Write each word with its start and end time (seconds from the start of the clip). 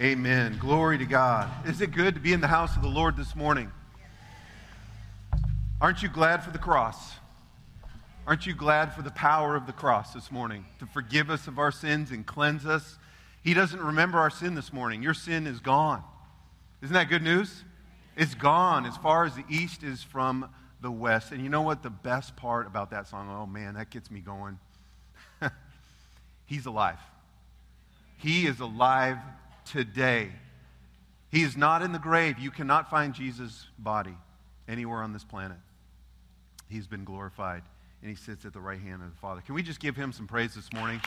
Amen. 0.00 0.56
Glory 0.58 0.96
to 0.96 1.04
God. 1.04 1.50
Is 1.66 1.82
it 1.82 1.88
good 1.88 2.14
to 2.14 2.20
be 2.20 2.32
in 2.32 2.40
the 2.40 2.46
house 2.46 2.76
of 2.76 2.82
the 2.82 2.88
Lord 2.88 3.14
this 3.14 3.36
morning? 3.36 3.70
Aren't 5.82 6.02
you 6.02 6.08
glad 6.08 6.42
for 6.42 6.50
the 6.50 6.58
cross? 6.58 7.12
Aren't 8.26 8.46
you 8.46 8.54
glad 8.54 8.94
for 8.94 9.02
the 9.02 9.10
power 9.10 9.54
of 9.54 9.66
the 9.66 9.72
cross 9.72 10.14
this 10.14 10.32
morning 10.32 10.64
to 10.78 10.86
forgive 10.86 11.28
us 11.28 11.46
of 11.46 11.58
our 11.58 11.70
sins 11.70 12.10
and 12.10 12.24
cleanse 12.24 12.64
us? 12.64 12.98
He 13.44 13.52
doesn't 13.52 13.80
remember 13.80 14.18
our 14.18 14.30
sin 14.30 14.54
this 14.54 14.72
morning. 14.72 15.02
Your 15.02 15.12
sin 15.12 15.46
is 15.46 15.60
gone. 15.60 16.02
Isn't 16.80 16.94
that 16.94 17.10
good 17.10 17.22
news? 17.22 17.62
It's 18.16 18.34
gone 18.34 18.86
as 18.86 18.96
far 18.96 19.26
as 19.26 19.34
the 19.34 19.44
east 19.50 19.82
is 19.82 20.02
from 20.02 20.48
the 20.80 20.90
west. 20.90 21.32
And 21.32 21.42
you 21.42 21.50
know 21.50 21.62
what 21.62 21.82
the 21.82 21.90
best 21.90 22.34
part 22.34 22.66
about 22.66 22.92
that 22.92 23.08
song? 23.08 23.28
Oh 23.30 23.44
man, 23.44 23.74
that 23.74 23.90
gets 23.90 24.10
me 24.10 24.20
going. 24.20 24.58
He's 26.46 26.64
alive. 26.64 26.98
He 28.16 28.46
is 28.46 28.60
alive 28.60 29.18
today. 29.64 30.30
He 31.30 31.42
is 31.42 31.56
not 31.56 31.82
in 31.82 31.92
the 31.92 31.98
grave. 31.98 32.38
You 32.38 32.50
cannot 32.50 32.90
find 32.90 33.14
Jesus' 33.14 33.66
body 33.78 34.16
anywhere 34.68 35.02
on 35.02 35.12
this 35.12 35.24
planet. 35.24 35.56
He's 36.68 36.86
been 36.86 37.04
glorified, 37.04 37.62
and 38.00 38.10
he 38.10 38.16
sits 38.16 38.44
at 38.44 38.52
the 38.52 38.60
right 38.60 38.80
hand 38.80 39.02
of 39.02 39.10
the 39.10 39.16
Father. 39.16 39.40
Can 39.40 39.54
we 39.54 39.62
just 39.62 39.80
give 39.80 39.96
him 39.96 40.12
some 40.12 40.26
praise 40.26 40.54
this 40.54 40.72
morning? 40.72 41.00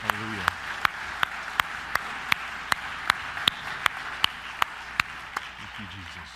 Hallelujah. 0.00 0.46
Thank 5.58 5.90
you, 5.90 5.98
Jesus. 5.98 6.30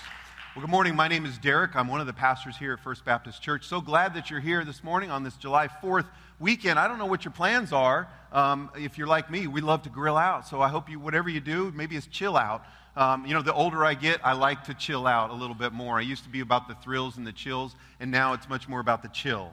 Well, 0.54 0.60
good 0.60 0.70
morning. 0.70 0.94
My 0.94 1.08
name 1.08 1.26
is 1.26 1.36
Derek. 1.38 1.74
I'm 1.74 1.88
one 1.88 2.00
of 2.00 2.06
the 2.06 2.12
pastors 2.12 2.56
here 2.56 2.74
at 2.74 2.80
First 2.80 3.04
Baptist 3.04 3.42
Church. 3.42 3.66
So 3.66 3.80
glad 3.80 4.14
that 4.14 4.30
you're 4.30 4.40
here 4.40 4.64
this 4.64 4.84
morning 4.84 5.10
on 5.10 5.24
this 5.24 5.36
July 5.36 5.68
4th 5.68 6.06
weekend. 6.38 6.78
I 6.78 6.88
don't 6.88 6.98
know 6.98 7.06
what 7.06 7.24
your 7.24 7.32
plans 7.32 7.72
are. 7.72 8.08
Um, 8.32 8.70
if 8.76 8.98
you're 8.98 9.06
like 9.06 9.30
me, 9.30 9.46
we 9.46 9.60
love 9.60 9.82
to 9.82 9.90
grill 9.90 10.16
out. 10.16 10.46
So 10.48 10.60
I 10.60 10.68
hope 10.68 10.90
you, 10.90 10.98
whatever 10.98 11.28
you 11.28 11.40
do, 11.40 11.72
maybe 11.74 11.96
it's 11.96 12.06
chill 12.06 12.36
out. 12.36 12.64
Um, 12.96 13.26
you 13.26 13.34
know, 13.34 13.42
the 13.42 13.52
older 13.52 13.84
I 13.84 13.94
get, 13.94 14.24
I 14.24 14.32
like 14.34 14.64
to 14.64 14.74
chill 14.74 15.06
out 15.06 15.30
a 15.30 15.34
little 15.34 15.54
bit 15.54 15.72
more. 15.72 15.98
I 15.98 16.02
used 16.02 16.24
to 16.24 16.28
be 16.28 16.40
about 16.40 16.68
the 16.68 16.74
thrills 16.74 17.16
and 17.16 17.26
the 17.26 17.32
chills, 17.32 17.74
and 17.98 18.10
now 18.10 18.34
it's 18.34 18.48
much 18.48 18.68
more 18.68 18.80
about 18.80 19.02
the 19.02 19.08
chill. 19.08 19.52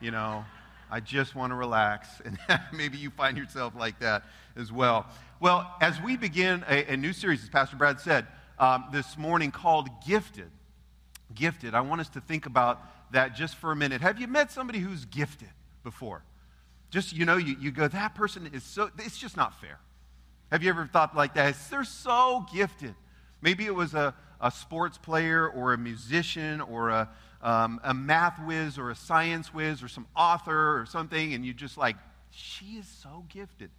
You 0.00 0.10
know, 0.10 0.44
I 0.90 1.00
just 1.00 1.34
want 1.34 1.50
to 1.52 1.54
relax. 1.54 2.08
And 2.24 2.38
maybe 2.72 2.98
you 2.98 3.10
find 3.10 3.36
yourself 3.36 3.74
like 3.76 4.00
that 4.00 4.24
as 4.56 4.72
well. 4.72 5.06
Well, 5.40 5.70
as 5.80 6.00
we 6.00 6.16
begin 6.16 6.64
a, 6.68 6.92
a 6.92 6.96
new 6.96 7.12
series, 7.12 7.42
as 7.42 7.48
Pastor 7.48 7.76
Brad 7.76 8.00
said, 8.00 8.26
um, 8.58 8.84
this 8.92 9.18
morning 9.18 9.50
called 9.50 9.88
Gifted. 10.06 10.50
Gifted. 11.34 11.74
I 11.74 11.80
want 11.80 12.00
us 12.00 12.08
to 12.10 12.20
think 12.20 12.46
about 12.46 12.80
that 13.12 13.34
just 13.34 13.56
for 13.56 13.72
a 13.72 13.76
minute. 13.76 14.00
Have 14.00 14.20
you 14.20 14.28
met 14.28 14.50
somebody 14.50 14.78
who's 14.78 15.04
gifted 15.04 15.48
before? 15.82 16.24
Just, 16.90 17.14
you 17.14 17.24
know, 17.24 17.36
you, 17.36 17.56
you 17.60 17.70
go, 17.70 17.88
that 17.88 18.14
person 18.14 18.50
is 18.52 18.62
so, 18.62 18.90
it's 18.98 19.18
just 19.18 19.36
not 19.36 19.60
fair. 19.60 19.78
Have 20.50 20.62
you 20.62 20.68
ever 20.68 20.86
thought 20.86 21.16
like 21.16 21.34
that? 21.34 21.56
They're 21.70 21.84
so 21.84 22.46
gifted. 22.52 22.94
Maybe 23.40 23.64
it 23.64 23.74
was 23.74 23.94
a, 23.94 24.14
a 24.40 24.50
sports 24.50 24.98
player 24.98 25.48
or 25.48 25.72
a 25.72 25.78
musician 25.78 26.60
or 26.60 26.90
a, 26.90 27.08
um, 27.40 27.80
a 27.82 27.94
math 27.94 28.38
whiz 28.44 28.78
or 28.78 28.90
a 28.90 28.94
science 28.94 29.54
whiz 29.54 29.82
or 29.82 29.88
some 29.88 30.06
author 30.14 30.80
or 30.80 30.86
something, 30.86 31.34
and 31.34 31.44
you 31.44 31.54
just 31.54 31.76
like, 31.78 31.96
she 32.30 32.76
is 32.76 32.86
so 32.86 33.24
gifted. 33.28 33.70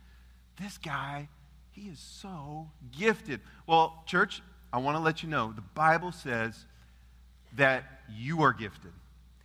This 0.62 0.78
guy, 0.78 1.30
he 1.72 1.84
is 1.84 2.00
so 2.00 2.70
gifted. 2.98 3.42
Well, 3.68 4.04
church, 4.06 4.42
I 4.72 4.80
want 4.80 4.98
to 4.98 5.02
let 5.02 5.24
you 5.24 5.30
know 5.30 5.54
the 5.56 5.62
Bible 5.62 6.12
says 6.12 6.66
that 7.56 7.84
you 8.10 8.42
are 8.42 8.54
gifted. 8.54 8.92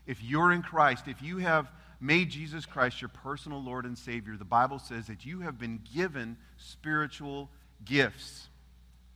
If 0.06 0.22
you're 0.22 0.53
in 0.53 0.62
Christ, 0.62 1.05
if 1.06 1.20
you 1.22 1.39
have 1.39 1.70
made 2.01 2.31
Jesus 2.31 2.65
Christ 2.65 3.01
your 3.01 3.09
personal 3.09 3.63
Lord 3.63 3.85
and 3.85 3.99
Savior, 3.99 4.37
the 4.37 4.45
Bible 4.45 4.79
says 4.79 5.07
that 5.09 5.27
you 5.27 5.41
have 5.41 5.59
been 5.59 5.81
given 5.95 6.37
spiritual 6.57 7.51
gifts. 7.85 8.49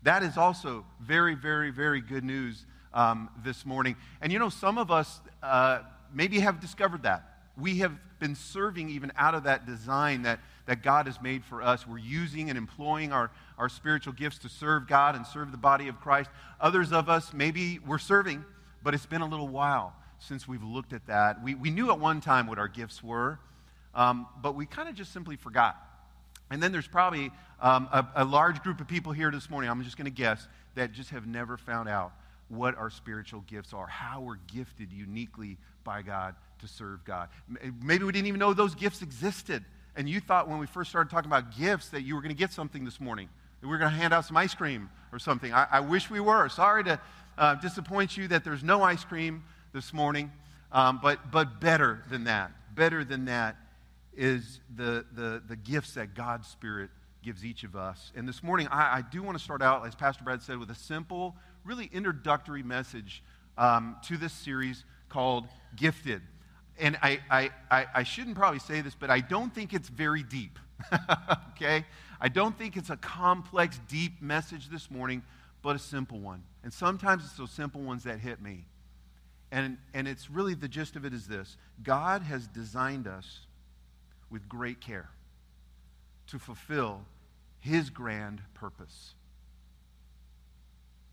That 0.03 0.23
is 0.23 0.37
also 0.37 0.85
very, 1.01 1.35
very, 1.35 1.71
very 1.71 2.01
good 2.01 2.25
news 2.25 2.67
um, 2.93 3.31
this 3.45 3.65
morning. 3.65 3.97
And 4.21 4.33
you 4.33 4.39
know, 4.39 4.49
some 4.49 4.79
of 4.79 4.91
us 4.91 5.21
uh, 5.43 5.81
maybe 6.13 6.41
have 6.41 6.61
discovered 6.61 7.05
that. 7.05 7.29
We 7.57 7.79
have 7.79 7.93
been 8.19 8.35
serving 8.35 8.91
even 8.91 9.13
out 9.17 9.35
of 9.35 9.45
that 9.45 9.67
design 9.67 10.23
that, 10.23 10.41
that 10.67 10.83
God 10.83 11.07
has 11.07 11.21
made 11.21 11.45
for 11.45 11.63
us. 11.63 11.87
We're 11.87 11.99
using 11.99 12.49
and 12.49 12.59
employing 12.59 13.13
our, 13.13 13.31
our 13.59 13.69
spiritual 13.69 14.13
gifts 14.13 14.39
to 14.39 14.49
serve 14.49 14.89
God 14.89 15.15
and 15.15 15.27
serve 15.27 15.53
the 15.53 15.59
body 15.59 15.89
of 15.89 16.01
Christ. 16.01 16.31
Others 16.61 16.93
of 16.93 17.09
us, 17.09 17.33
maybe 17.33 17.79
we're 17.87 17.99
serving, 17.99 18.45
but 18.83 18.95
it's 18.95 19.07
been 19.07 19.23
a 19.23 19.29
little 19.29 19.49
while 19.49 19.95
since 20.23 20.47
we've 20.47 20.63
looked 20.63 20.93
at 20.93 21.07
that. 21.07 21.43
We, 21.43 21.55
we 21.55 21.71
knew 21.71 21.91
at 21.91 21.99
one 21.99 22.21
time 22.21 22.47
what 22.47 22.59
our 22.59 22.69
gifts 22.69 23.03
were, 23.03 23.39
um, 23.95 24.27
but 24.41 24.55
we 24.55 24.67
kind 24.67 24.89
of 24.89 24.95
just 24.95 25.13
simply 25.13 25.37
forgot. 25.37 25.77
And 26.51 26.63
then 26.63 26.71
there's 26.73 26.87
probably 26.87 27.31
um, 27.61 27.89
a, 27.93 28.07
a 28.17 28.25
large 28.25 28.63
group 28.63 28.81
of 28.81 28.89
people 28.89 29.13
here 29.13 29.31
this 29.31 29.51
morning, 29.51 29.71
I'm 29.71 29.83
just 29.83 29.97
going 29.97 30.05
to 30.07 30.11
guess, 30.11 30.47
that 30.75 30.93
just 30.93 31.11
have 31.11 31.27
never 31.27 31.57
found 31.57 31.89
out 31.89 32.13
what 32.49 32.77
our 32.77 32.91
spiritual 32.91 33.41
gifts 33.47 33.73
are, 33.73 33.87
how 33.87 34.21
we're 34.21 34.37
gifted 34.53 34.93
uniquely 34.93 35.57
by 35.85 36.03
God 36.03 36.35
to 36.61 36.69
serve 36.69 37.05
God. 37.05 37.29
Maybe 37.83 38.05
we 38.05 38.13
didn't 38.13 38.29
even 38.29 38.39
know 38.39 38.53
those 38.53 38.75
gifts 38.75 39.03
existed. 39.03 39.65
And 39.97 40.09
you 40.09 40.21
thought 40.21 40.49
when 40.49 40.59
we 40.59 40.67
first 40.67 40.91
started 40.91 41.11
talking 41.11 41.31
about 41.31 41.57
gifts 41.57 41.89
that 41.89 42.03
you 42.03 42.15
were 42.15 42.21
going 42.21 42.35
to 42.35 42.39
get 42.39 42.53
something 42.53 42.85
this 42.85 43.01
morning, 43.01 43.29
that 43.61 43.67
we 43.67 43.73
were 43.73 43.79
going 43.79 43.91
to 43.91 43.97
hand 43.97 44.15
out 44.15 44.25
some 44.25 44.37
ice 44.37 44.55
cream 44.55 44.91
or 45.13 45.19
something. 45.19 45.53
I, 45.53 45.67
I 45.71 45.81
wish 45.81 46.11
we 46.11 46.21
were. 46.21 46.49
Sorry 46.49 46.85
to 46.85 47.01
uh, 47.37 47.55
disappoint 47.57 48.17
you 48.17 48.29
that 48.29 48.45
there's 48.45 48.63
no 48.63 48.83
ice 48.83 49.05
cream 49.05 49.43
this 49.73 49.93
morning, 49.93 50.31
um, 50.71 51.01
but, 51.03 51.31
but 51.31 51.61
better 51.61 52.03
than 52.11 52.25
that. 52.25 52.53
Better 52.75 53.05
than 53.05 53.25
that 53.27 53.57
is 54.15 54.61
the, 54.75 55.05
the, 55.13 55.43
the 55.49 55.57
gifts 55.57 55.95
that 55.95 56.15
God's 56.15 56.47
Spirit 56.47 56.91
gives 57.23 57.45
each 57.45 57.65
of 57.65 57.77
us. 57.77 58.13
And 58.15 58.29
this 58.29 58.43
morning, 58.43 58.69
I, 58.71 58.99
I 58.99 59.03
do 59.03 59.23
want 59.23 59.39
to 59.39 59.43
start 59.43 59.63
out, 59.63 59.87
as 59.87 59.95
Pastor 59.95 60.25
Brad 60.25 60.43
said, 60.43 60.59
with 60.59 60.71
a 60.71 60.75
simple, 60.75 61.37
really 61.65 61.89
introductory 61.93 62.63
message 62.63 63.23
um, 63.57 63.97
to 64.05 64.17
this 64.17 64.33
series 64.33 64.85
called 65.09 65.47
Gifted. 65.77 66.21
And 66.79 66.99
I, 67.03 67.21
I, 67.31 67.51
I, 67.71 67.87
I 67.95 68.03
shouldn't 68.03 68.37
probably 68.37 68.59
say 68.59 68.81
this, 68.81 68.95
but 68.95 69.11
I 69.11 69.21
don't 69.21 69.55
think 69.55 69.73
it's 69.73 69.89
very 69.89 70.23
deep. 70.23 70.59
okay? 71.53 71.85
I 72.21 72.29
don't 72.29 72.57
think 72.59 72.77
it's 72.77 72.91
a 72.91 72.97
complex, 72.97 73.81
deep 73.89 74.21
message 74.21 74.69
this 74.69 74.91
morning, 74.91 75.23
but 75.63 75.77
a 75.77 75.79
simple 75.79 76.19
one. 76.19 76.43
And 76.63 76.73
sometimes 76.73 77.25
it's 77.25 77.35
those 77.35 77.51
simple 77.51 77.81
ones 77.81 78.05
that 78.05 78.19
hit 78.19 78.43
me. 78.43 78.65
And, 79.53 79.77
and 79.93 80.09
it's 80.09 80.31
really 80.31 80.55
the 80.55 80.67
gist 80.67 80.97
of 80.97 81.05
it 81.05 81.13
is 81.13 81.29
this 81.29 81.57
God 81.83 82.23
has 82.23 82.47
designed 82.49 83.07
us 83.07 83.41
with 84.31 84.49
great 84.49 84.81
care 84.81 85.11
to 86.29 86.39
fulfill 86.39 87.03
his 87.61 87.91
grand 87.91 88.41
purpose. 88.55 89.15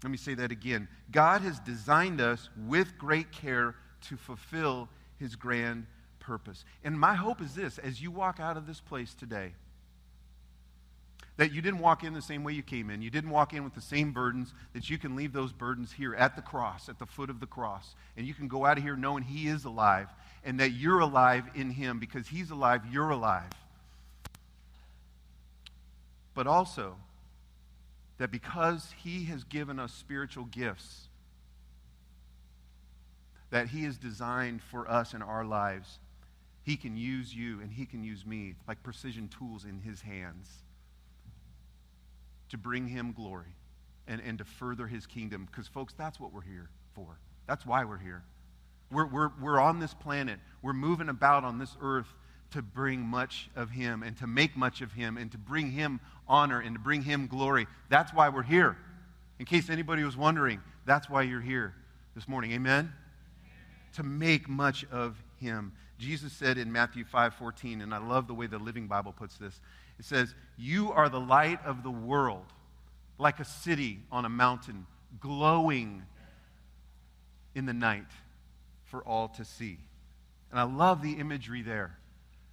Let 0.02 0.10
me 0.10 0.18
say 0.18 0.34
that 0.36 0.52
again. 0.52 0.88
God 1.12 1.42
has 1.42 1.60
designed 1.60 2.22
us 2.22 2.50
with 2.66 2.98
great 2.98 3.34
care 3.34 3.76
to 4.08 4.16
fulfill 4.16 4.88
his 5.18 5.36
grand 5.36 5.86
purpose. 6.22 6.64
And 6.86 6.98
my 6.98 7.16
hope 7.16 7.42
is 7.42 7.54
this 7.54 7.78
as 7.80 8.02
you 8.02 8.10
walk 8.10 8.40
out 8.40 8.56
of 8.56 8.66
this 8.66 8.80
place 8.80 9.14
today, 9.14 9.52
that 11.40 11.54
you 11.54 11.62
didn't 11.62 11.80
walk 11.80 12.04
in 12.04 12.12
the 12.12 12.22
same 12.22 12.44
way 12.44 12.52
you 12.52 12.62
came 12.62 12.90
in. 12.90 13.02
You 13.02 13.10
didn't 13.10 13.30
walk 13.30 13.54
in 13.54 13.64
with 13.64 13.74
the 13.74 13.80
same 13.80 14.12
burdens, 14.12 14.54
that 14.74 14.90
you 14.90 14.98
can 14.98 15.16
leave 15.16 15.32
those 15.32 15.54
burdens 15.54 15.94
here 15.94 16.14
at 16.14 16.36
the 16.36 16.42
cross, 16.42 16.90
at 16.90 17.00
the 17.00 17.06
foot 17.06 17.30
of 17.30 17.40
the 17.40 17.46
cross. 17.46 17.96
And 18.18 18.28
you 18.28 18.34
can 18.34 18.50
go 18.50 18.66
out 18.66 18.78
of 18.78 18.84
here 18.84 18.98
knowing 18.98 19.24
He 19.24 19.48
is 19.48 19.64
alive 19.64 20.10
and 20.44 20.60
that 20.60 20.72
you're 20.72 21.00
alive 21.00 21.46
in 21.56 21.70
Him 21.70 21.98
because 21.98 22.28
He's 22.28 22.52
alive, 22.52 22.82
you're 22.92 23.12
alive. 23.12 23.52
But 26.34 26.46
also, 26.46 26.98
that 28.18 28.32
because 28.32 28.94
He 28.98 29.24
has 29.28 29.46
given 29.46 29.80
us 29.80 29.94
spiritual 29.94 30.44
gifts, 30.44 31.08
that 33.50 33.70
He 33.70 33.86
is 33.86 33.98
designed 33.98 34.62
for 34.62 34.92
us 34.92 35.14
in 35.14 35.22
our 35.22 35.46
lives, 35.46 36.00
He 36.64 36.76
can 36.76 36.98
use 36.98 37.34
you 37.34 37.62
and 37.62 37.72
He 37.72 37.86
can 37.86 38.04
use 38.04 38.26
me 38.26 38.56
like 38.68 38.84
precision 38.84 39.30
tools 39.30 39.64
in 39.64 39.80
His 39.80 40.02
hands 40.02 40.66
to 42.50 42.58
bring 42.58 42.88
Him 42.88 43.14
glory 43.14 43.56
and, 44.08 44.22
and 44.22 44.38
to 44.38 44.44
further 44.44 44.88
His 44.88 45.06
kingdom. 45.06 45.48
Because, 45.50 45.68
folks, 45.68 45.94
that's 45.98 46.20
what 46.20 46.34
we're 46.34 46.42
here 46.42 46.70
for. 46.94 47.20
That's 47.48 47.66
why 47.66 47.86
we're 47.86 47.98
here. 47.98 48.24
We're, 48.92 49.06
we're, 49.06 49.32
we're 49.42 49.60
on 49.60 49.80
this 49.80 49.94
planet, 49.94 50.40
we're 50.62 50.74
moving 50.74 51.10
about 51.10 51.44
on 51.44 51.60
this 51.60 51.78
earth 51.82 52.08
to 52.52 52.62
bring 52.62 53.02
much 53.02 53.50
of 53.56 53.70
Him 53.70 54.02
and 54.02 54.18
to 54.18 54.28
make 54.28 54.58
much 54.58 54.82
of 54.82 54.94
Him 54.94 55.18
and 55.18 55.32
to 55.32 55.38
bring 55.38 55.72
Him 55.72 56.00
honor 56.28 56.60
and 56.60 56.76
to 56.76 56.80
bring 56.80 57.04
Him 57.04 57.28
glory. 57.28 57.68
That's 57.90 58.14
why 58.14 58.30
we're 58.30 58.44
here. 58.44 58.78
In 59.38 59.46
case 59.46 59.70
anybody 59.70 60.04
was 60.04 60.18
wondering, 60.18 60.60
that's 60.86 61.10
why 61.10 61.22
you're 61.22 61.42
here 61.42 61.76
this 62.16 62.28
morning. 62.28 62.52
Amen? 62.52 62.92
To 63.96 64.04
make 64.04 64.50
much 64.50 64.86
of 64.92 65.22
Him. 65.40 65.74
Jesus 66.00 66.34
said 66.34 66.58
in 66.58 66.72
Matthew 66.72 67.04
5 67.04 67.36
14, 67.36 67.82
and 67.82 67.94
I 67.94 67.98
love 67.98 68.28
the 68.28 68.34
way 68.34 68.48
the 68.48 68.58
Living 68.58 68.88
Bible 68.88 69.12
puts 69.12 69.38
this. 69.38 69.62
It 70.00 70.06
says, 70.06 70.34
You 70.58 70.92
are 70.92 71.10
the 71.10 71.20
light 71.20 71.64
of 71.66 71.84
the 71.84 71.92
world, 71.92 72.46
like 73.18 73.40
a 73.40 73.46
city 73.46 74.00
on 74.12 74.26
a 74.26 74.30
mountain, 74.30 74.88
glowing 75.20 76.04
in 77.54 77.66
the 77.66 77.74
night 77.74 78.08
for 78.86 79.02
all 79.02 79.28
to 79.30 79.46
see. 79.46 79.78
And 80.50 80.60
I 80.60 80.64
love 80.64 81.02
the 81.02 81.14
imagery 81.14 81.62
there 81.62 81.98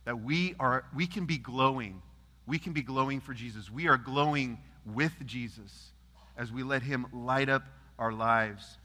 that 0.05 0.21
we, 0.21 0.55
are, 0.61 0.85
we 0.95 1.07
can 1.07 1.25
be 1.25 1.39
glowing 1.39 2.03
we 2.47 2.59
can 2.59 2.73
be 2.73 2.83
glowing 2.83 3.21
for 3.21 3.35
Jesus. 3.35 3.71
We 3.71 3.89
are 3.89 3.99
glowing 3.99 4.59
with 4.87 5.13
Jesus 5.27 5.91
as 6.37 6.53
we 6.53 6.63
let 6.63 6.83
Him 6.83 7.07
light 7.13 7.49
up 7.49 7.65
our 7.99 8.13
lives. 8.13 8.79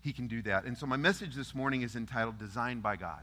He 0.00 0.12
can 0.12 0.26
do 0.26 0.42
that. 0.42 0.64
And 0.64 0.76
so, 0.76 0.86
my 0.86 0.96
message 0.96 1.34
this 1.34 1.54
morning 1.54 1.82
is 1.82 1.94
entitled 1.94 2.38
Designed 2.38 2.82
by 2.82 2.96
God. 2.96 3.22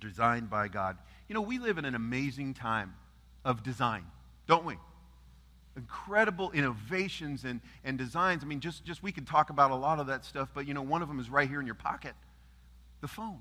Designed 0.00 0.50
by 0.50 0.68
God. 0.68 0.98
You 1.28 1.34
know, 1.34 1.40
we 1.40 1.58
live 1.58 1.78
in 1.78 1.84
an 1.84 1.94
amazing 1.94 2.54
time 2.54 2.94
of 3.48 3.62
design, 3.62 4.04
don't 4.46 4.66
we? 4.66 4.76
Incredible 5.74 6.50
innovations 6.50 7.44
and, 7.44 7.60
and 7.82 7.96
designs. 7.96 8.44
I 8.44 8.46
mean, 8.46 8.60
just, 8.60 8.84
just 8.84 9.02
we 9.02 9.10
could 9.10 9.26
talk 9.26 9.48
about 9.48 9.70
a 9.70 9.74
lot 9.74 9.98
of 9.98 10.08
that 10.08 10.26
stuff, 10.26 10.50
but 10.52 10.68
you 10.68 10.74
know, 10.74 10.82
one 10.82 11.00
of 11.00 11.08
them 11.08 11.18
is 11.18 11.30
right 11.30 11.48
here 11.48 11.58
in 11.58 11.66
your 11.66 11.74
pocket 11.74 12.14
the 13.00 13.08
phone. 13.08 13.38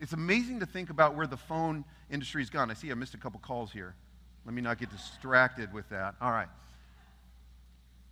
It's 0.00 0.12
amazing 0.14 0.60
to 0.60 0.66
think 0.66 0.90
about 0.90 1.14
where 1.14 1.26
the 1.26 1.36
phone 1.36 1.84
industry's 2.10 2.50
gone. 2.50 2.70
I 2.70 2.74
see 2.74 2.90
I 2.90 2.94
missed 2.94 3.14
a 3.14 3.18
couple 3.18 3.38
calls 3.38 3.70
here. 3.70 3.94
Let 4.44 4.54
me 4.54 4.62
not 4.62 4.78
get 4.78 4.90
distracted 4.90 5.72
with 5.72 5.88
that. 5.90 6.14
All 6.20 6.30
right. 6.30 6.48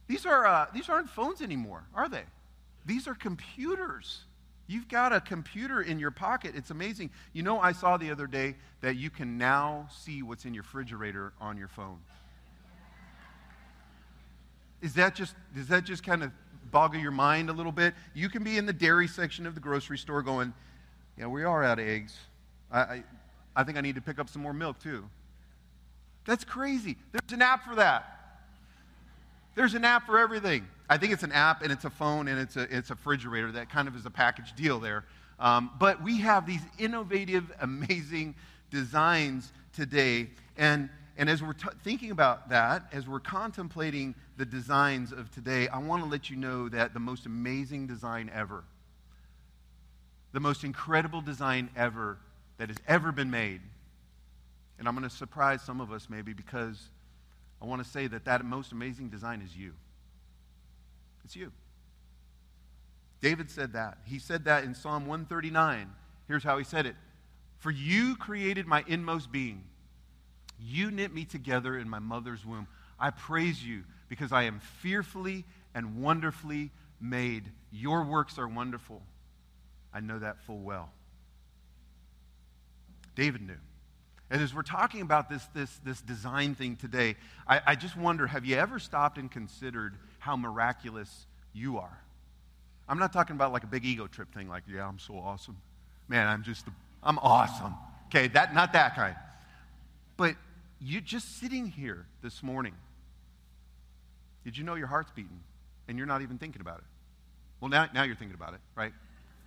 These, 0.07 0.27
are, 0.27 0.47
uh, 0.47 0.67
these 0.75 0.89
aren't 0.89 1.09
phones 1.09 1.41
anymore, 1.41 1.85
are 1.95 2.09
they? 2.09 2.25
These 2.85 3.09
are 3.09 3.15
computers. 3.15 4.21
You've 4.73 4.89
got 4.89 5.13
a 5.13 5.21
computer 5.21 5.83
in 5.83 5.99
your 5.99 6.11
pocket. 6.11 6.55
It's 6.57 6.71
amazing. 6.71 7.11
You 7.35 7.43
know, 7.43 7.61
I 7.61 7.73
saw 7.73 7.99
the 7.99 8.11
other 8.11 8.27
day 8.27 8.55
that 8.81 8.97
you 8.97 9.11
can 9.11 9.37
now 9.37 9.87
see 9.95 10.23
what's 10.23 10.47
in 10.47 10.55
your 10.55 10.63
refrigerator 10.63 11.35
on 11.43 11.59
your 11.59 11.69
phone. 11.69 11.99
Is 14.81 14.95
that 14.95 15.15
just, 15.15 15.35
does 15.55 15.67
that 15.69 15.85
just 15.85 16.03
kind 16.03 16.23
of 16.23 16.33
boggle 16.71 16.99
your 16.99 17.11
mind 17.11 17.51
a 17.51 17.53
little 17.53 17.71
bit? 17.71 17.93
You 18.15 18.31
can 18.31 18.43
be 18.43 18.57
in 18.57 18.65
the 18.65 18.73
dairy 18.73 19.09
section 19.09 19.47
of 19.47 19.55
the 19.55 19.61
grocery 19.61 19.99
store 19.99 20.23
going, 20.23 20.55
yeah, 21.19 21.27
we 21.27 21.45
are 21.45 21.63
out 21.63 21.79
of 21.79 21.87
eggs. 21.87 22.17
I, 22.71 22.81
I, 22.81 23.03
I 23.55 23.65
think 23.65 23.77
I 23.77 23.83
need 23.83 23.97
to 23.97 24.01
pick 24.01 24.19
up 24.19 24.31
some 24.31 24.41
more 24.41 24.55
milk 24.55 24.79
too. 24.79 25.05
That's 26.25 26.45
crazy. 26.45 26.97
There's 27.13 27.35
an 27.35 27.43
app 27.43 27.65
for 27.69 27.75
that. 27.75 28.39
There's 29.55 29.75
an 29.75 29.85
app 29.85 30.07
for 30.07 30.19
everything. 30.19 30.67
I 30.93 30.99
think 30.99 31.15
it's 31.15 31.23
an 31.23 31.33
app 31.33 31.63
and 31.63 31.73
it's 31.73 31.87
a 31.87 31.91
phone 31.91 32.29
and 32.29 32.39
it's 32.39 32.57
a, 32.57 32.63
it's 32.71 32.91
a 32.91 32.95
refrigerator. 32.95 33.51
That 33.53 33.71
kind 33.71 33.89
of 33.89 33.97
is 33.97 34.05
a 34.05 34.11
package 34.11 34.55
deal 34.55 34.79
there. 34.79 35.07
Um, 35.41 35.71
but 35.79 36.03
we 36.03 36.19
have 36.19 36.47
these 36.47 36.61
innovative, 36.79 37.51
amazing 37.61 38.35
designs 38.71 39.53
today. 39.73 40.29
And, 40.59 40.91
and 41.17 41.31
as 41.31 41.43
we're 41.43 41.55
t- 41.55 41.69
thinking 41.83 42.11
about 42.11 42.51
that, 42.51 42.85
as 42.93 43.09
we're 43.09 43.21
contemplating 43.21 44.15
the 44.37 44.45
designs 44.45 45.13
of 45.13 45.31
today, 45.31 45.67
I 45.69 45.79
want 45.79 46.03
to 46.03 46.11
let 46.11 46.29
you 46.29 46.37
know 46.37 46.69
that 46.69 46.93
the 46.93 47.01
most 47.01 47.25
amazing 47.25 47.87
design 47.87 48.31
ever 48.35 48.65
the 50.33 50.41
most 50.41 50.65
incredible 50.65 51.21
design 51.21 51.69
ever 51.77 52.19
that 52.57 52.69
has 52.69 52.79
ever 52.89 53.13
been 53.13 53.31
made. 53.31 53.61
And 54.79 54.89
I'm 54.89 54.97
going 54.97 55.09
to 55.09 55.15
surprise 55.15 55.63
some 55.63 55.81
of 55.81 55.93
us 55.93 56.09
maybe 56.09 56.33
because 56.33 56.83
I 57.61 57.67
want 57.67 57.85
to 57.85 57.89
say 57.89 58.07
that 58.07 58.25
that 58.25 58.43
most 58.45 58.73
amazing 58.73 59.11
design 59.11 59.43
is 59.43 59.55
you. 59.55 59.75
It's 61.25 61.37
you. 61.37 61.53
David 63.21 63.51
said 63.51 63.75
that. 63.75 63.99
He 64.05 64.19
said 64.19 64.45
that 64.45 64.65
in 64.65 64.75
Psalm 64.75 65.07
139. 65.07 65.91
Here's 66.27 66.43
how 66.43 66.59
he 66.59 66.65
said 66.65 66.87
it 66.87 66.97
For 67.59 67.71
you 67.71 68.17
created 68.17 68.67
my 68.67 68.85
inmost 68.87 69.31
being, 69.31 69.65
you 70.61 70.91
knit 70.91 71.15
me 71.15 71.25
together 71.25 71.79
in 71.79 71.89
my 71.89 71.99
mother's 72.01 72.45
womb. 72.45 72.67
I 72.99 73.11
praise 73.11 73.65
you 73.65 73.85
because 74.09 74.33
I 74.33 74.45
am 74.45 74.61
fearfully 74.81 75.45
and 75.75 76.03
wonderfully 76.03 76.71
made. 77.01 77.51
Your 77.71 78.05
works 78.05 78.39
are 78.39 78.49
wonderful. 78.49 79.03
I 79.93 80.01
know 80.01 80.19
that 80.19 80.41
full 80.41 80.61
well. 80.61 80.91
David 83.15 83.43
knew. 83.43 83.59
And 84.31 84.41
as 84.41 84.55
we're 84.55 84.63
talking 84.63 85.03
about 85.03 85.29
this, 85.29 85.45
this, 85.55 85.79
this 85.85 86.01
design 86.01 86.55
thing 86.55 86.77
today, 86.77 87.17
I, 87.47 87.61
I 87.67 87.75
just 87.75 87.97
wonder 87.97 88.27
have 88.27 88.47
you 88.47 88.57
ever 88.57 88.79
stopped 88.79 89.19
and 89.19 89.31
considered 89.31 89.97
how 90.23 90.37
miraculous 90.37 91.27
you 91.53 91.79
are? 91.79 91.99
I'm 92.89 92.99
not 93.01 93.13
talking 93.13 93.35
about 93.35 93.53
like 93.53 93.65
a 93.65 93.67
big 93.67 93.85
ego 93.85 94.07
trip 94.07 94.33
thing, 94.33 94.49
like, 94.49 94.63
yeah, 94.73 94.87
I'm 94.87 95.01
so 95.01 95.15
awesome. 95.15 95.57
Man, 96.07 96.29
I'm 96.29 96.45
just, 96.45 96.65
I'm 97.03 97.19
awesome. 97.19 97.75
Okay, 98.07 98.29
that, 98.29 98.55
not 98.55 98.73
that 98.75 98.95
kind. 98.95 99.17
But 100.17 100.37
you're 100.81 101.01
just 101.01 101.41
sitting 101.41 101.67
here 101.67 102.07
this 102.23 102.41
morning, 102.41 102.75
did 104.45 104.57
you 104.57 104.63
know 104.63 104.77
your 104.77 104.87
heart's 104.87 105.11
beating 105.11 105.41
and 105.89 105.99
you're 105.99 106.07
not 106.07 106.23
even 106.23 106.39
thinking 106.39 106.61
about 106.61 106.79
it? 106.79 106.85
Well, 107.61 107.69
now, 107.69 107.89
now 107.93 108.05
you're 108.05 108.15
thinking 108.15 108.37
about 108.37 108.55
it, 108.55 108.61
right? 108.77 108.93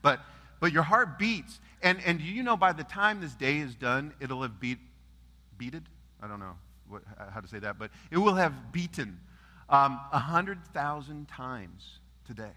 But 0.01 0.19
but 0.59 0.73
your 0.73 0.83
heart 0.83 1.17
beats. 1.17 1.59
And, 1.81 1.99
and 2.05 2.19
you 2.19 2.43
know 2.43 2.57
by 2.57 2.73
the 2.73 2.83
time 2.83 3.21
this 3.21 3.33
day 3.33 3.59
is 3.59 3.75
done, 3.75 4.13
it'll 4.19 4.41
have 4.41 4.59
beat, 4.59 4.79
beated? 5.57 5.83
I 6.21 6.27
don't 6.27 6.39
know 6.39 6.55
what, 6.89 7.03
how 7.31 7.39
to 7.39 7.47
say 7.47 7.59
that, 7.59 7.77
but 7.77 7.91
it 8.11 8.17
will 8.17 8.35
have 8.35 8.71
beaten 8.71 9.19
um, 9.69 9.99
100,000 10.11 11.27
times 11.27 11.99
today. 12.25 12.51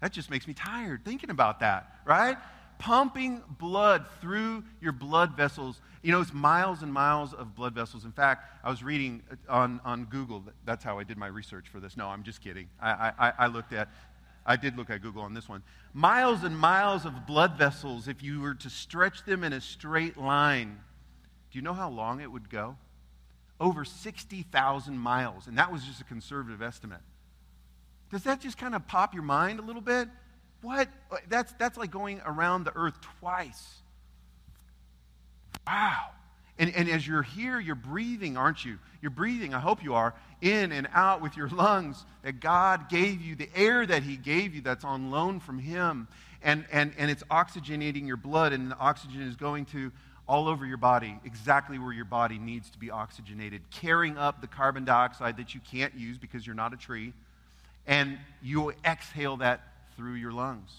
That 0.00 0.12
just 0.12 0.30
makes 0.30 0.46
me 0.46 0.54
tired 0.54 1.04
thinking 1.04 1.30
about 1.30 1.60
that, 1.60 1.90
right? 2.04 2.36
Pumping 2.78 3.42
blood 3.58 4.06
through 4.20 4.64
your 4.80 4.92
blood 4.92 5.36
vessels. 5.36 5.80
You 6.02 6.12
know, 6.12 6.20
it's 6.20 6.32
miles 6.32 6.82
and 6.82 6.92
miles 6.92 7.32
of 7.32 7.54
blood 7.54 7.74
vessels. 7.74 8.04
In 8.04 8.12
fact, 8.12 8.52
I 8.62 8.70
was 8.70 8.82
reading 8.82 9.22
on, 9.48 9.80
on 9.84 10.04
Google. 10.04 10.44
That's 10.64 10.84
how 10.84 10.98
I 10.98 11.04
did 11.04 11.16
my 11.16 11.28
research 11.28 11.68
for 11.68 11.80
this. 11.80 11.96
No, 11.96 12.08
I'm 12.08 12.22
just 12.22 12.42
kidding. 12.42 12.68
I, 12.80 13.12
I, 13.18 13.32
I 13.38 13.46
looked 13.46 13.72
at 13.72 13.88
I 14.46 14.56
did 14.56 14.76
look 14.76 14.90
at 14.90 15.00
Google 15.00 15.22
on 15.22 15.34
this 15.34 15.48
one. 15.48 15.62
Miles 15.92 16.44
and 16.44 16.58
miles 16.58 17.06
of 17.06 17.26
blood 17.26 17.56
vessels, 17.56 18.08
if 18.08 18.22
you 18.22 18.40
were 18.40 18.54
to 18.54 18.68
stretch 18.68 19.24
them 19.24 19.42
in 19.42 19.52
a 19.52 19.60
straight 19.60 20.18
line, 20.18 20.80
do 21.50 21.58
you 21.58 21.62
know 21.62 21.72
how 21.72 21.88
long 21.88 22.20
it 22.20 22.30
would 22.30 22.50
go? 22.50 22.76
Over 23.60 23.84
60,000 23.84 24.98
miles. 24.98 25.46
And 25.46 25.58
that 25.58 25.72
was 25.72 25.84
just 25.84 26.00
a 26.00 26.04
conservative 26.04 26.62
estimate. 26.62 27.00
Does 28.10 28.24
that 28.24 28.40
just 28.40 28.58
kind 28.58 28.74
of 28.74 28.86
pop 28.86 29.14
your 29.14 29.22
mind 29.22 29.58
a 29.58 29.62
little 29.62 29.82
bit? 29.82 30.08
What? 30.62 30.88
That's, 31.28 31.52
that's 31.54 31.76
like 31.76 31.90
going 31.90 32.20
around 32.24 32.64
the 32.64 32.72
earth 32.76 32.98
twice. 33.20 33.74
Wow. 35.66 36.10
And, 36.58 36.74
and 36.74 36.88
as 36.88 37.06
you're 37.06 37.22
here, 37.22 37.58
you're 37.58 37.74
breathing, 37.74 38.36
aren't 38.36 38.64
you? 38.64 38.78
You're 39.02 39.10
breathing, 39.10 39.54
I 39.54 39.60
hope 39.60 39.82
you 39.82 39.94
are, 39.94 40.14
in 40.40 40.70
and 40.70 40.86
out 40.92 41.20
with 41.20 41.36
your 41.36 41.48
lungs 41.48 42.04
that 42.22 42.38
God 42.40 42.88
gave 42.88 43.20
you, 43.20 43.34
the 43.34 43.48
air 43.56 43.84
that 43.84 44.04
He 44.04 44.16
gave 44.16 44.54
you 44.54 44.60
that's 44.60 44.84
on 44.84 45.10
loan 45.10 45.40
from 45.40 45.58
Him. 45.58 46.06
And, 46.42 46.64
and, 46.70 46.92
and 46.96 47.10
it's 47.10 47.24
oxygenating 47.24 48.06
your 48.06 48.16
blood, 48.16 48.52
and 48.52 48.70
the 48.70 48.78
oxygen 48.78 49.22
is 49.22 49.34
going 49.34 49.64
to 49.66 49.90
all 50.26 50.48
over 50.48 50.64
your 50.64 50.78
body, 50.78 51.18
exactly 51.24 51.78
where 51.78 51.92
your 51.92 52.04
body 52.04 52.38
needs 52.38 52.70
to 52.70 52.78
be 52.78 52.90
oxygenated, 52.90 53.62
carrying 53.70 54.16
up 54.16 54.40
the 54.40 54.46
carbon 54.46 54.84
dioxide 54.84 55.36
that 55.36 55.54
you 55.54 55.60
can't 55.70 55.94
use 55.94 56.16
because 56.16 56.46
you're 56.46 56.56
not 56.56 56.72
a 56.72 56.76
tree, 56.76 57.12
and 57.86 58.18
you 58.42 58.72
exhale 58.84 59.36
that 59.36 59.60
through 59.96 60.14
your 60.14 60.32
lungs. 60.32 60.70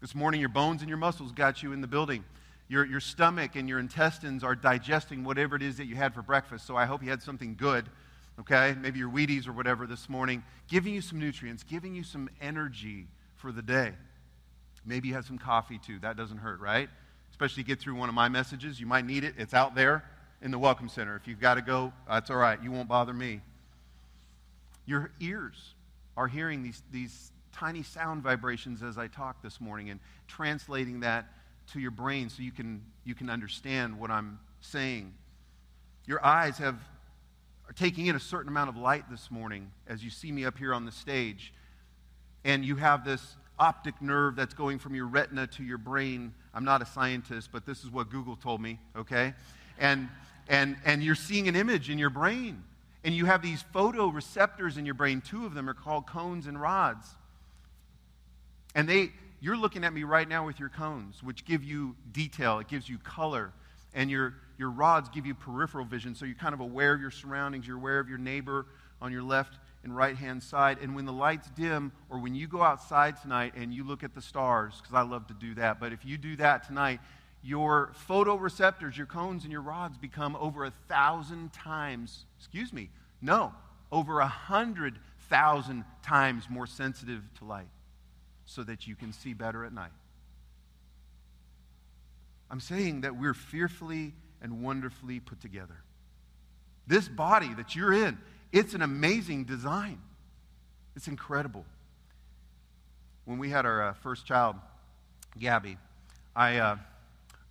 This 0.00 0.14
morning, 0.14 0.40
your 0.40 0.50
bones 0.50 0.82
and 0.82 0.88
your 0.88 0.98
muscles 0.98 1.32
got 1.32 1.62
you 1.62 1.72
in 1.72 1.80
the 1.80 1.86
building. 1.86 2.24
Your, 2.68 2.84
your 2.84 3.00
stomach 3.00 3.56
and 3.56 3.68
your 3.68 3.78
intestines 3.78 4.44
are 4.44 4.54
digesting 4.54 5.24
whatever 5.24 5.56
it 5.56 5.62
is 5.62 5.78
that 5.78 5.86
you 5.86 5.96
had 5.96 6.14
for 6.14 6.22
breakfast. 6.22 6.66
So 6.66 6.76
I 6.76 6.84
hope 6.84 7.02
you 7.02 7.08
had 7.08 7.22
something 7.22 7.56
good, 7.56 7.86
okay? 8.40 8.74
Maybe 8.78 8.98
your 8.98 9.10
Wheaties 9.10 9.48
or 9.48 9.52
whatever 9.52 9.86
this 9.86 10.08
morning, 10.08 10.42
giving 10.68 10.92
you 10.92 11.00
some 11.00 11.18
nutrients, 11.18 11.62
giving 11.62 11.94
you 11.94 12.02
some 12.02 12.28
energy 12.40 13.06
for 13.36 13.52
the 13.52 13.62
day. 13.62 13.92
Maybe 14.84 15.08
you 15.08 15.14
had 15.14 15.24
some 15.24 15.38
coffee 15.38 15.78
too. 15.78 15.98
That 16.00 16.16
doesn't 16.16 16.38
hurt, 16.38 16.60
right? 16.60 16.88
Especially 17.34 17.64
get 17.64 17.80
through 17.80 17.96
one 17.96 18.08
of 18.08 18.14
my 18.14 18.28
messages. 18.28 18.78
You 18.78 18.86
might 18.86 19.04
need 19.04 19.24
it. 19.24 19.34
It's 19.36 19.54
out 19.54 19.74
there 19.74 20.04
in 20.40 20.52
the 20.52 20.58
Welcome 20.58 20.88
Center. 20.88 21.16
If 21.16 21.26
you've 21.26 21.40
got 21.40 21.54
to 21.54 21.62
go, 21.62 21.92
that's 22.08 22.30
all 22.30 22.36
right. 22.36 22.62
You 22.62 22.70
won't 22.70 22.86
bother 22.86 23.12
me. 23.12 23.40
Your 24.86 25.10
ears 25.18 25.74
are 26.16 26.28
hearing 26.28 26.62
these, 26.62 26.80
these 26.92 27.32
tiny 27.52 27.82
sound 27.82 28.22
vibrations 28.22 28.84
as 28.84 28.98
I 28.98 29.08
talk 29.08 29.42
this 29.42 29.60
morning 29.60 29.90
and 29.90 29.98
translating 30.28 31.00
that 31.00 31.26
to 31.72 31.80
your 31.80 31.90
brain 31.90 32.28
so 32.28 32.40
you 32.40 32.52
can, 32.52 32.80
you 33.02 33.16
can 33.16 33.28
understand 33.28 33.98
what 33.98 34.12
I'm 34.12 34.38
saying. 34.60 35.12
Your 36.06 36.24
eyes 36.24 36.56
have, 36.58 36.76
are 37.66 37.72
taking 37.74 38.06
in 38.06 38.14
a 38.14 38.20
certain 38.20 38.48
amount 38.48 38.70
of 38.70 38.76
light 38.76 39.10
this 39.10 39.28
morning 39.28 39.72
as 39.88 40.04
you 40.04 40.10
see 40.10 40.30
me 40.30 40.44
up 40.44 40.56
here 40.56 40.72
on 40.72 40.84
the 40.84 40.92
stage. 40.92 41.52
And 42.44 42.64
you 42.64 42.76
have 42.76 43.04
this 43.04 43.34
optic 43.58 44.00
nerve 44.02 44.36
that's 44.36 44.54
going 44.54 44.78
from 44.78 44.94
your 44.94 45.06
retina 45.06 45.46
to 45.46 45.62
your 45.62 45.78
brain. 45.78 46.34
I'm 46.52 46.64
not 46.64 46.82
a 46.82 46.86
scientist, 46.86 47.50
but 47.52 47.64
this 47.66 47.84
is 47.84 47.90
what 47.90 48.10
Google 48.10 48.36
told 48.36 48.60
me, 48.60 48.78
okay? 48.96 49.34
And, 49.78 50.08
and, 50.48 50.76
and 50.84 51.02
you're 51.02 51.14
seeing 51.14 51.48
an 51.48 51.56
image 51.56 51.90
in 51.90 51.98
your 51.98 52.10
brain. 52.10 52.62
And 53.04 53.14
you 53.14 53.26
have 53.26 53.42
these 53.42 53.62
photoreceptors 53.74 54.78
in 54.78 54.86
your 54.86 54.94
brain. 54.94 55.20
Two 55.20 55.44
of 55.44 55.54
them 55.54 55.68
are 55.68 55.74
called 55.74 56.06
cones 56.06 56.46
and 56.46 56.60
rods. 56.60 57.06
And 58.74 58.88
they, 58.88 59.10
you're 59.40 59.56
looking 59.56 59.84
at 59.84 59.92
me 59.92 60.04
right 60.04 60.28
now 60.28 60.46
with 60.46 60.58
your 60.58 60.70
cones, 60.70 61.22
which 61.22 61.44
give 61.44 61.62
you 61.62 61.94
detail, 62.12 62.58
it 62.60 62.68
gives 62.68 62.88
you 62.88 62.98
color, 62.98 63.52
and 63.94 64.10
your, 64.10 64.34
your 64.58 64.70
rods 64.70 65.08
give 65.10 65.26
you 65.26 65.34
peripheral 65.34 65.84
vision, 65.84 66.14
so 66.14 66.24
you're 66.24 66.34
kind 66.34 66.54
of 66.54 66.60
aware 66.60 66.94
of 66.94 67.00
your 67.00 67.10
surroundings, 67.10 67.66
you're 67.66 67.76
aware 67.76 68.00
of 68.00 68.08
your 68.08 68.18
neighbor 68.18 68.66
on 69.00 69.12
your 69.12 69.22
left 69.22 69.58
and 69.84 69.94
right 69.94 70.16
hand 70.16 70.42
side. 70.42 70.78
And 70.82 70.96
when 70.96 71.04
the 71.04 71.12
lights 71.12 71.48
dim, 71.50 71.92
or 72.10 72.18
when 72.18 72.34
you 72.34 72.48
go 72.48 72.62
outside 72.62 73.20
tonight 73.20 73.52
and 73.54 73.72
you 73.72 73.84
look 73.84 74.02
at 74.02 74.14
the 74.14 74.22
stars, 74.22 74.74
because 74.80 74.94
I 74.94 75.02
love 75.02 75.26
to 75.28 75.34
do 75.34 75.54
that, 75.54 75.78
but 75.78 75.92
if 75.92 76.04
you 76.04 76.18
do 76.18 76.36
that 76.36 76.66
tonight, 76.66 77.00
your 77.42 77.92
photoreceptors, 78.08 78.96
your 78.96 79.06
cones 79.06 79.44
and 79.44 79.52
your 79.52 79.60
rods 79.60 79.98
become 79.98 80.34
over 80.36 80.64
a 80.64 80.72
thousand 80.88 81.52
times, 81.52 82.24
excuse 82.38 82.72
me, 82.72 82.88
no, 83.20 83.52
over 83.92 84.20
a 84.20 84.26
hundred 84.26 84.98
thousand 85.28 85.84
times 86.02 86.48
more 86.48 86.66
sensitive 86.66 87.22
to 87.38 87.44
light 87.44 87.68
so 88.46 88.62
that 88.62 88.86
you 88.86 88.94
can 88.94 89.12
see 89.12 89.34
better 89.34 89.64
at 89.64 89.72
night. 89.72 89.92
I'm 92.50 92.60
saying 92.60 93.02
that 93.02 93.16
we're 93.16 93.34
fearfully 93.34 94.14
and 94.40 94.62
wonderfully 94.62 95.20
put 95.20 95.40
together. 95.40 95.76
This 96.86 97.08
body 97.08 97.52
that 97.54 97.74
you're 97.74 97.92
in, 97.92 98.18
it's 98.54 98.72
an 98.72 98.82
amazing 98.82 99.44
design. 99.44 99.98
It's 100.94 101.08
incredible. 101.08 101.64
When 103.24 103.38
we 103.38 103.50
had 103.50 103.66
our 103.66 103.82
uh, 103.82 103.94
first 103.94 104.26
child, 104.26 104.54
Gabby, 105.38 105.76
I, 106.36 106.58
uh, 106.58 106.76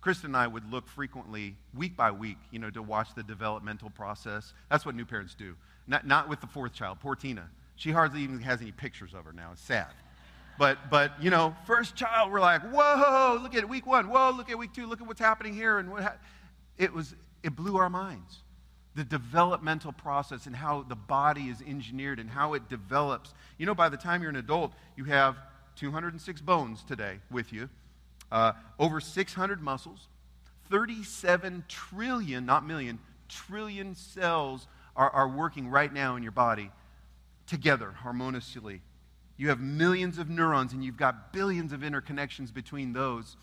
Kristen 0.00 0.28
and 0.30 0.36
I 0.36 0.46
would 0.46 0.70
look 0.72 0.88
frequently, 0.88 1.56
week 1.76 1.94
by 1.94 2.10
week, 2.10 2.38
you 2.50 2.58
know, 2.58 2.70
to 2.70 2.82
watch 2.82 3.14
the 3.14 3.22
developmental 3.22 3.90
process. 3.90 4.54
That's 4.70 4.86
what 4.86 4.94
new 4.94 5.04
parents 5.04 5.34
do. 5.34 5.54
Not, 5.86 6.06
not 6.06 6.28
with 6.28 6.40
the 6.40 6.46
fourth 6.46 6.72
child, 6.72 7.00
poor 7.00 7.14
Tina. 7.14 7.50
She 7.76 7.90
hardly 7.90 8.22
even 8.22 8.40
has 8.40 8.62
any 8.62 8.72
pictures 8.72 9.12
of 9.12 9.26
her 9.26 9.32
now. 9.32 9.50
It's 9.52 9.60
sad. 9.60 9.88
But, 10.58 10.90
but 10.90 11.22
you 11.22 11.28
know, 11.28 11.54
first 11.66 11.96
child, 11.96 12.32
we're 12.32 12.40
like, 12.40 12.62
whoa, 12.62 13.38
look 13.42 13.54
at 13.54 13.68
week 13.68 13.86
one. 13.86 14.08
Whoa, 14.08 14.30
look 14.30 14.50
at 14.50 14.56
week 14.56 14.72
two. 14.72 14.86
Look 14.86 15.02
at 15.02 15.06
what's 15.06 15.20
happening 15.20 15.52
here. 15.52 15.78
And 15.78 15.90
what 15.90 16.02
ha-. 16.02 16.16
it 16.78 16.94
was, 16.94 17.14
it 17.42 17.54
blew 17.54 17.76
our 17.76 17.90
minds. 17.90 18.43
The 18.94 19.04
developmental 19.04 19.92
process 19.92 20.46
and 20.46 20.54
how 20.54 20.82
the 20.82 20.94
body 20.94 21.48
is 21.48 21.60
engineered 21.66 22.20
and 22.20 22.30
how 22.30 22.54
it 22.54 22.68
develops. 22.68 23.34
You 23.58 23.66
know, 23.66 23.74
by 23.74 23.88
the 23.88 23.96
time 23.96 24.22
you're 24.22 24.30
an 24.30 24.36
adult, 24.36 24.72
you 24.96 25.04
have 25.04 25.36
206 25.76 26.40
bones 26.40 26.84
today 26.84 27.18
with 27.30 27.52
you, 27.52 27.68
uh, 28.30 28.52
over 28.78 29.00
600 29.00 29.60
muscles, 29.60 30.08
37 30.70 31.64
trillion, 31.68 32.46
not 32.46 32.66
million, 32.66 32.98
trillion 33.28 33.94
cells 33.94 34.66
are, 34.96 35.10
are 35.10 35.28
working 35.28 35.68
right 35.68 35.92
now 35.92 36.16
in 36.16 36.22
your 36.22 36.32
body 36.32 36.70
together 37.46 37.90
harmoniously. 37.90 38.80
You 39.36 39.48
have 39.48 39.60
millions 39.60 40.18
of 40.18 40.30
neurons 40.30 40.72
and 40.72 40.84
you've 40.84 40.96
got 40.96 41.32
billions 41.32 41.72
of 41.72 41.80
interconnections 41.80 42.54
between 42.54 42.92
those. 42.92 43.36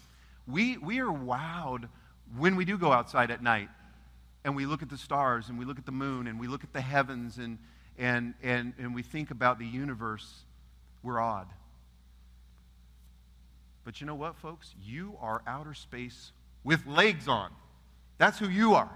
We, 0.47 0.77
we 0.77 0.99
are 0.99 1.11
wowed 1.11 1.89
when 2.37 2.55
we 2.55 2.65
do 2.65 2.77
go 2.77 2.91
outside 2.91 3.29
at 3.29 3.43
night 3.43 3.69
and 4.43 4.55
we 4.55 4.65
look 4.65 4.81
at 4.81 4.89
the 4.89 4.97
stars 4.97 5.49
and 5.49 5.57
we 5.57 5.65
look 5.65 5.77
at 5.77 5.85
the 5.85 5.91
moon 5.91 6.27
and 6.27 6.39
we 6.39 6.47
look 6.47 6.63
at 6.63 6.73
the 6.73 6.81
heavens 6.81 7.37
and, 7.37 7.57
and, 7.97 8.33
and, 8.41 8.73
and 8.79 8.95
we 8.95 9.03
think 9.03 9.31
about 9.31 9.59
the 9.59 9.65
universe. 9.65 10.43
We're 11.03 11.19
odd. 11.19 11.47
But 13.83 14.01
you 14.01 14.07
know 14.07 14.15
what, 14.15 14.37
folks? 14.37 14.73
You 14.83 15.15
are 15.19 15.41
outer 15.47 15.73
space 15.73 16.31
with 16.63 16.85
legs 16.85 17.27
on. 17.27 17.51
That's 18.17 18.39
who 18.39 18.49
you 18.49 18.75
are. 18.75 18.91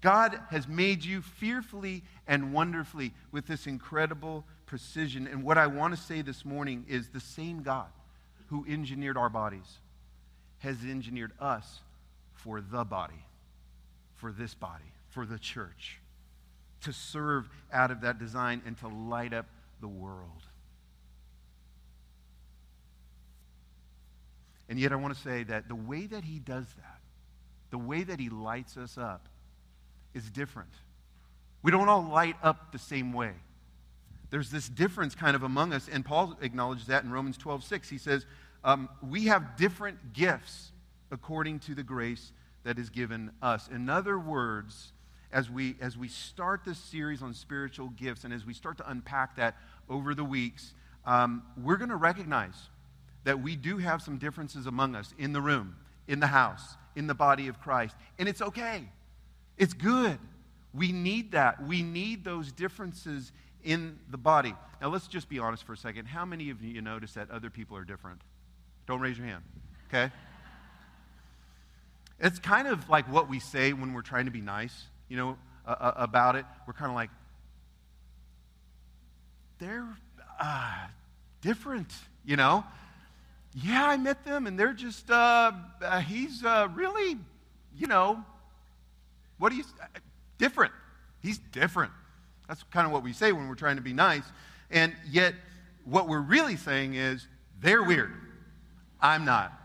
God 0.00 0.38
has 0.50 0.68
made 0.68 1.04
you 1.04 1.22
fearfully 1.22 2.04
and 2.28 2.52
wonderfully 2.52 3.12
with 3.32 3.46
this 3.46 3.66
incredible 3.66 4.44
precision. 4.66 5.26
And 5.26 5.42
what 5.42 5.58
I 5.58 5.66
want 5.66 5.96
to 5.96 6.00
say 6.00 6.22
this 6.22 6.44
morning 6.44 6.84
is 6.88 7.08
the 7.08 7.20
same 7.20 7.62
God 7.62 7.88
who 8.48 8.64
engineered 8.68 9.16
our 9.16 9.28
bodies 9.28 9.78
has 10.58 10.76
engineered 10.84 11.32
us 11.40 11.80
for 12.34 12.60
the 12.60 12.84
body, 12.84 13.24
for 14.16 14.32
this 14.32 14.54
body, 14.54 14.92
for 15.08 15.24
the 15.24 15.38
church, 15.38 16.00
to 16.82 16.92
serve 16.92 17.48
out 17.72 17.90
of 17.90 18.02
that 18.02 18.18
design 18.18 18.62
and 18.66 18.76
to 18.78 18.88
light 18.88 19.32
up 19.32 19.46
the 19.80 19.88
world. 19.88 20.42
And 24.68 24.78
yet, 24.78 24.92
I 24.92 24.96
want 24.96 25.14
to 25.14 25.20
say 25.20 25.44
that 25.44 25.68
the 25.68 25.74
way 25.74 26.06
that 26.06 26.24
he 26.24 26.38
does 26.38 26.66
that, 26.76 27.00
the 27.70 27.78
way 27.78 28.02
that 28.02 28.18
he 28.18 28.28
lights 28.28 28.76
us 28.76 28.98
up, 28.98 29.28
is 30.12 30.28
different. 30.30 30.70
We 31.62 31.70
don't 31.70 31.88
all 31.88 32.02
light 32.02 32.36
up 32.42 32.72
the 32.72 32.78
same 32.78 33.12
way. 33.12 33.32
There's 34.30 34.50
this 34.50 34.68
difference 34.68 35.14
kind 35.14 35.36
of 35.36 35.44
among 35.44 35.72
us, 35.72 35.88
and 35.90 36.04
Paul 36.04 36.36
acknowledges 36.40 36.86
that 36.86 37.04
in 37.04 37.10
Romans 37.10 37.36
12 37.36 37.62
6. 37.62 37.88
He 37.88 37.98
says, 37.98 38.26
um, 38.64 38.88
We 39.02 39.26
have 39.26 39.56
different 39.56 40.12
gifts 40.12 40.72
according 41.10 41.60
to 41.60 41.74
the 41.74 41.84
grace 41.84 42.32
that 42.66 42.80
is 42.80 42.90
given 42.90 43.30
us. 43.40 43.68
In 43.68 43.88
other 43.88 44.18
words, 44.18 44.92
as 45.32 45.48
we, 45.48 45.76
as 45.80 45.96
we 45.96 46.08
start 46.08 46.62
this 46.64 46.78
series 46.78 47.22
on 47.22 47.32
spiritual 47.32 47.90
gifts 47.90 48.24
and 48.24 48.34
as 48.34 48.44
we 48.44 48.52
start 48.52 48.76
to 48.78 48.90
unpack 48.90 49.36
that 49.36 49.56
over 49.88 50.16
the 50.16 50.24
weeks, 50.24 50.74
um, 51.04 51.44
we're 51.56 51.76
going 51.76 51.90
to 51.90 51.96
recognize 51.96 52.54
that 53.22 53.40
we 53.40 53.54
do 53.54 53.78
have 53.78 54.02
some 54.02 54.18
differences 54.18 54.66
among 54.66 54.96
us 54.96 55.14
in 55.16 55.32
the 55.32 55.40
room, 55.40 55.76
in 56.08 56.18
the 56.18 56.26
house, 56.26 56.74
in 56.96 57.06
the 57.06 57.14
body 57.14 57.46
of 57.46 57.60
Christ. 57.60 57.94
And 58.18 58.28
it's 58.28 58.42
okay. 58.42 58.88
It's 59.56 59.72
good. 59.72 60.18
We 60.74 60.90
need 60.90 61.30
that. 61.32 61.64
We 61.64 61.82
need 61.82 62.24
those 62.24 62.50
differences 62.50 63.30
in 63.62 63.96
the 64.10 64.18
body. 64.18 64.54
Now, 64.80 64.88
let's 64.88 65.06
just 65.06 65.28
be 65.28 65.38
honest 65.38 65.62
for 65.62 65.74
a 65.74 65.76
second. 65.76 66.06
How 66.06 66.24
many 66.24 66.50
of 66.50 66.60
you 66.62 66.82
notice 66.82 67.12
that 67.12 67.30
other 67.30 67.48
people 67.48 67.76
are 67.76 67.84
different? 67.84 68.22
Don't 68.88 69.00
raise 69.00 69.18
your 69.18 69.28
hand, 69.28 69.44
okay? 69.88 70.12
It's 72.18 72.38
kind 72.38 72.66
of 72.66 72.88
like 72.88 73.10
what 73.12 73.28
we 73.28 73.40
say 73.40 73.72
when 73.72 73.92
we're 73.92 74.02
trying 74.02 74.24
to 74.24 74.30
be 74.30 74.40
nice, 74.40 74.86
you 75.08 75.16
know, 75.16 75.36
uh, 75.66 75.92
about 75.96 76.36
it. 76.36 76.46
We're 76.66 76.72
kind 76.72 76.90
of 76.90 76.94
like, 76.94 77.10
they're 79.58 79.86
uh, 80.40 80.86
different, 81.42 81.92
you 82.24 82.36
know? 82.36 82.64
Yeah, 83.54 83.86
I 83.86 83.96
met 83.96 84.24
them, 84.24 84.46
and 84.46 84.58
they're 84.58 84.74
just, 84.74 85.10
uh, 85.10 85.52
uh 85.82 86.00
he's 86.00 86.44
uh, 86.44 86.68
really, 86.74 87.16
you 87.74 87.86
know, 87.86 88.22
what 89.38 89.50
do 89.50 89.56
you, 89.56 89.64
different. 90.38 90.72
He's 91.20 91.38
different. 91.38 91.92
That's 92.48 92.62
kind 92.64 92.86
of 92.86 92.92
what 92.92 93.02
we 93.02 93.12
say 93.12 93.32
when 93.32 93.48
we're 93.48 93.54
trying 93.54 93.76
to 93.76 93.82
be 93.82 93.92
nice. 93.92 94.24
And 94.70 94.94
yet, 95.10 95.34
what 95.84 96.08
we're 96.08 96.20
really 96.20 96.56
saying 96.56 96.94
is, 96.94 97.26
they're 97.60 97.82
weird. 97.82 98.12
I'm 99.00 99.24
not. 99.24 99.55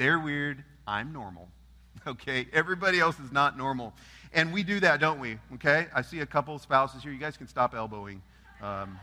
They're 0.00 0.18
weird. 0.18 0.64
I'm 0.86 1.12
normal. 1.12 1.48
Okay? 2.06 2.46
Everybody 2.54 2.98
else 2.98 3.20
is 3.20 3.30
not 3.30 3.58
normal. 3.58 3.92
And 4.32 4.54
we 4.54 4.62
do 4.62 4.80
that, 4.80 5.00
don't 5.00 5.20
we? 5.20 5.36
Okay? 5.56 5.86
I 5.94 6.00
see 6.00 6.20
a 6.20 6.26
couple 6.26 6.58
spouses 6.58 7.02
here. 7.02 7.12
You 7.12 7.18
guys 7.18 7.36
can 7.36 7.46
stop 7.46 7.74
elbowing. 7.74 8.22
Um, 8.62 8.98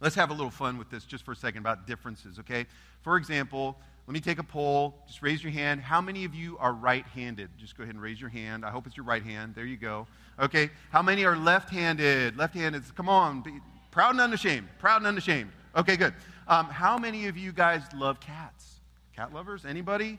let's 0.00 0.14
have 0.14 0.30
a 0.30 0.32
little 0.32 0.52
fun 0.52 0.78
with 0.78 0.88
this 0.90 1.04
just 1.04 1.24
for 1.24 1.32
a 1.32 1.36
second 1.36 1.58
about 1.58 1.88
differences, 1.88 2.38
okay? 2.38 2.66
For 3.02 3.16
example, 3.16 3.76
let 4.06 4.14
me 4.14 4.20
take 4.20 4.38
a 4.38 4.44
poll. 4.44 4.94
Just 5.08 5.20
raise 5.20 5.42
your 5.42 5.52
hand. 5.52 5.80
How 5.80 6.00
many 6.00 6.24
of 6.24 6.36
you 6.36 6.56
are 6.58 6.72
right 6.72 7.04
handed? 7.06 7.48
Just 7.58 7.76
go 7.76 7.82
ahead 7.82 7.96
and 7.96 8.02
raise 8.02 8.20
your 8.20 8.30
hand. 8.30 8.64
I 8.64 8.70
hope 8.70 8.86
it's 8.86 8.96
your 8.96 9.06
right 9.06 9.24
hand. 9.24 9.56
There 9.56 9.66
you 9.66 9.76
go. 9.76 10.06
Okay. 10.38 10.70
How 10.90 11.02
many 11.02 11.24
are 11.24 11.36
left 11.36 11.70
handed? 11.70 12.36
Left 12.36 12.54
handed. 12.54 12.84
Come 12.94 13.08
on. 13.08 13.40
Be 13.40 13.54
proud 13.90 14.12
and 14.12 14.20
unashamed. 14.20 14.68
Proud 14.78 14.98
and 14.98 15.08
unashamed. 15.08 15.50
Okay, 15.74 15.96
good. 15.96 16.14
Um, 16.46 16.66
how 16.66 16.96
many 16.96 17.26
of 17.26 17.36
you 17.36 17.50
guys 17.50 17.82
love 17.92 18.20
cats? 18.20 18.77
Cat 19.18 19.34
lovers? 19.34 19.64
Anybody? 19.64 20.16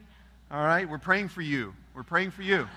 All 0.51 0.61
right. 0.61 0.87
We're 0.87 0.97
praying 0.97 1.29
for 1.29 1.39
you. 1.39 1.73
We're 1.95 2.03
praying 2.03 2.31
for 2.31 2.41
you. 2.41 2.67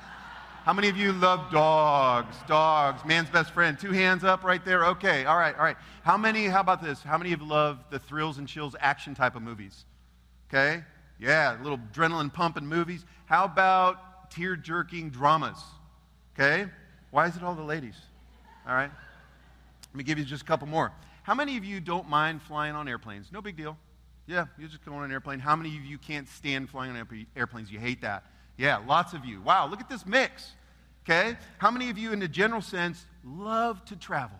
How 0.62 0.72
many 0.72 0.88
of 0.88 0.96
you 0.96 1.10
love 1.12 1.50
dogs? 1.50 2.36
Dogs, 2.46 3.04
man's 3.04 3.28
best 3.28 3.50
friend. 3.50 3.76
Two 3.76 3.90
hands 3.90 4.22
up 4.22 4.44
right 4.44 4.64
there. 4.64 4.86
Okay, 4.86 5.24
all 5.24 5.36
right, 5.36 5.52
all 5.58 5.64
right. 5.64 5.76
How 6.04 6.16
many, 6.16 6.46
how 6.46 6.60
about 6.60 6.80
this? 6.80 7.02
How 7.02 7.18
many 7.18 7.32
of 7.32 7.40
you 7.40 7.48
love 7.48 7.80
the 7.90 7.98
thrills 7.98 8.38
and 8.38 8.46
chills 8.46 8.76
action 8.78 9.16
type 9.16 9.34
of 9.34 9.42
movies? 9.42 9.84
Okay, 10.48 10.84
yeah, 11.18 11.56
little 11.60 11.78
adrenaline 11.92 12.32
pumping 12.32 12.68
movies. 12.68 13.04
How 13.26 13.42
about 13.42 14.30
tear 14.30 14.54
jerking 14.54 15.10
dramas? 15.10 15.58
Okay? 16.38 16.70
Why 17.10 17.26
is 17.26 17.34
it 17.34 17.42
all 17.42 17.56
the 17.56 17.64
ladies? 17.64 17.96
All 18.68 18.74
right? 18.74 18.92
Let 19.88 19.96
me 19.96 20.04
give 20.04 20.20
you 20.20 20.24
just 20.24 20.42
a 20.42 20.46
couple 20.46 20.68
more. 20.68 20.92
How 21.24 21.34
many 21.34 21.56
of 21.56 21.64
you 21.64 21.80
don't 21.80 22.08
mind 22.08 22.42
flying 22.42 22.76
on 22.76 22.86
airplanes? 22.86 23.32
No 23.32 23.42
big 23.42 23.56
deal. 23.56 23.76
Yeah, 24.32 24.46
you 24.58 24.66
just 24.66 24.82
go 24.82 24.94
on 24.94 25.04
an 25.04 25.12
airplane. 25.12 25.40
How 25.40 25.54
many 25.54 25.76
of 25.76 25.84
you 25.84 25.98
can't 25.98 26.26
stand 26.26 26.70
flying 26.70 26.96
on 26.96 27.26
airplanes? 27.36 27.70
You 27.70 27.78
hate 27.78 28.00
that. 28.00 28.24
Yeah, 28.56 28.78
lots 28.78 29.12
of 29.12 29.26
you. 29.26 29.42
Wow, 29.42 29.66
look 29.66 29.78
at 29.78 29.90
this 29.90 30.06
mix. 30.06 30.52
Okay? 31.04 31.36
How 31.58 31.70
many 31.70 31.90
of 31.90 31.98
you, 31.98 32.12
in 32.12 32.18
the 32.18 32.28
general 32.28 32.62
sense, 32.62 33.04
love 33.24 33.84
to 33.86 33.96
travel? 33.96 34.38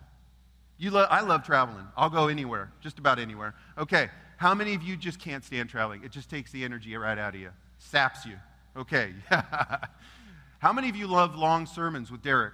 You 0.79 0.89
lo- 0.89 1.05
I 1.11 1.21
love 1.21 1.45
traveling. 1.45 1.85
I'll 1.95 2.09
go 2.09 2.27
anywhere, 2.27 2.71
just 2.81 2.97
about 2.97 3.19
anywhere. 3.19 3.53
Okay, 3.77 4.09
how 4.37 4.55
many 4.55 4.73
of 4.73 4.81
you 4.81 4.97
just 4.97 5.19
can't 5.19 5.43
stand 5.43 5.69
traveling? 5.69 6.03
It 6.03 6.11
just 6.11 6.27
takes 6.27 6.51
the 6.51 6.63
energy 6.63 6.97
right 6.97 7.19
out 7.19 7.35
of 7.35 7.39
you, 7.39 7.51
saps 7.77 8.25
you. 8.25 8.37
Okay. 8.75 9.13
How 10.57 10.73
many 10.73 10.89
of 10.89 10.95
you 10.95 11.05
love 11.05 11.35
long 11.35 11.67
sermons 11.67 12.09
with 12.09 12.23
Derek? 12.23 12.53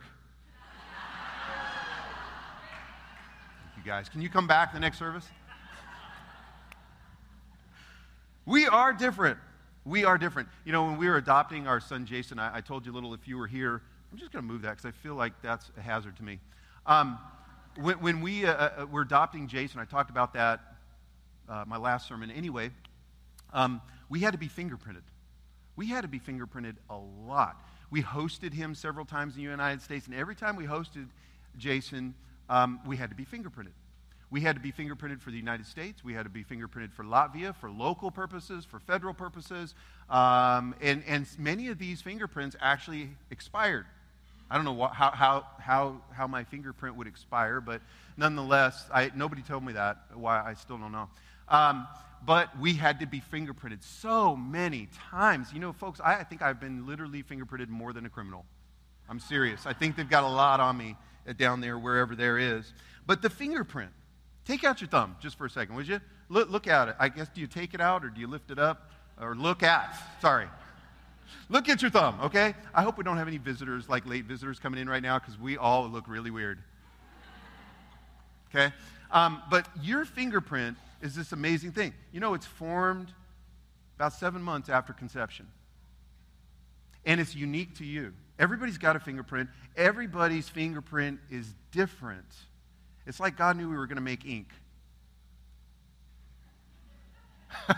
Thank 3.63 3.77
you 3.77 3.83
guys. 3.89 4.09
Can 4.09 4.21
you 4.21 4.29
come 4.29 4.47
back 4.47 4.73
the 4.73 4.79
next 4.79 4.97
service? 4.97 5.29
We 8.49 8.65
are 8.65 8.93
different. 8.93 9.37
We 9.85 10.05
are 10.05 10.17
different. 10.17 10.49
You 10.65 10.71
know, 10.71 10.85
when 10.85 10.97
we 10.97 11.07
were 11.07 11.17
adopting 11.17 11.67
our 11.67 11.79
son 11.79 12.07
Jason, 12.07 12.39
I, 12.39 12.57
I 12.57 12.61
told 12.61 12.83
you 12.83 12.91
a 12.91 12.95
little 12.95 13.13
if 13.13 13.27
you 13.27 13.37
were 13.37 13.45
here. 13.45 13.83
I'm 14.11 14.17
just 14.17 14.31
going 14.31 14.43
to 14.43 14.51
move 14.51 14.63
that 14.63 14.71
because 14.71 14.85
I 14.85 14.91
feel 14.91 15.13
like 15.13 15.39
that's 15.43 15.69
a 15.77 15.81
hazard 15.81 16.17
to 16.17 16.23
me. 16.23 16.39
Um, 16.87 17.19
when, 17.79 18.01
when, 18.01 18.21
we 18.21 18.47
uh, 18.47 18.53
uh, 18.53 18.85
were 18.87 19.01
adopting 19.01 19.47
Jason, 19.47 19.79
I 19.79 19.85
talked 19.85 20.09
about 20.09 20.33
that 20.33 20.61
uh, 21.47 21.65
my 21.67 21.77
last 21.77 22.07
sermon 22.07 22.31
anyway. 22.31 22.71
Um, 23.53 23.83
we 24.09 24.21
had 24.21 24.31
to 24.31 24.39
be 24.39 24.49
fingerprinted. 24.49 25.03
We 25.75 25.85
had 25.85 26.01
to 26.01 26.07
be 26.07 26.19
fingerprinted 26.19 26.77
a 26.89 26.97
lot. 27.27 27.63
We 27.91 28.01
hosted 28.01 28.51
him 28.51 28.73
several 28.73 29.05
times 29.05 29.35
in 29.35 29.43
the 29.43 29.49
United 29.51 29.83
States, 29.83 30.07
and 30.07 30.15
every 30.15 30.35
time 30.35 30.55
we 30.55 30.65
hosted 30.65 31.07
Jason, 31.59 32.15
um, 32.49 32.79
we 32.83 32.97
had 32.97 33.11
to 33.11 33.15
be 33.15 33.25
fingerprinted. 33.25 33.73
We 34.31 34.41
had 34.41 34.55
to 34.55 34.61
be 34.61 34.71
fingerprinted 34.71 35.21
for 35.21 35.31
the 35.31 35.37
United 35.37 35.65
States. 35.65 36.03
We 36.03 36.13
had 36.13 36.23
to 36.23 36.29
be 36.29 36.43
fingerprinted 36.43 36.93
for 36.93 37.03
Latvia, 37.03 37.55
for 37.55 37.69
local 37.69 38.11
purposes, 38.11 38.63
for 38.63 38.79
federal 38.79 39.13
purposes. 39.13 39.73
Um, 40.09 40.75
and, 40.81 41.03
and 41.07 41.27
many 41.39 41.69
of 41.69 41.79
these 41.79 42.01
fingerprints 42.01 42.55
actually 42.61 43.09
expired. 43.31 43.85
I 44.51 44.55
don't 44.55 44.65
know 44.65 44.87
how, 44.87 45.11
how, 45.11 45.45
how, 45.59 46.01
how 46.11 46.27
my 46.27 46.43
fingerprint 46.43 46.95
would 46.95 47.07
expire, 47.07 47.61
but 47.61 47.81
nonetheless, 48.17 48.85
I, 48.93 49.11
nobody 49.15 49.41
told 49.41 49.63
me 49.63 49.73
that. 49.73 49.97
Why, 50.13 50.43
I 50.43 50.53
still 50.53 50.77
don't 50.77 50.91
know. 50.91 51.09
Um, 51.47 51.87
but 52.25 52.57
we 52.59 52.73
had 52.73 52.99
to 52.99 53.07
be 53.07 53.21
fingerprinted 53.21 53.83
so 53.83 54.35
many 54.35 54.89
times. 55.09 55.53
You 55.53 55.59
know, 55.59 55.73
folks, 55.73 55.99
I, 56.03 56.15
I 56.15 56.23
think 56.23 56.41
I've 56.41 56.59
been 56.59 56.85
literally 56.85 57.23
fingerprinted 57.23 57.69
more 57.69 57.93
than 57.93 58.05
a 58.05 58.09
criminal. 58.09 58.45
I'm 59.09 59.19
serious. 59.19 59.65
I 59.65 59.73
think 59.73 59.95
they've 59.95 60.09
got 60.09 60.23
a 60.23 60.27
lot 60.27 60.59
on 60.59 60.77
me 60.77 60.95
down 61.37 61.61
there, 61.61 61.79
wherever 61.79 62.15
there 62.15 62.37
is. 62.37 62.71
But 63.07 63.21
the 63.21 63.29
fingerprint, 63.29 63.91
take 64.49 64.63
out 64.63 64.81
your 64.81 64.87
thumb 64.87 65.15
just 65.21 65.37
for 65.37 65.45
a 65.45 65.49
second, 65.49 65.75
would 65.75 65.87
you? 65.87 66.01
Look, 66.27 66.49
look 66.49 66.67
at 66.67 66.89
it. 66.89 66.95
I 66.99 67.09
guess, 67.09 67.29
do 67.29 67.39
you 67.39 67.45
take 67.45 67.75
it 67.75 67.81
out 67.81 68.03
or 68.03 68.09
do 68.09 68.19
you 68.19 68.27
lift 68.27 68.49
it 68.49 68.57
up? 68.57 68.91
Or 69.21 69.35
look 69.35 69.61
at, 69.61 69.95
sorry. 70.21 70.47
Look 71.49 71.69
at 71.69 71.83
your 71.83 71.91
thumb, 71.91 72.19
okay? 72.23 72.55
I 72.73 72.81
hope 72.81 72.97
we 72.97 73.03
don't 73.03 73.17
have 73.17 73.27
any 73.27 73.37
visitors, 73.37 73.87
like 73.87 74.07
late 74.07 74.25
visitors 74.25 74.57
coming 74.57 74.79
in 74.79 74.89
right 74.89 75.03
now, 75.03 75.19
because 75.19 75.39
we 75.39 75.57
all 75.57 75.87
look 75.87 76.07
really 76.07 76.31
weird. 76.31 76.59
Okay? 78.49 78.73
Um, 79.11 79.43
but 79.51 79.67
your 79.83 80.03
fingerprint 80.03 80.77
is 81.01 81.15
this 81.15 81.31
amazing 81.31 81.71
thing. 81.71 81.93
You 82.11 82.19
know, 82.19 82.33
it's 82.33 82.47
formed 82.47 83.13
about 83.97 84.13
seven 84.13 84.41
months 84.41 84.67
after 84.67 84.93
conception. 84.93 85.47
And 87.05 87.21
it's 87.21 87.35
unique 87.35 87.75
to 87.77 87.85
you. 87.85 88.13
Everybody's 88.39 88.79
got 88.79 88.95
a 88.95 88.99
fingerprint. 88.99 89.49
Everybody's 89.77 90.49
fingerprint 90.49 91.19
is 91.29 91.53
different. 91.71 92.25
It's 93.09 93.19
like 93.19 93.35
God 93.35 93.57
knew 93.57 93.67
we 93.67 93.75
were 93.75 93.87
going 93.87 93.95
to 93.95 94.03
make 94.03 94.23
ink. 94.23 94.49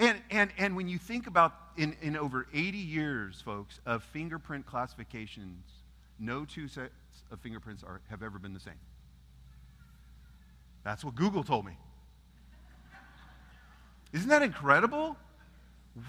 and, 0.00 0.20
and, 0.32 0.50
and 0.58 0.74
when 0.74 0.88
you 0.88 0.98
think 0.98 1.28
about 1.28 1.54
in, 1.76 1.94
in 2.02 2.16
over 2.16 2.48
80 2.52 2.76
years, 2.76 3.40
folks, 3.40 3.78
of 3.86 4.02
fingerprint 4.02 4.66
classifications, 4.66 5.64
no 6.18 6.44
two 6.44 6.66
sets 6.66 6.90
of 7.30 7.38
fingerprints 7.38 7.84
are, 7.84 8.00
have 8.10 8.24
ever 8.24 8.40
been 8.40 8.52
the 8.52 8.58
same. 8.58 8.74
That's 10.82 11.04
what 11.04 11.14
Google 11.14 11.44
told 11.44 11.66
me. 11.66 11.78
Isn't 14.12 14.28
that 14.28 14.42
incredible? 14.42 15.16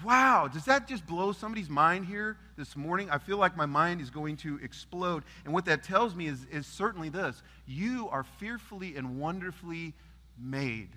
Wow, 0.04 0.48
does 0.52 0.66
that 0.66 0.86
just 0.86 1.06
blow 1.06 1.32
somebody's 1.32 1.68
mind 1.68 2.06
here 2.06 2.36
this 2.56 2.76
morning? 2.76 3.10
I 3.10 3.18
feel 3.18 3.38
like 3.38 3.56
my 3.56 3.66
mind 3.66 4.00
is 4.00 4.10
going 4.10 4.36
to 4.38 4.58
explode. 4.62 5.24
And 5.44 5.52
what 5.54 5.64
that 5.64 5.82
tells 5.82 6.14
me 6.14 6.26
is, 6.26 6.46
is 6.50 6.66
certainly 6.66 7.08
this 7.08 7.42
you 7.66 8.08
are 8.10 8.24
fearfully 8.24 8.96
and 8.96 9.18
wonderfully 9.18 9.94
made. 10.38 10.90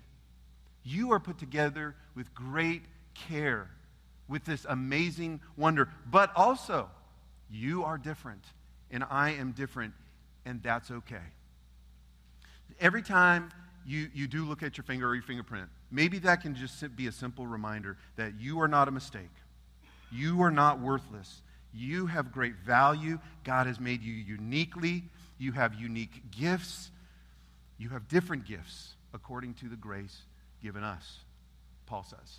You 0.84 1.12
are 1.12 1.20
put 1.20 1.38
together 1.38 1.94
with 2.14 2.34
great 2.34 2.82
care, 3.14 3.70
with 4.28 4.44
this 4.44 4.66
amazing 4.68 5.40
wonder. 5.56 5.88
But 6.10 6.30
also, 6.36 6.88
you 7.50 7.84
are 7.84 7.98
different, 7.98 8.44
and 8.90 9.04
I 9.10 9.30
am 9.30 9.52
different, 9.52 9.94
and 10.44 10.62
that's 10.62 10.90
okay. 10.90 11.16
Every 12.80 13.02
time 13.02 13.50
you, 13.86 14.08
you 14.14 14.26
do 14.26 14.44
look 14.44 14.62
at 14.62 14.76
your 14.76 14.84
finger 14.84 15.08
or 15.08 15.14
your 15.14 15.22
fingerprint, 15.22 15.68
maybe 15.90 16.18
that 16.20 16.40
can 16.40 16.54
just 16.54 16.96
be 16.96 17.06
a 17.06 17.12
simple 17.12 17.46
reminder 17.46 17.96
that 18.16 18.40
you 18.40 18.60
are 18.60 18.68
not 18.68 18.88
a 18.88 18.90
mistake. 18.90 19.30
You 20.10 20.42
are 20.42 20.50
not 20.50 20.80
worthless. 20.80 21.42
You 21.72 22.06
have 22.06 22.32
great 22.32 22.56
value. 22.56 23.18
God 23.42 23.66
has 23.66 23.80
made 23.80 24.02
you 24.02 24.12
uniquely. 24.12 25.02
You 25.38 25.52
have 25.52 25.74
unique 25.74 26.30
gifts. 26.30 26.90
You 27.78 27.88
have 27.90 28.08
different 28.08 28.46
gifts 28.46 28.94
according 29.12 29.54
to 29.54 29.68
the 29.68 29.76
grace 29.76 30.22
given 30.62 30.84
us, 30.84 31.18
Paul 31.86 32.04
says. 32.04 32.38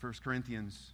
1 0.00 0.14
Corinthians 0.24 0.92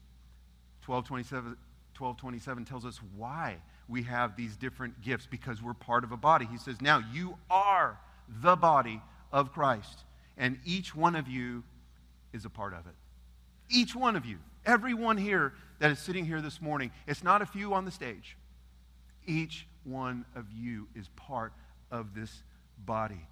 12 0.83 1.07
27, 1.07 1.57
12 1.94 2.16
27 2.16 2.64
tells 2.64 2.85
us 2.85 3.00
why 3.16 3.57
we 3.88 4.02
have 4.02 4.37
these 4.37 4.57
different 4.57 5.00
gifts 5.02 5.26
because 5.30 5.62
we're 5.62 5.74
part 5.74 6.04
of 6.04 6.12
a 6.12 6.16
body. 6.16 6.46
He 6.50 6.59
says, 6.59 6.80
Now 6.80 7.02
you 7.12 7.37
are 7.50 7.98
the 8.28 8.56
body 8.56 9.00
of 9.32 9.52
Christ. 9.52 10.04
And 10.37 10.58
each 10.64 10.94
one 10.94 11.14
of 11.16 11.28
you 11.28 11.62
is 12.32 12.44
a 12.44 12.50
part 12.50 12.72
of 12.72 12.87
it. 12.87 12.94
Each 13.70 13.94
one 13.94 14.16
of 14.16 14.26
you, 14.26 14.38
everyone 14.66 15.16
here 15.16 15.54
that 15.78 15.90
is 15.90 15.98
sitting 15.98 16.24
here 16.24 16.40
this 16.40 16.60
morning, 16.60 16.90
it's 17.06 17.22
not 17.22 17.42
a 17.42 17.46
few 17.46 17.74
on 17.74 17.84
the 17.84 17.90
stage. 17.90 18.37
Each 19.26 19.66
one 19.84 20.24
of 20.34 20.46
you 20.52 20.88
is 20.94 21.08
part 21.16 21.52
of 21.90 22.14
this 22.14 22.42
body, 22.84 23.26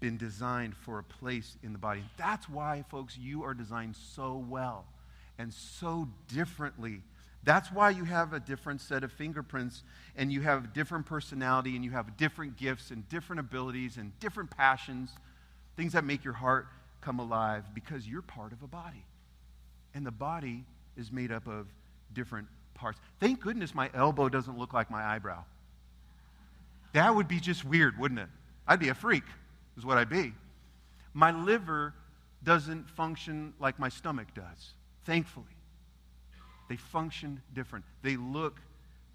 been 0.00 0.16
designed 0.16 0.76
for 0.76 0.98
a 0.98 1.04
place 1.04 1.56
in 1.62 1.72
the 1.72 1.78
body. 1.78 2.02
That's 2.16 2.48
why, 2.48 2.84
folks, 2.90 3.16
you 3.16 3.44
are 3.44 3.54
designed 3.54 3.96
so 3.96 4.44
well 4.48 4.84
and 5.38 5.52
so 5.52 6.08
differently 6.28 7.02
that's 7.42 7.72
why 7.72 7.90
you 7.90 8.04
have 8.04 8.32
a 8.32 8.40
different 8.40 8.80
set 8.80 9.02
of 9.02 9.12
fingerprints 9.12 9.82
and 10.16 10.30
you 10.30 10.42
have 10.42 10.74
different 10.74 11.06
personality 11.06 11.74
and 11.74 11.84
you 11.84 11.90
have 11.90 12.16
different 12.16 12.56
gifts 12.56 12.90
and 12.90 13.08
different 13.08 13.40
abilities 13.40 13.96
and 13.96 14.18
different 14.20 14.50
passions, 14.50 15.10
things 15.76 15.94
that 15.94 16.04
make 16.04 16.22
your 16.22 16.34
heart 16.34 16.66
come 17.00 17.18
alive 17.18 17.64
because 17.74 18.06
you're 18.06 18.22
part 18.22 18.52
of 18.52 18.62
a 18.62 18.66
body. 18.66 19.04
And 19.94 20.04
the 20.04 20.10
body 20.10 20.64
is 20.96 21.10
made 21.10 21.32
up 21.32 21.46
of 21.46 21.66
different 22.12 22.46
parts. 22.74 22.98
Thank 23.20 23.40
goodness 23.40 23.74
my 23.74 23.90
elbow 23.94 24.28
doesn't 24.28 24.58
look 24.58 24.74
like 24.74 24.90
my 24.90 25.02
eyebrow. 25.02 25.44
That 26.92 27.14
would 27.14 27.28
be 27.28 27.40
just 27.40 27.64
weird, 27.64 27.98
wouldn't 27.98 28.20
it? 28.20 28.28
I'd 28.66 28.80
be 28.80 28.88
a 28.88 28.94
freak, 28.94 29.24
is 29.78 29.86
what 29.86 29.96
I'd 29.96 30.10
be. 30.10 30.34
My 31.14 31.30
liver 31.30 31.94
doesn't 32.42 32.90
function 32.90 33.54
like 33.58 33.78
my 33.78 33.88
stomach 33.88 34.28
does, 34.34 34.74
thankfully. 35.04 35.46
They 36.70 36.76
function 36.76 37.42
different, 37.52 37.84
they 38.02 38.16
look 38.16 38.60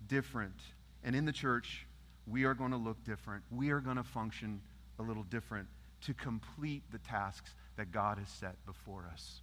different. 0.10 0.60
And 1.06 1.16
in 1.16 1.24
the 1.24 1.32
church, 1.32 1.88
we 2.28 2.44
are 2.44 2.54
going 2.54 2.72
to 2.72 2.78
look 2.78 3.02
different. 3.06 3.46
We 3.50 3.70
are 3.70 3.80
going 3.80 3.96
to 3.96 4.04
function 4.04 4.60
a 5.00 5.04
little 5.04 5.24
different 5.24 5.70
to 6.02 6.14
complete 6.14 6.84
the 6.92 6.98
tasks 6.98 7.56
that 7.78 7.94
God 7.94 8.18
has 8.18 8.28
set 8.28 8.58
before 8.66 9.10
us. 9.10 9.40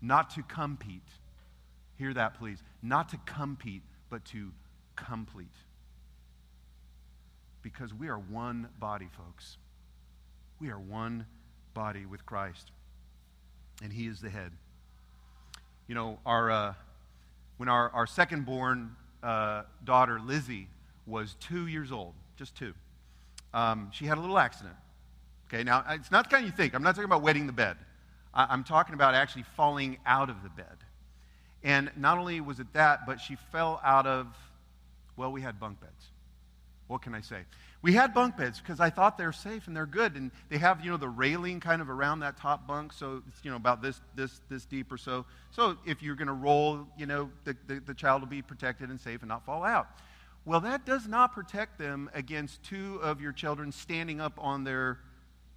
Not 0.00 0.30
to 0.30 0.42
compete. 0.44 1.06
Hear 1.98 2.14
that, 2.14 2.38
please. 2.38 2.62
Not 2.82 3.10
to 3.10 3.18
compete, 3.26 3.82
but 4.08 4.24
to 4.26 4.52
complete. 4.96 5.54
Because 7.60 7.92
we 7.92 8.08
are 8.08 8.18
one 8.18 8.68
body, 8.80 9.08
folks. 9.14 9.58
We 10.58 10.70
are 10.70 10.80
one 10.80 11.26
body 11.74 12.06
with 12.06 12.24
Christ, 12.24 12.70
and 13.82 13.92
He 13.92 14.06
is 14.06 14.22
the 14.22 14.30
head. 14.30 14.52
You 15.86 15.94
know, 15.94 16.18
our. 16.24 16.50
Uh, 16.50 16.74
when 17.56 17.68
our, 17.68 17.90
our 17.90 18.06
second 18.06 18.44
born 18.46 18.94
uh, 19.22 19.62
daughter, 19.84 20.20
Lizzie, 20.20 20.68
was 21.06 21.36
two 21.40 21.66
years 21.66 21.92
old, 21.92 22.14
just 22.36 22.56
two, 22.56 22.74
um, 23.54 23.90
she 23.92 24.06
had 24.06 24.18
a 24.18 24.20
little 24.20 24.38
accident. 24.38 24.74
Okay, 25.48 25.62
now 25.62 25.84
it's 25.90 26.10
not 26.10 26.28
the 26.28 26.34
kind 26.34 26.46
you 26.46 26.52
think. 26.52 26.74
I'm 26.74 26.82
not 26.82 26.94
talking 26.94 27.04
about 27.04 27.22
wetting 27.22 27.46
the 27.46 27.52
bed. 27.52 27.76
I, 28.34 28.46
I'm 28.50 28.64
talking 28.64 28.94
about 28.94 29.14
actually 29.14 29.44
falling 29.56 29.98
out 30.04 30.28
of 30.28 30.42
the 30.42 30.48
bed. 30.50 30.66
And 31.62 31.90
not 31.96 32.18
only 32.18 32.40
was 32.40 32.60
it 32.60 32.66
that, 32.74 33.06
but 33.06 33.20
she 33.20 33.36
fell 33.50 33.80
out 33.84 34.06
of, 34.06 34.26
well, 35.16 35.32
we 35.32 35.40
had 35.40 35.58
bunk 35.58 35.80
beds. 35.80 36.10
What 36.86 37.02
can 37.02 37.14
I 37.14 37.20
say? 37.20 37.40
We 37.86 37.92
had 37.92 38.12
bunk 38.12 38.36
beds 38.36 38.58
because 38.58 38.80
I 38.80 38.90
thought 38.90 39.16
they're 39.16 39.30
safe 39.30 39.68
and 39.68 39.76
they're 39.76 39.86
good. 39.86 40.16
And 40.16 40.32
they 40.48 40.58
have, 40.58 40.84
you 40.84 40.90
know, 40.90 40.96
the 40.96 41.08
railing 41.08 41.60
kind 41.60 41.80
of 41.80 41.88
around 41.88 42.18
that 42.18 42.36
top 42.36 42.66
bunk. 42.66 42.92
So 42.92 43.22
it's, 43.28 43.44
you 43.44 43.50
know, 43.52 43.56
about 43.56 43.80
this, 43.80 44.00
this, 44.16 44.40
this 44.48 44.64
deep 44.64 44.90
or 44.90 44.98
so. 44.98 45.24
So 45.52 45.76
if 45.86 46.02
you're 46.02 46.16
going 46.16 46.26
to 46.26 46.32
roll, 46.32 46.88
you 46.98 47.06
know, 47.06 47.30
the, 47.44 47.56
the, 47.68 47.78
the 47.78 47.94
child 47.94 48.22
will 48.22 48.28
be 48.28 48.42
protected 48.42 48.90
and 48.90 49.00
safe 49.00 49.22
and 49.22 49.28
not 49.28 49.46
fall 49.46 49.62
out. 49.62 49.86
Well, 50.44 50.58
that 50.62 50.84
does 50.84 51.06
not 51.06 51.32
protect 51.32 51.78
them 51.78 52.10
against 52.12 52.60
two 52.64 52.98
of 53.04 53.20
your 53.20 53.30
children 53.30 53.70
standing 53.70 54.20
up 54.20 54.34
on 54.36 54.64
their 54.64 54.98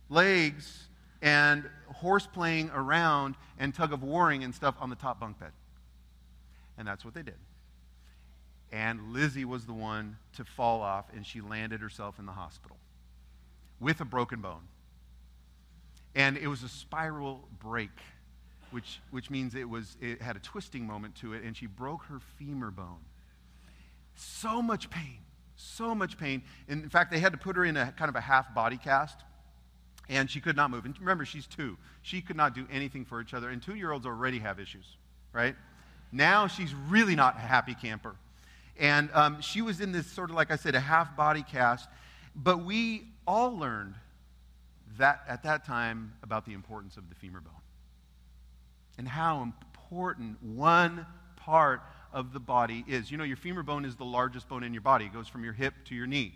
legs 0.08 0.88
and 1.24 1.68
horse 1.88 2.28
playing 2.28 2.70
around 2.76 3.38
and 3.58 3.74
tug 3.74 3.92
of 3.92 4.04
warring 4.04 4.44
and 4.44 4.54
stuff 4.54 4.76
on 4.80 4.92
the 4.92 4.96
top 4.96 5.20
bunk 5.20 5.40
bed. 5.40 5.52
And 6.78 6.88
that's 6.88 7.04
what 7.04 7.16
they 7.16 7.24
did 7.24 7.38
and 8.72 9.14
Lizzie 9.14 9.46
was 9.46 9.66
the 9.66 9.74
one 9.74 10.18
to 10.36 10.44
fall 10.44 10.82
off, 10.82 11.06
and 11.16 11.26
she 11.26 11.42
landed 11.42 11.82
herself 11.82 12.20
in 12.20 12.26
the 12.26 12.32
hospital 12.32 12.78
with 13.80 14.02
a 14.02 14.06
broken 14.06 14.42
bone. 14.42 14.68
And 16.16 16.38
it 16.38 16.48
was 16.48 16.64
a 16.64 16.70
spiral 16.70 17.48
break, 17.60 17.90
which, 18.72 19.00
which 19.12 19.30
means 19.30 19.56
it, 19.56 19.68
was, 19.68 19.98
it 20.02 20.22
had 20.22 20.36
a 20.36 20.40
twisting 20.40 20.86
moment 20.86 21.16
to 21.16 21.34
it, 21.34 21.44
and 21.44 21.56
she 21.56 21.66
broke 21.66 22.04
her 22.06 22.20
femur 22.38 22.72
bone. 22.72 23.00
So 24.16 24.62
much 24.62 24.90
pain, 24.90 25.20
so 25.56 25.96
much 25.96 26.18
pain. 26.18 26.44
And 26.68 26.84
in 26.84 26.90
fact, 26.90 27.12
they 27.12 27.20
had 27.20 27.32
to 27.32 27.38
put 27.38 27.56
her 27.56 27.66
in 27.66 27.78
a 27.78 27.94
kind 27.98 28.10
of 28.10 28.16
a 28.16 28.22
half 28.22 28.54
body 28.54 28.78
cast. 28.78 29.20
And 30.10 30.30
she 30.30 30.42
could 30.42 30.56
not 30.56 30.72
move. 30.72 30.86
And 30.86 31.00
remember, 31.00 31.24
she's 31.24 31.46
two. 31.46 31.78
She 32.02 32.20
could 32.20 32.36
not 32.36 32.56
do 32.56 32.66
anything 32.72 33.06
for 33.06 33.22
each 33.22 33.36
other. 33.36 33.50
And 33.50 33.62
two 33.62 33.76
year 33.76 33.92
olds 33.92 34.08
already 34.08 34.40
have 34.40 34.60
issues, 34.60 34.98
right? 35.34 35.56
Now 36.12 36.48
she's 36.48 36.74
really 36.74 37.16
not 37.16 37.36
a 37.36 37.42
happy 37.42 37.76
camper. 37.76 38.16
And 38.80 39.10
um, 39.14 39.42
she 39.42 39.62
was 39.62 39.82
in 39.82 39.92
this 39.92 40.08
sort 40.08 40.30
of, 40.30 40.36
like 40.36 40.52
I 40.52 40.56
said, 40.56 40.74
a 40.74 40.80
half 40.80 41.16
body 41.16 41.44
cast. 41.44 41.88
But 42.36 42.64
we 42.64 43.04
all 43.28 43.56
learned 43.56 43.96
that 44.98 45.22
at 45.28 45.44
that 45.44 45.66
time 45.66 46.14
about 46.24 46.46
the 46.46 46.54
importance 46.54 46.98
of 46.98 47.10
the 47.10 47.16
femur 47.16 47.42
bone 47.42 47.54
and 48.98 49.08
how 49.08 49.42
important 49.42 50.42
one 50.42 51.06
part 51.36 51.82
of 52.14 52.34
the 52.34 52.40
body 52.40 52.84
is. 52.88 53.12
You 53.12 53.18
know, 53.18 53.24
your 53.24 53.38
femur 53.38 53.64
bone 53.64 53.86
is 53.86 53.96
the 53.96 54.06
largest 54.06 54.48
bone 54.48 54.64
in 54.64 54.74
your 54.74 54.82
body. 54.82 55.06
It 55.06 55.14
goes 55.14 55.28
from 55.28 55.44
your 55.44 55.54
hip 55.54 55.74
to 55.86 55.96
your 55.96 56.08
knee. 56.08 56.34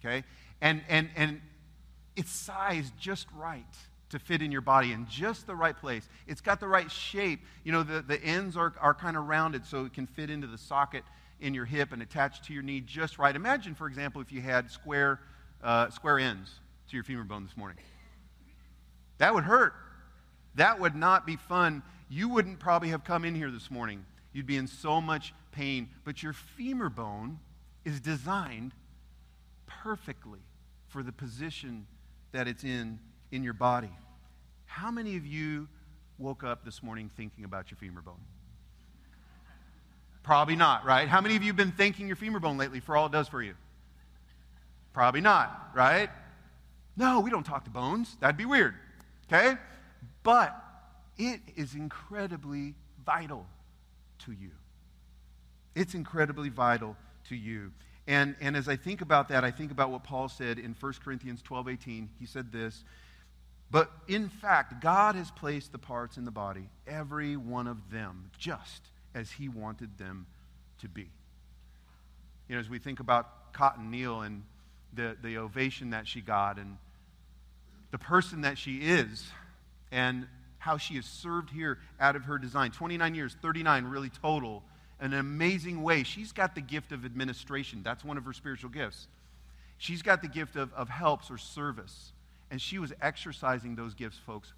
Okay? 0.00 0.24
And 0.60 0.82
and 0.88 1.08
and 1.16 1.40
it's 2.16 2.30
sized 2.30 2.92
just 2.98 3.26
right 3.36 3.64
to 4.10 4.18
fit 4.18 4.42
in 4.42 4.50
your 4.50 4.60
body 4.60 4.92
in 4.92 5.06
just 5.08 5.46
the 5.46 5.54
right 5.54 5.76
place. 5.76 6.08
It's 6.26 6.40
got 6.40 6.60
the 6.60 6.68
right 6.68 6.90
shape. 6.90 7.40
You 7.62 7.72
know, 7.72 7.82
the, 7.82 8.00
the 8.00 8.20
ends 8.22 8.56
are, 8.56 8.72
are 8.80 8.94
kind 8.94 9.16
of 9.16 9.26
rounded 9.28 9.66
so 9.66 9.84
it 9.84 9.92
can 9.92 10.06
fit 10.06 10.30
into 10.30 10.46
the 10.46 10.56
socket 10.56 11.04
in 11.40 11.54
your 11.54 11.64
hip 11.64 11.92
and 11.92 12.02
attached 12.02 12.44
to 12.44 12.52
your 12.52 12.62
knee 12.62 12.80
just 12.80 13.18
right. 13.18 13.34
Imagine, 13.34 13.74
for 13.74 13.86
example, 13.86 14.20
if 14.20 14.32
you 14.32 14.40
had 14.40 14.70
square, 14.70 15.20
uh, 15.62 15.90
square 15.90 16.18
ends 16.18 16.50
to 16.88 16.96
your 16.96 17.04
femur 17.04 17.24
bone 17.24 17.44
this 17.44 17.56
morning. 17.56 17.78
That 19.18 19.34
would 19.34 19.44
hurt. 19.44 19.74
That 20.54 20.80
would 20.80 20.94
not 20.94 21.26
be 21.26 21.36
fun. 21.36 21.82
You 22.08 22.28
wouldn't 22.28 22.58
probably 22.58 22.88
have 22.90 23.04
come 23.04 23.24
in 23.24 23.34
here 23.34 23.50
this 23.50 23.70
morning. 23.70 24.04
You'd 24.32 24.46
be 24.46 24.56
in 24.56 24.66
so 24.66 25.00
much 25.00 25.34
pain. 25.52 25.88
But 26.04 26.22
your 26.22 26.32
femur 26.32 26.88
bone 26.88 27.38
is 27.84 28.00
designed 28.00 28.72
perfectly 29.66 30.40
for 30.88 31.02
the 31.02 31.12
position 31.12 31.86
that 32.32 32.48
it's 32.48 32.64
in 32.64 32.98
in 33.30 33.42
your 33.42 33.52
body. 33.52 33.90
How 34.64 34.90
many 34.90 35.16
of 35.16 35.26
you 35.26 35.68
woke 36.18 36.44
up 36.44 36.64
this 36.64 36.82
morning 36.82 37.10
thinking 37.16 37.44
about 37.44 37.70
your 37.70 37.78
femur 37.78 38.00
bone? 38.00 38.20
Probably 40.28 40.56
not, 40.56 40.84
right? 40.84 41.08
How 41.08 41.22
many 41.22 41.36
of 41.36 41.42
you 41.42 41.46
have 41.46 41.56
been 41.56 41.72
thanking 41.72 42.06
your 42.06 42.14
femur 42.14 42.38
bone 42.38 42.58
lately 42.58 42.80
for 42.80 42.98
all 42.98 43.06
it 43.06 43.12
does 43.12 43.28
for 43.28 43.42
you? 43.42 43.54
Probably 44.92 45.22
not, 45.22 45.70
right? 45.74 46.10
No, 46.98 47.20
we 47.20 47.30
don't 47.30 47.46
talk 47.46 47.64
to 47.64 47.70
bones. 47.70 48.14
That'd 48.20 48.36
be 48.36 48.44
weird. 48.44 48.74
Okay? 49.26 49.56
But 50.22 50.54
it 51.16 51.40
is 51.56 51.74
incredibly 51.74 52.74
vital 53.06 53.46
to 54.26 54.32
you. 54.32 54.50
It's 55.74 55.94
incredibly 55.94 56.50
vital 56.50 56.94
to 57.30 57.34
you. 57.34 57.72
And, 58.06 58.36
and 58.38 58.54
as 58.54 58.68
I 58.68 58.76
think 58.76 59.00
about 59.00 59.30
that, 59.30 59.44
I 59.44 59.50
think 59.50 59.70
about 59.70 59.90
what 59.90 60.04
Paul 60.04 60.28
said 60.28 60.58
in 60.58 60.76
1 60.78 60.92
Corinthians 61.02 61.40
12 61.40 61.68
18. 61.70 62.10
He 62.20 62.26
said 62.26 62.52
this 62.52 62.84
But 63.70 63.90
in 64.08 64.28
fact, 64.28 64.82
God 64.82 65.14
has 65.14 65.30
placed 65.30 65.72
the 65.72 65.78
parts 65.78 66.18
in 66.18 66.26
the 66.26 66.30
body, 66.30 66.68
every 66.86 67.38
one 67.38 67.66
of 67.66 67.90
them, 67.90 68.30
just 68.36 68.90
as 69.14 69.30
he 69.30 69.48
wanted 69.48 69.98
them 69.98 70.26
to 70.80 70.88
be. 70.88 71.08
You 72.48 72.54
know, 72.54 72.60
as 72.60 72.68
we 72.68 72.78
think 72.78 73.00
about 73.00 73.52
Cotton 73.52 73.90
Neal 73.90 74.22
and 74.22 74.42
the, 74.94 75.16
the 75.22 75.38
ovation 75.38 75.90
that 75.90 76.06
she 76.06 76.20
got 76.20 76.58
and 76.58 76.76
the 77.90 77.98
person 77.98 78.42
that 78.42 78.58
she 78.58 78.76
is 78.76 79.26
and 79.90 80.26
how 80.58 80.76
she 80.76 80.96
has 80.96 81.06
served 81.06 81.50
here 81.50 81.78
out 82.00 82.16
of 82.16 82.24
her 82.24 82.38
design 82.38 82.70
29 82.70 83.14
years, 83.14 83.36
39 83.40 83.84
really 83.84 84.10
total, 84.10 84.62
an 85.00 85.14
amazing 85.14 85.82
way. 85.82 86.02
She's 86.02 86.32
got 86.32 86.54
the 86.54 86.60
gift 86.60 86.92
of 86.92 87.04
administration, 87.04 87.82
that's 87.82 88.04
one 88.04 88.16
of 88.16 88.24
her 88.24 88.32
spiritual 88.32 88.70
gifts. 88.70 89.06
She's 89.78 90.02
got 90.02 90.22
the 90.22 90.28
gift 90.28 90.56
of, 90.56 90.72
of 90.74 90.88
helps 90.88 91.30
or 91.30 91.38
service. 91.38 92.12
And 92.50 92.60
she 92.60 92.78
was 92.78 92.92
exercising 93.00 93.76
those 93.76 93.94
gifts, 93.94 94.18
folks. 94.18 94.52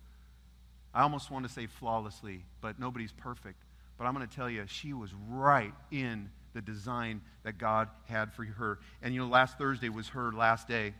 I 0.95 1.03
almost 1.03 1.31
want 1.31 1.47
to 1.47 1.53
say 1.53 1.67
flawlessly, 1.67 2.43
but 2.61 2.79
nobody's 2.79 3.13
perfect. 3.13 3.59
But 4.01 4.07
I'm 4.07 4.15
going 4.15 4.27
to 4.27 4.35
tell 4.35 4.49
you, 4.49 4.65
she 4.67 4.95
was 4.95 5.13
right 5.29 5.75
in 5.91 6.31
the 6.55 6.63
design 6.63 7.21
that 7.43 7.59
God 7.59 7.91
had 8.07 8.33
for 8.33 8.47
her. 8.47 8.79
And 9.03 9.13
you 9.13 9.21
know, 9.21 9.27
last 9.27 9.59
Thursday 9.59 9.91
was 9.91 10.09
her 10.09 10.33
last 10.33 10.67
day. 10.67 10.95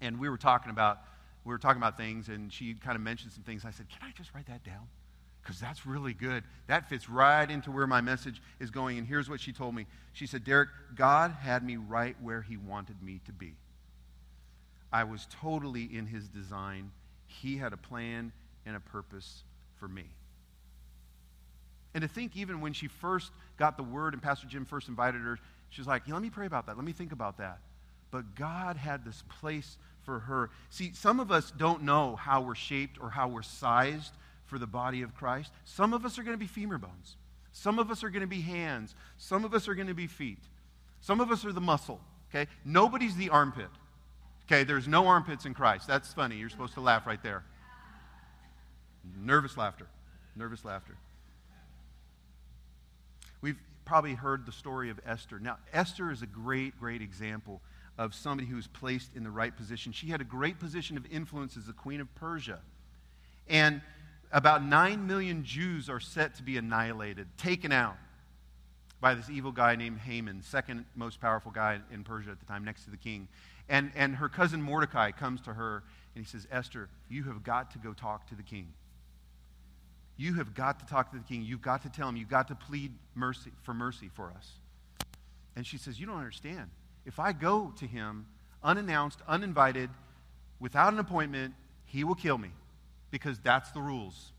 And 0.00 0.20
we 0.20 0.28
were 0.28 0.36
talking 0.36 0.70
about 0.70 1.00
we 1.44 1.52
were 1.52 1.58
talking 1.58 1.82
about 1.82 1.96
things, 1.96 2.28
and 2.28 2.52
she 2.52 2.74
kind 2.74 2.94
of 2.94 3.02
mentioned 3.02 3.32
some 3.32 3.42
things. 3.42 3.64
I 3.64 3.72
said, 3.72 3.88
Can 3.88 4.08
I 4.08 4.12
just 4.16 4.32
write 4.32 4.46
that 4.46 4.62
down? 4.62 4.86
Because 5.42 5.58
that's 5.58 5.84
really 5.84 6.14
good. 6.14 6.44
That 6.68 6.88
fits 6.88 7.08
right 7.08 7.50
into 7.50 7.72
where 7.72 7.88
my 7.88 8.00
message 8.00 8.40
is 8.60 8.70
going. 8.70 8.98
And 8.98 9.08
here's 9.08 9.28
what 9.28 9.40
she 9.40 9.52
told 9.52 9.74
me 9.74 9.86
She 10.12 10.28
said, 10.28 10.44
Derek, 10.44 10.68
God 10.94 11.32
had 11.32 11.64
me 11.64 11.78
right 11.78 12.14
where 12.22 12.42
He 12.42 12.56
wanted 12.56 13.02
me 13.02 13.20
to 13.26 13.32
be. 13.32 13.54
I 14.92 15.02
was 15.02 15.26
totally 15.32 15.82
in 15.82 16.06
His 16.06 16.28
design. 16.28 16.92
He 17.26 17.56
had 17.56 17.72
a 17.72 17.76
plan 17.76 18.30
and 18.64 18.76
a 18.76 18.80
purpose 18.80 19.42
for 19.80 19.88
me. 19.88 20.04
And 21.94 22.02
to 22.02 22.08
think, 22.08 22.36
even 22.36 22.60
when 22.60 22.72
she 22.72 22.86
first 22.86 23.32
got 23.56 23.76
the 23.76 23.82
word 23.82 24.14
and 24.14 24.22
Pastor 24.22 24.46
Jim 24.46 24.64
first 24.64 24.88
invited 24.88 25.20
her, 25.22 25.38
she 25.70 25.80
was 25.80 25.88
like, 25.88 26.02
yeah, 26.06 26.14
let 26.14 26.22
me 26.22 26.30
pray 26.30 26.46
about 26.46 26.66
that. 26.66 26.76
Let 26.76 26.84
me 26.84 26.92
think 26.92 27.12
about 27.12 27.38
that. 27.38 27.58
But 28.10 28.34
God 28.34 28.76
had 28.76 29.04
this 29.04 29.22
place 29.40 29.76
for 30.04 30.20
her. 30.20 30.50
See, 30.70 30.92
some 30.94 31.20
of 31.20 31.30
us 31.30 31.52
don't 31.56 31.82
know 31.82 32.16
how 32.16 32.40
we're 32.40 32.54
shaped 32.54 32.98
or 33.00 33.10
how 33.10 33.28
we're 33.28 33.42
sized 33.42 34.12
for 34.46 34.58
the 34.58 34.66
body 34.66 35.02
of 35.02 35.14
Christ. 35.14 35.52
Some 35.64 35.94
of 35.94 36.04
us 36.04 36.18
are 36.18 36.22
going 36.22 36.34
to 36.34 36.38
be 36.38 36.46
femur 36.46 36.78
bones. 36.78 37.16
Some 37.52 37.78
of 37.78 37.90
us 37.90 38.02
are 38.04 38.10
going 38.10 38.22
to 38.22 38.26
be 38.26 38.40
hands. 38.40 38.94
Some 39.16 39.44
of 39.44 39.54
us 39.54 39.68
are 39.68 39.74
going 39.74 39.88
to 39.88 39.94
be 39.94 40.06
feet. 40.06 40.42
Some 41.00 41.20
of 41.20 41.30
us 41.30 41.44
are 41.44 41.52
the 41.52 41.60
muscle. 41.60 42.00
Okay? 42.30 42.50
Nobody's 42.64 43.16
the 43.16 43.30
armpit. 43.30 43.68
Okay, 44.46 44.64
there's 44.64 44.88
no 44.88 45.06
armpits 45.06 45.46
in 45.46 45.54
Christ. 45.54 45.86
That's 45.86 46.12
funny. 46.12 46.36
You're 46.36 46.48
supposed 46.48 46.74
to 46.74 46.80
laugh 46.80 47.06
right 47.06 47.22
there. 47.22 47.44
Nervous 49.16 49.56
laughter. 49.56 49.86
Nervous 50.34 50.64
laughter. 50.64 50.96
Probably 53.84 54.14
heard 54.14 54.46
the 54.46 54.52
story 54.52 54.90
of 54.90 55.00
Esther. 55.04 55.38
Now, 55.38 55.58
Esther 55.72 56.10
is 56.10 56.22
a 56.22 56.26
great, 56.26 56.78
great 56.78 57.02
example 57.02 57.60
of 57.98 58.14
somebody 58.14 58.48
who 58.48 58.56
was 58.56 58.66
placed 58.66 59.14
in 59.14 59.24
the 59.24 59.30
right 59.30 59.54
position. 59.54 59.92
She 59.92 60.08
had 60.08 60.20
a 60.20 60.24
great 60.24 60.58
position 60.58 60.96
of 60.96 61.04
influence 61.10 61.56
as 61.56 61.66
the 61.66 61.72
queen 61.72 62.00
of 62.00 62.14
Persia. 62.14 62.60
And 63.48 63.82
about 64.32 64.62
9 64.64 65.06
million 65.06 65.44
Jews 65.44 65.90
are 65.90 66.00
set 66.00 66.36
to 66.36 66.42
be 66.42 66.56
annihilated, 66.56 67.26
taken 67.36 67.72
out 67.72 67.96
by 69.00 69.14
this 69.14 69.28
evil 69.28 69.50
guy 69.50 69.76
named 69.76 69.98
Haman, 69.98 70.42
second 70.42 70.84
most 70.94 71.20
powerful 71.20 71.50
guy 71.50 71.80
in 71.92 72.04
Persia 72.04 72.30
at 72.30 72.38
the 72.38 72.46
time, 72.46 72.64
next 72.64 72.84
to 72.84 72.90
the 72.90 72.96
king. 72.96 73.28
And, 73.68 73.90
and 73.94 74.16
her 74.16 74.28
cousin 74.28 74.60
Mordecai 74.62 75.10
comes 75.10 75.40
to 75.42 75.54
her 75.54 75.82
and 76.14 76.24
he 76.24 76.28
says, 76.28 76.46
Esther, 76.50 76.88
you 77.08 77.24
have 77.24 77.42
got 77.42 77.70
to 77.72 77.78
go 77.78 77.92
talk 77.92 78.26
to 78.28 78.34
the 78.34 78.42
king. 78.42 78.72
You 80.20 80.34
have 80.34 80.52
got 80.52 80.78
to 80.80 80.84
talk 80.84 81.12
to 81.12 81.16
the 81.16 81.24
king. 81.24 81.42
You've 81.42 81.62
got 81.62 81.80
to 81.80 81.88
tell 81.88 82.06
him. 82.06 82.14
You've 82.14 82.28
got 82.28 82.48
to 82.48 82.54
plead 82.54 82.92
mercy 83.14 83.52
for 83.62 83.72
mercy 83.72 84.10
for 84.12 84.30
us. 84.36 84.50
And 85.56 85.66
she 85.66 85.78
says, 85.78 85.98
You 85.98 86.04
don't 86.04 86.18
understand. 86.18 86.68
If 87.06 87.18
I 87.18 87.32
go 87.32 87.72
to 87.78 87.86
him 87.86 88.26
unannounced, 88.62 89.20
uninvited, 89.26 89.88
without 90.58 90.92
an 90.92 90.98
appointment, 90.98 91.54
he 91.86 92.04
will 92.04 92.14
kill 92.14 92.36
me 92.36 92.50
because 93.10 93.38
that's 93.38 93.70
the 93.70 93.80
rules. 93.80 94.32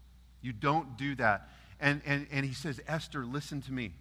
You 0.44 0.54
don't 0.54 1.00
do 1.00 1.16
that. 1.16 1.50
And, 1.80 2.04
and, 2.06 2.28
and 2.32 2.46
he 2.46 2.54
says, 2.54 2.80
Esther, 2.88 3.26
listen 3.26 3.60
to 3.64 3.74
me. 3.74 3.94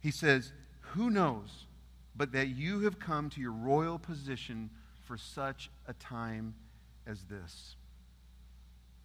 He 0.00 0.12
says, 0.12 0.52
Who 0.92 1.10
knows 1.10 1.66
but 2.14 2.30
that 2.30 2.46
you 2.46 2.82
have 2.82 3.00
come 3.00 3.28
to 3.30 3.40
your 3.40 3.50
royal 3.50 3.98
position 3.98 4.70
for 5.02 5.16
such 5.16 5.68
a 5.88 5.94
time 5.94 6.54
as 7.08 7.24
this? 7.24 7.74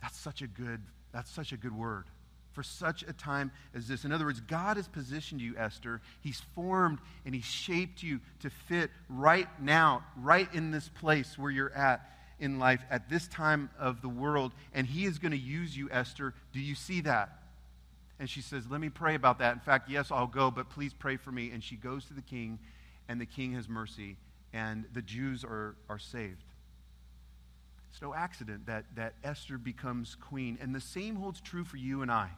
That's 0.02 0.18
such 0.18 0.42
a 0.42 0.48
good, 0.48 0.82
that's 1.12 1.32
such 1.32 1.52
a 1.52 1.58
good 1.58 1.76
word. 1.76 2.06
For 2.54 2.64
such 2.64 3.04
a 3.04 3.14
time 3.14 3.50
as 3.74 3.88
this. 3.88 4.04
In 4.04 4.12
other 4.12 4.26
words, 4.26 4.42
God 4.42 4.76
has 4.76 4.88
positioned 4.88 5.40
you, 5.40 5.56
Esther. 5.58 6.02
He's 6.20 6.42
formed 6.54 7.00
and 7.26 7.34
He's 7.34 7.46
shaped 7.46 8.04
you 8.04 8.20
to 8.42 8.50
fit 8.50 8.92
right 9.08 9.48
now, 9.62 10.04
right 10.18 10.54
in 10.54 10.72
this 10.72 10.90
place 10.90 11.38
where 11.38 11.52
you're 11.52 11.74
at 11.74 12.10
in 12.40 12.60
life 12.60 12.84
at 12.90 13.10
this 13.10 13.28
time 13.30 13.70
of 13.80 14.02
the 14.02 14.10
world. 14.10 14.52
And 14.74 14.86
He 14.86 15.06
is 15.06 15.18
going 15.18 15.32
to 15.32 15.38
use 15.38 15.78
you, 15.78 15.90
Esther. 15.92 16.34
Do 16.52 16.60
you 16.60 16.76
see 16.76 17.00
that? 17.02 17.42
And 18.20 18.30
she 18.30 18.42
says, 18.42 18.66
Let 18.70 18.82
me 18.82 18.90
pray 18.90 19.16
about 19.16 19.40
that. 19.40 19.54
In 19.54 19.60
fact, 19.62 19.90
yes, 19.90 20.12
I'll 20.12 20.28
go, 20.28 20.52
but 20.52 20.70
please 20.70 20.94
pray 20.94 21.16
for 21.16 21.32
me. 21.32 21.52
And 21.52 21.64
she 21.64 21.76
goes 21.76 22.06
to 22.06 22.14
the 22.14 22.22
king, 22.22 22.60
and 23.08 23.20
the 23.20 23.26
king 23.26 23.54
has 23.54 23.70
mercy, 23.70 24.18
and 24.52 24.86
the 24.94 25.02
Jews 25.02 25.44
are, 25.46 25.76
are 25.90 25.98
saved. 26.00 26.44
It's 27.91 28.01
no 28.01 28.13
accident 28.13 28.67
that, 28.67 28.86
that 28.95 29.13
Esther 29.23 29.58
becomes 29.58 30.15
queen. 30.15 30.58
And 30.62 30.73
the 30.73 30.82
same 30.82 31.15
holds 31.15 31.41
true 31.41 31.63
for 31.63 31.77
you 31.77 32.01
and 32.01 32.12
I. 32.12 32.30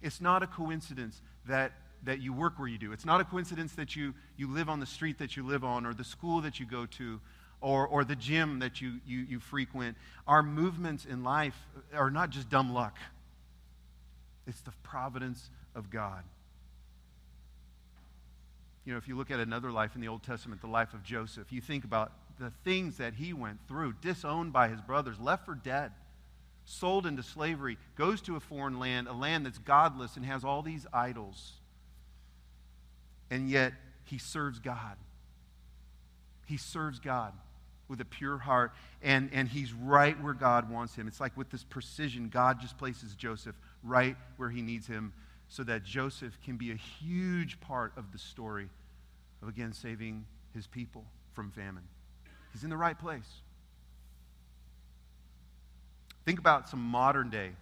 It's 0.00 0.20
not 0.20 0.42
a 0.42 0.46
coincidence 0.46 1.20
that, 1.46 1.72
that 2.04 2.20
you 2.20 2.32
work 2.32 2.58
where 2.58 2.68
you 2.68 2.78
do. 2.78 2.92
It's 2.92 3.04
not 3.04 3.20
a 3.20 3.24
coincidence 3.24 3.74
that 3.74 3.96
you, 3.96 4.14
you 4.36 4.48
live 4.48 4.68
on 4.68 4.80
the 4.80 4.86
street 4.86 5.18
that 5.18 5.36
you 5.36 5.44
live 5.44 5.62
on, 5.62 5.84
or 5.84 5.92
the 5.92 6.04
school 6.04 6.40
that 6.40 6.58
you 6.58 6.66
go 6.66 6.86
to, 6.86 7.20
or, 7.60 7.86
or 7.86 8.04
the 8.04 8.16
gym 8.16 8.60
that 8.60 8.80
you, 8.80 9.00
you, 9.06 9.18
you 9.20 9.40
frequent. 9.40 9.96
Our 10.26 10.42
movements 10.42 11.04
in 11.04 11.22
life 11.22 11.56
are 11.92 12.10
not 12.10 12.30
just 12.30 12.48
dumb 12.48 12.72
luck, 12.72 12.96
it's 14.46 14.60
the 14.62 14.72
providence 14.82 15.50
of 15.74 15.90
God. 15.90 16.22
You 18.86 18.94
know, 18.94 18.98
if 18.98 19.06
you 19.06 19.16
look 19.16 19.30
at 19.30 19.38
another 19.38 19.70
life 19.70 19.94
in 19.96 20.00
the 20.00 20.08
Old 20.08 20.22
Testament, 20.22 20.62
the 20.62 20.66
life 20.66 20.94
of 20.94 21.02
Joseph, 21.02 21.52
you 21.52 21.60
think 21.60 21.84
about 21.84 22.10
the 22.38 22.52
things 22.64 22.98
that 22.98 23.14
he 23.14 23.32
went 23.32 23.58
through, 23.66 23.94
disowned 24.00 24.52
by 24.52 24.68
his 24.68 24.80
brothers, 24.80 25.18
left 25.18 25.44
for 25.44 25.54
dead, 25.54 25.92
sold 26.64 27.06
into 27.06 27.22
slavery, 27.22 27.78
goes 27.96 28.20
to 28.22 28.36
a 28.36 28.40
foreign 28.40 28.78
land, 28.78 29.08
a 29.08 29.12
land 29.12 29.46
that's 29.46 29.58
godless 29.58 30.16
and 30.16 30.24
has 30.24 30.44
all 30.44 30.62
these 30.62 30.86
idols. 30.92 31.54
And 33.30 33.50
yet 33.50 33.72
he 34.04 34.18
serves 34.18 34.58
God. 34.58 34.96
He 36.46 36.56
serves 36.56 36.98
God 36.98 37.32
with 37.88 38.00
a 38.00 38.04
pure 38.04 38.38
heart, 38.38 38.72
and, 39.02 39.30
and 39.32 39.48
he's 39.48 39.72
right 39.72 40.22
where 40.22 40.34
God 40.34 40.70
wants 40.70 40.94
him. 40.94 41.08
It's 41.08 41.20
like 41.20 41.36
with 41.36 41.50
this 41.50 41.64
precision, 41.64 42.28
God 42.28 42.60
just 42.60 42.76
places 42.76 43.14
Joseph 43.14 43.56
right 43.82 44.16
where 44.36 44.50
he 44.50 44.60
needs 44.60 44.86
him 44.86 45.12
so 45.48 45.62
that 45.64 45.84
Joseph 45.84 46.38
can 46.44 46.56
be 46.56 46.70
a 46.70 46.74
huge 46.74 47.58
part 47.60 47.92
of 47.96 48.12
the 48.12 48.18
story 48.18 48.68
of, 49.42 49.48
again, 49.48 49.72
saving 49.72 50.26
his 50.54 50.66
people 50.66 51.04
from 51.32 51.50
famine. 51.50 51.84
He's 52.52 52.64
in 52.64 52.70
the 52.70 52.76
right 52.76 52.98
place. 52.98 53.28
Think 56.24 56.38
about 56.38 56.68
some 56.68 56.80
modern 56.80 57.30
day 57.30 57.52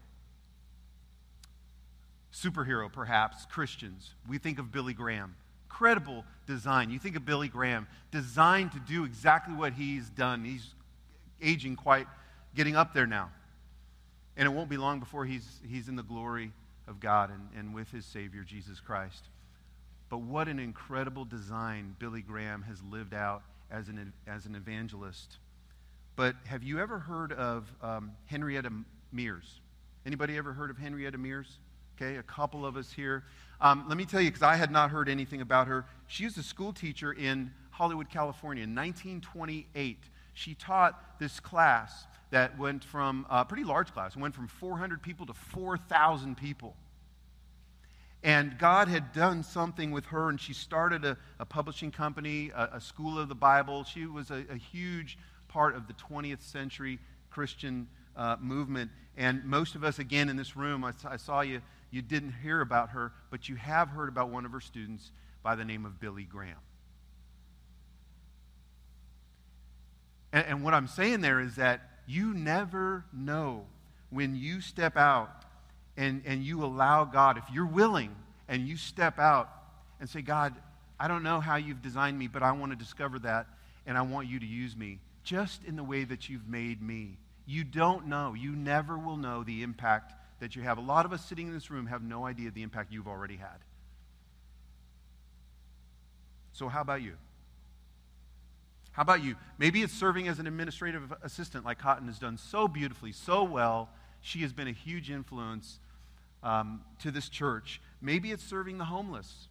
superhero, 2.37 2.93
perhaps, 2.93 3.47
Christians. 3.47 4.15
We 4.29 4.39
think 4.39 4.59
of 4.59 4.71
Billy 4.71 4.93
Graham. 4.93 5.35
Incredible 5.67 6.25
design. 6.47 6.91
You 6.91 6.99
think 6.99 7.17
of 7.17 7.25
Billy 7.25 7.49
Graham, 7.49 7.87
designed 8.11 8.73
to 8.73 8.79
do 8.79 9.05
exactly 9.05 9.55
what 9.55 9.73
he's 9.73 10.09
done. 10.11 10.45
He's 10.45 10.75
aging 11.43 11.77
quite, 11.77 12.07
getting 12.55 12.77
up 12.77 12.93
there 12.95 13.07
now. 13.07 13.31
And 14.37 14.47
it 14.47 14.51
won't 14.51 14.69
be 14.69 14.77
long 14.77 15.01
before 15.01 15.25
he's, 15.25 15.61
he's 15.69 15.89
in 15.89 15.97
the 15.97 16.03
glory 16.03 16.53
of 16.87 17.01
God 17.01 17.31
and, 17.31 17.49
and 17.59 17.75
with 17.75 17.91
his 17.91 18.05
Savior, 18.05 18.43
Jesus 18.43 18.81
Christ. 18.81 19.25
But 20.09 20.19
what 20.19 20.47
an 20.49 20.59
incredible 20.59 21.25
design 21.25 21.97
Billy 21.99 22.21
Graham 22.21 22.63
has 22.63 22.83
lived 22.83 23.15
out 23.15 23.43
as 23.71 23.89
an, 23.89 24.13
as 24.27 24.47
an 24.47 24.55
evangelist. 24.55 25.39
But 26.15 26.37
have 26.47 26.63
you 26.63 26.81
ever 26.81 26.99
heard 26.99 27.33
of 27.33 27.71
um, 27.83 28.13
Henrietta 28.27 28.71
Mears? 29.13 29.61
Anybody 30.05 30.37
ever 30.37 30.53
heard 30.53 30.71
of 30.71 30.79
Henrietta 30.79 31.19
Mears? 31.19 31.59
Okay, 32.01 32.17
a 32.17 32.23
couple 32.23 32.65
of 32.67 32.77
us 32.77 32.93
here. 32.93 33.25
Um, 33.61 33.85
let 33.89 33.97
me 33.97 34.05
tell 34.05 34.21
you, 34.21 34.29
because 34.31 34.43
I 34.43 34.57
had 34.57 34.71
not 34.71 34.91
heard 34.91 35.09
anything 35.09 35.41
about 35.41 35.67
her. 35.67 35.87
She 36.07 36.25
was 36.25 36.37
a 36.37 36.43
school 36.43 36.73
teacher 36.73 37.13
in 37.13 37.51
Hollywood, 37.71 38.11
California 38.11 38.65
in 38.65 38.75
1928. 38.75 39.99
She 40.35 40.55
taught 40.55 41.19
this 41.19 41.41
class 41.41 42.07
that 42.31 42.59
went 42.59 42.85
from 42.85 43.27
a 43.31 43.45
pretty 43.45 43.65
large 43.65 43.93
class, 43.93 44.17
went 44.17 44.35
from 44.35 44.49
400 44.49 45.03
people 45.03 45.27
to 45.27 45.33
4,000 45.33 46.37
people. 46.37 46.75
And 48.23 48.59
God 48.59 48.89
had 48.89 49.13
done 49.13 49.43
something 49.43 49.91
with 49.91 50.07
her, 50.07 50.29
and 50.29 50.41
she 50.41 50.53
started 50.53 51.05
a, 51.05 51.17
a 51.39 51.45
publishing 51.45 51.91
company, 51.91 52.51
a, 52.55 52.71
a, 52.75 52.81
school 52.81 53.19
of 53.19 53.29
the 53.29 53.35
Bible. 53.35 53.85
She 53.85 54.07
was 54.07 54.31
a, 54.31 54.45
a 54.51 54.57
huge 54.57 55.19
part 55.49 55.77
of 55.77 55.87
the 55.87 55.93
20th 55.93 56.43
century 56.43 56.99
Christian 57.31 57.87
uh, 58.17 58.37
movement. 58.41 58.91
And 59.17 59.45
most 59.45 59.75
of 59.75 59.85
us, 59.85 59.99
again, 59.99 60.29
in 60.29 60.37
this 60.37 60.57
room, 60.57 60.85
I, 60.85 60.93
I 61.09 61.17
saw 61.17 61.43
you, 61.43 61.61
you 61.91 62.03
didn't 62.03 62.33
hear 62.43 62.61
about 62.61 62.91
her, 62.91 63.13
but 63.31 63.49
you 63.49 63.57
have 63.57 63.91
heard 63.91 64.09
about 64.09 64.31
one 64.31 64.45
of 64.45 64.53
her 64.53 64.61
students 64.61 65.13
by 65.43 65.55
the 65.55 65.65
name 65.65 65.85
of 65.85 66.01
Billy 66.01 66.25
Graham. 66.25 66.57
And, 70.33 70.47
and 70.47 70.65
what 70.65 70.75
I'm 70.75 70.89
saying 70.89 71.21
there 71.21 71.41
is 71.41 71.57
that 71.57 71.81
you 72.07 72.35
never 72.35 73.05
know 73.13 73.67
when 74.11 74.37
you 74.37 74.61
step 74.61 74.97
out 74.97 75.46
and, 75.97 76.23
and 76.27 76.45
you 76.45 76.65
allow 76.65 77.05
God, 77.05 77.39
if 77.39 77.45
you're 77.53 77.67
willing 77.67 78.15
and 78.49 78.67
you 78.67 78.77
step 78.77 79.19
out 79.19 79.51
and 80.01 80.09
say, 80.09 80.23
God, 80.23 80.55
I 80.99 81.09
don't 81.09 81.23
know 81.23 81.41
how 81.41 81.57
you've 81.57 81.83
designed 81.83 82.19
me, 82.19 82.27
but 82.27 82.43
I 82.43 82.53
want 82.53 82.73
to 82.73 82.77
discover 82.77 83.19
that 83.21 83.47
and 83.87 83.97
I 83.97 84.03
want 84.03 84.29
you 84.29 84.41
to 84.41 84.47
use 84.47 84.77
me 84.77 84.99
just 85.25 85.65
in 85.65 85.77
the 85.77 85.85
way 85.85 86.05
that 86.05 86.29
you've 86.29 86.49
made 86.49 86.83
me. 86.83 87.19
You 87.47 87.65
don't 87.65 88.07
know. 88.07 88.35
You 88.35 88.53
never 88.53 88.99
will 88.99 89.17
know 89.17 89.43
the 89.43 89.63
impact 89.63 90.13
that 90.41 90.57
you 90.57 90.63
have. 90.63 90.79
A 90.79 90.83
lot 90.83 91.07
of 91.07 91.13
us 91.13 91.25
sitting 91.25 91.47
in 91.47 91.55
this 91.55 91.71
room 91.71 91.87
have 91.87 92.03
no 92.03 92.27
idea 92.27 92.51
the 92.51 92.63
impact 92.63 92.93
you've 92.93 93.09
already 93.09 93.37
had. 93.37 93.59
So, 96.53 96.69
how 96.69 96.81
about 96.81 97.03
you? 97.03 97.13
How 98.93 99.03
about 99.03 99.23
you? 99.23 99.37
Maybe 99.59 99.83
it's 99.83 99.93
serving 99.93 100.27
as 100.27 100.39
an 100.39 100.47
administrative 100.47 101.13
assistant, 101.23 101.65
like 101.65 101.79
Cotton 101.79 102.07
has 102.07 102.19
done 102.19 102.39
so 102.39 102.67
beautifully, 102.67 103.13
so 103.13 103.45
well. 103.45 103.91
She 104.23 104.41
has 104.41 104.53
been 104.53 104.67
a 104.67 104.73
huge 104.73 105.11
influence 105.11 105.79
um, 106.47 106.81
to 107.01 107.11
this 107.11 107.29
church. 107.29 107.81
Maybe 108.01 108.31
it's 108.31 108.45
serving 108.45 108.79
the 108.79 108.85
homeless 108.85 109.49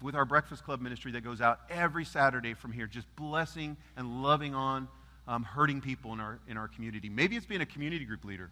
with 0.00 0.14
our 0.14 0.24
Breakfast 0.24 0.64
Club 0.64 0.80
ministry 0.80 1.12
that 1.12 1.22
goes 1.22 1.40
out 1.40 1.60
every 1.68 2.04
Saturday 2.04 2.54
from 2.54 2.72
here, 2.72 2.86
just 2.86 3.06
blessing 3.16 3.76
and 3.96 4.22
loving 4.22 4.54
on 4.54 4.88
um, 5.26 5.42
hurting 5.42 5.80
people 5.80 6.12
in 6.12 6.20
our, 6.20 6.38
in 6.48 6.56
our 6.56 6.68
community. 6.68 7.08
Maybe 7.08 7.36
it's 7.36 7.46
being 7.46 7.60
a 7.60 7.66
community 7.66 8.04
group 8.04 8.24
leader. 8.24 8.50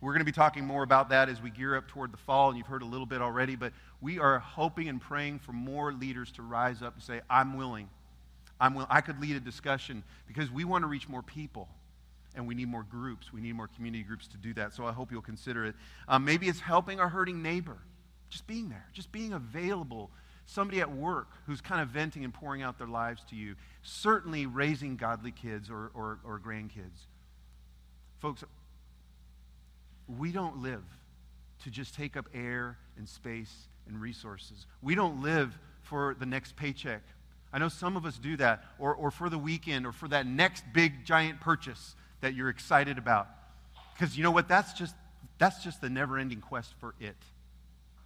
We're 0.00 0.12
going 0.12 0.20
to 0.20 0.26
be 0.26 0.32
talking 0.32 0.66
more 0.66 0.82
about 0.82 1.10
that 1.10 1.28
as 1.28 1.40
we 1.40 1.50
gear 1.50 1.76
up 1.76 1.88
toward 1.88 2.12
the 2.12 2.18
fall, 2.18 2.48
and 2.48 2.58
you've 2.58 2.66
heard 2.66 2.82
a 2.82 2.86
little 2.86 3.06
bit 3.06 3.22
already, 3.22 3.56
but 3.56 3.72
we 4.00 4.18
are 4.18 4.38
hoping 4.38 4.88
and 4.88 5.00
praying 5.00 5.38
for 5.38 5.52
more 5.52 5.92
leaders 5.92 6.32
to 6.32 6.42
rise 6.42 6.82
up 6.82 6.94
and 6.94 7.02
say, 7.02 7.20
I'm 7.30 7.56
willing 7.56 7.88
I'm 8.60 8.74
will, 8.74 8.86
I 8.88 9.00
could 9.00 9.20
lead 9.20 9.36
a 9.36 9.40
discussion 9.40 10.02
because 10.26 10.50
we 10.50 10.64
want 10.64 10.82
to 10.82 10.88
reach 10.88 11.08
more 11.08 11.22
people 11.22 11.68
and 12.36 12.46
we 12.46 12.54
need 12.54 12.68
more 12.68 12.84
groups. 12.84 13.32
We 13.32 13.40
need 13.40 13.54
more 13.54 13.68
community 13.68 14.04
groups 14.04 14.28
to 14.28 14.36
do 14.36 14.54
that. 14.54 14.74
So 14.74 14.86
I 14.86 14.92
hope 14.92 15.10
you'll 15.10 15.22
consider 15.22 15.64
it. 15.64 15.74
Um, 16.06 16.24
maybe 16.24 16.48
it's 16.48 16.60
helping 16.60 17.00
our 17.00 17.08
hurting 17.08 17.42
neighbor, 17.42 17.78
just 18.28 18.46
being 18.46 18.68
there, 18.68 18.86
just 18.92 19.10
being 19.10 19.32
available. 19.32 20.10
Somebody 20.44 20.80
at 20.80 20.94
work 20.94 21.28
who's 21.46 21.60
kind 21.60 21.80
of 21.80 21.88
venting 21.88 22.24
and 22.24 22.32
pouring 22.32 22.62
out 22.62 22.78
their 22.78 22.86
lives 22.86 23.22
to 23.30 23.36
you. 23.36 23.56
Certainly 23.82 24.46
raising 24.46 24.96
godly 24.96 25.32
kids 25.32 25.70
or, 25.70 25.90
or, 25.94 26.20
or 26.24 26.38
grandkids. 26.38 27.06
Folks, 28.20 28.44
we 30.06 30.30
don't 30.30 30.62
live 30.62 30.84
to 31.64 31.70
just 31.70 31.94
take 31.94 32.16
up 32.16 32.28
air 32.32 32.78
and 32.96 33.08
space 33.08 33.68
and 33.88 34.00
resources. 34.00 34.66
We 34.82 34.94
don't 34.94 35.22
live 35.22 35.58
for 35.82 36.14
the 36.18 36.26
next 36.26 36.54
paycheck 36.54 37.02
I 37.52 37.58
know 37.58 37.68
some 37.68 37.96
of 37.96 38.04
us 38.04 38.18
do 38.18 38.36
that, 38.36 38.64
or, 38.78 38.94
or 38.94 39.10
for 39.10 39.30
the 39.30 39.38
weekend, 39.38 39.86
or 39.86 39.92
for 39.92 40.08
that 40.08 40.26
next 40.26 40.64
big 40.74 41.06
giant 41.06 41.40
purchase 41.40 41.94
that 42.26 42.34
you're 42.34 42.48
excited 42.48 42.98
about. 42.98 43.28
Because 43.94 44.16
you 44.16 44.24
know 44.24 44.32
what? 44.32 44.48
That's 44.48 44.72
just, 44.72 44.96
that's 45.38 45.62
just 45.62 45.80
the 45.80 45.88
never 45.88 46.18
ending 46.18 46.40
quest 46.40 46.74
for 46.80 46.96
it. 46.98 47.14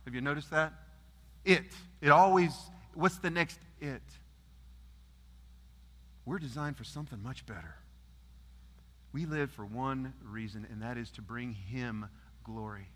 Have 0.04 0.14
you 0.14 0.20
noticed 0.20 0.50
that? 0.50 0.74
It. 1.42 1.64
It 2.02 2.10
always, 2.10 2.54
what's 2.92 3.16
the 3.16 3.30
next 3.30 3.58
it? 3.80 4.02
We're 6.26 6.38
designed 6.38 6.76
for 6.76 6.84
something 6.84 7.22
much 7.22 7.46
better. 7.46 7.76
We 9.14 9.24
live 9.24 9.50
for 9.52 9.64
one 9.64 10.12
reason, 10.22 10.66
and 10.70 10.82
that 10.82 10.98
is 10.98 11.10
to 11.12 11.22
bring 11.22 11.54
Him 11.54 12.04
glory, 12.44 12.88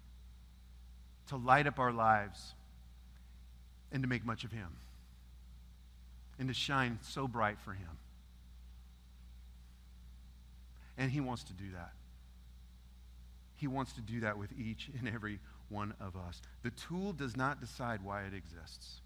to 1.28 1.36
light 1.36 1.66
up 1.66 1.78
our 1.78 1.90
lives, 1.90 2.52
and 3.90 4.02
to 4.02 4.08
make 4.10 4.26
much 4.26 4.44
of 4.44 4.52
Him 4.52 4.76
and 6.38 6.48
to 6.48 6.54
shine 6.54 6.98
so 7.00 7.26
bright 7.26 7.58
for 7.60 7.72
Him. 7.72 7.88
And 10.96 11.10
He 11.10 11.20
wants 11.20 11.44
to 11.44 11.52
do 11.52 11.70
that. 11.72 11.92
He 13.56 13.66
wants 13.66 13.92
to 13.94 14.00
do 14.00 14.20
that 14.20 14.36
with 14.36 14.50
each 14.58 14.90
and 14.98 15.08
every 15.08 15.38
one 15.68 15.94
of 16.00 16.16
us. 16.16 16.42
The 16.62 16.70
tool 16.70 17.12
does 17.12 17.36
not 17.36 17.60
decide 17.60 18.02
why 18.02 18.22
it 18.22 18.34
exists 18.34 19.00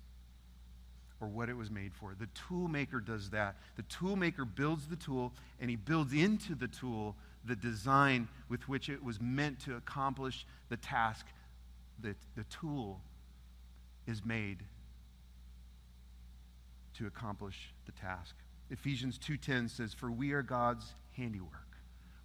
or 1.21 1.29
what 1.29 1.49
it 1.49 1.57
was 1.57 1.71
made 1.71 1.93
for. 1.95 2.15
The 2.19 2.29
tool 2.29 2.69
maker 2.69 3.01
does 3.01 3.31
that. 3.31 3.57
The 3.77 3.83
tool 3.83 4.17
maker 4.17 4.45
builds 4.45 4.87
the 4.87 4.97
tool 4.97 5.33
and 5.61 5.69
he 5.69 5.77
builds 5.77 6.13
into 6.13 6.55
the 6.55 6.69
tool 6.69 7.17
the 7.45 7.57
design 7.57 8.29
with 8.49 8.69
which 8.69 8.89
it 8.89 9.03
was 9.03 9.21
meant 9.21 9.61
to 9.61 9.77
accomplish 9.77 10.47
the 10.69 10.77
task 10.77 11.27
that 12.01 12.17
the 12.37 12.45
tool 12.45 13.01
is 14.07 14.25
made 14.25 14.59
to 16.95 17.07
accomplish 17.07 17.75
the 17.87 17.93
task. 17.93 18.35
Ephesians 18.71 19.19
2:10 19.19 19.69
says, 19.69 19.95
"For 19.95 20.11
we 20.11 20.33
are 20.33 20.43
God's 20.43 20.95
handiwork. 21.13 21.68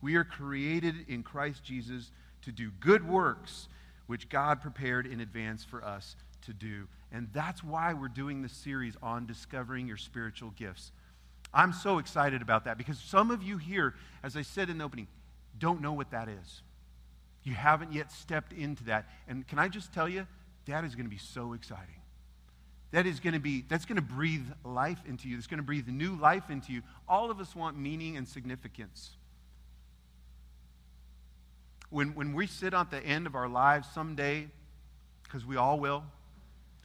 We 0.04 0.16
are 0.16 0.26
created 0.26 1.08
in 1.08 1.24
Christ 1.24 1.63
Jesus 1.63 2.12
to 2.42 2.52
do 2.52 2.72
good 2.80 3.08
works 3.08 3.70
which 4.06 4.28
God 4.28 4.62
prepared 4.62 5.08
in 5.08 5.22
advance 5.22 5.63
for 5.63 5.84
us 5.84 6.18
to 6.42 6.54
do." 6.54 6.89
And 7.10 7.32
that's 7.32 7.63
why 7.63 7.94
we're 7.94 8.10
doing 8.10 8.42
this 8.42 8.52
series 8.52 8.98
on 9.02 9.26
discovering 9.26 9.88
your 9.88 9.96
spiritual 9.96 10.52
gifts. 10.52 10.92
I'm 11.54 11.72
so 11.72 12.00
excited 12.00 12.42
about 12.42 12.66
that 12.66 12.78
because 12.78 13.00
some 13.00 13.32
of 13.32 13.42
you 13.42 13.58
here, 13.58 13.96
as 14.24 14.36
I 14.36 14.42
said 14.42 14.70
in 14.70 14.80
the 14.80 14.84
opening, 14.84 15.08
don't 15.58 15.80
know 15.80 15.94
what 15.94 16.12
that 16.12 16.28
is. 16.28 16.63
You 17.44 17.54
haven't 17.54 17.94
yet 17.94 18.12
stepped 18.12 18.52
into 18.52 18.84
that. 18.86 19.08
And 19.28 19.48
can 19.48 19.58
I 19.58 19.70
just 19.70 19.94
tell 19.94 20.10
you, 20.10 20.28
that 20.66 20.84
is 20.84 20.96
going 20.96 21.06
to 21.06 21.10
be 21.10 21.18
so 21.18 21.54
exciting 21.54 22.04
that 22.92 23.08
is 23.08 23.20
going 23.20 23.34
to 23.34 23.39
be 23.39 23.62
that's 23.68 23.86
going 23.86 23.96
to 23.98 24.02
breathe 24.02 24.46
life 24.63 25.00
into 25.08 25.28
you 25.28 25.36
that's 25.36 25.48
going 25.48 25.58
to 25.58 25.63
breathe 25.63 25.88
new 25.88 26.16
life 26.16 26.50
into 26.50 26.72
you 26.72 26.82
all 27.08 27.30
of 27.30 27.39
us 27.39 27.56
want 27.56 27.78
meaning 27.78 28.16
and 28.16 28.28
significance 28.28 29.18
when, 31.93 32.15
when 32.15 32.34
we 32.34 32.47
sit 32.47 32.73
at 32.73 32.91
the 32.91 33.03
end 33.06 33.27
of 33.27 33.36
our 33.36 33.47
lives 33.47 33.88
someday 33.93 34.47
because 35.23 35.45
we 35.45 35.56
all 35.56 35.79
will 35.79 36.03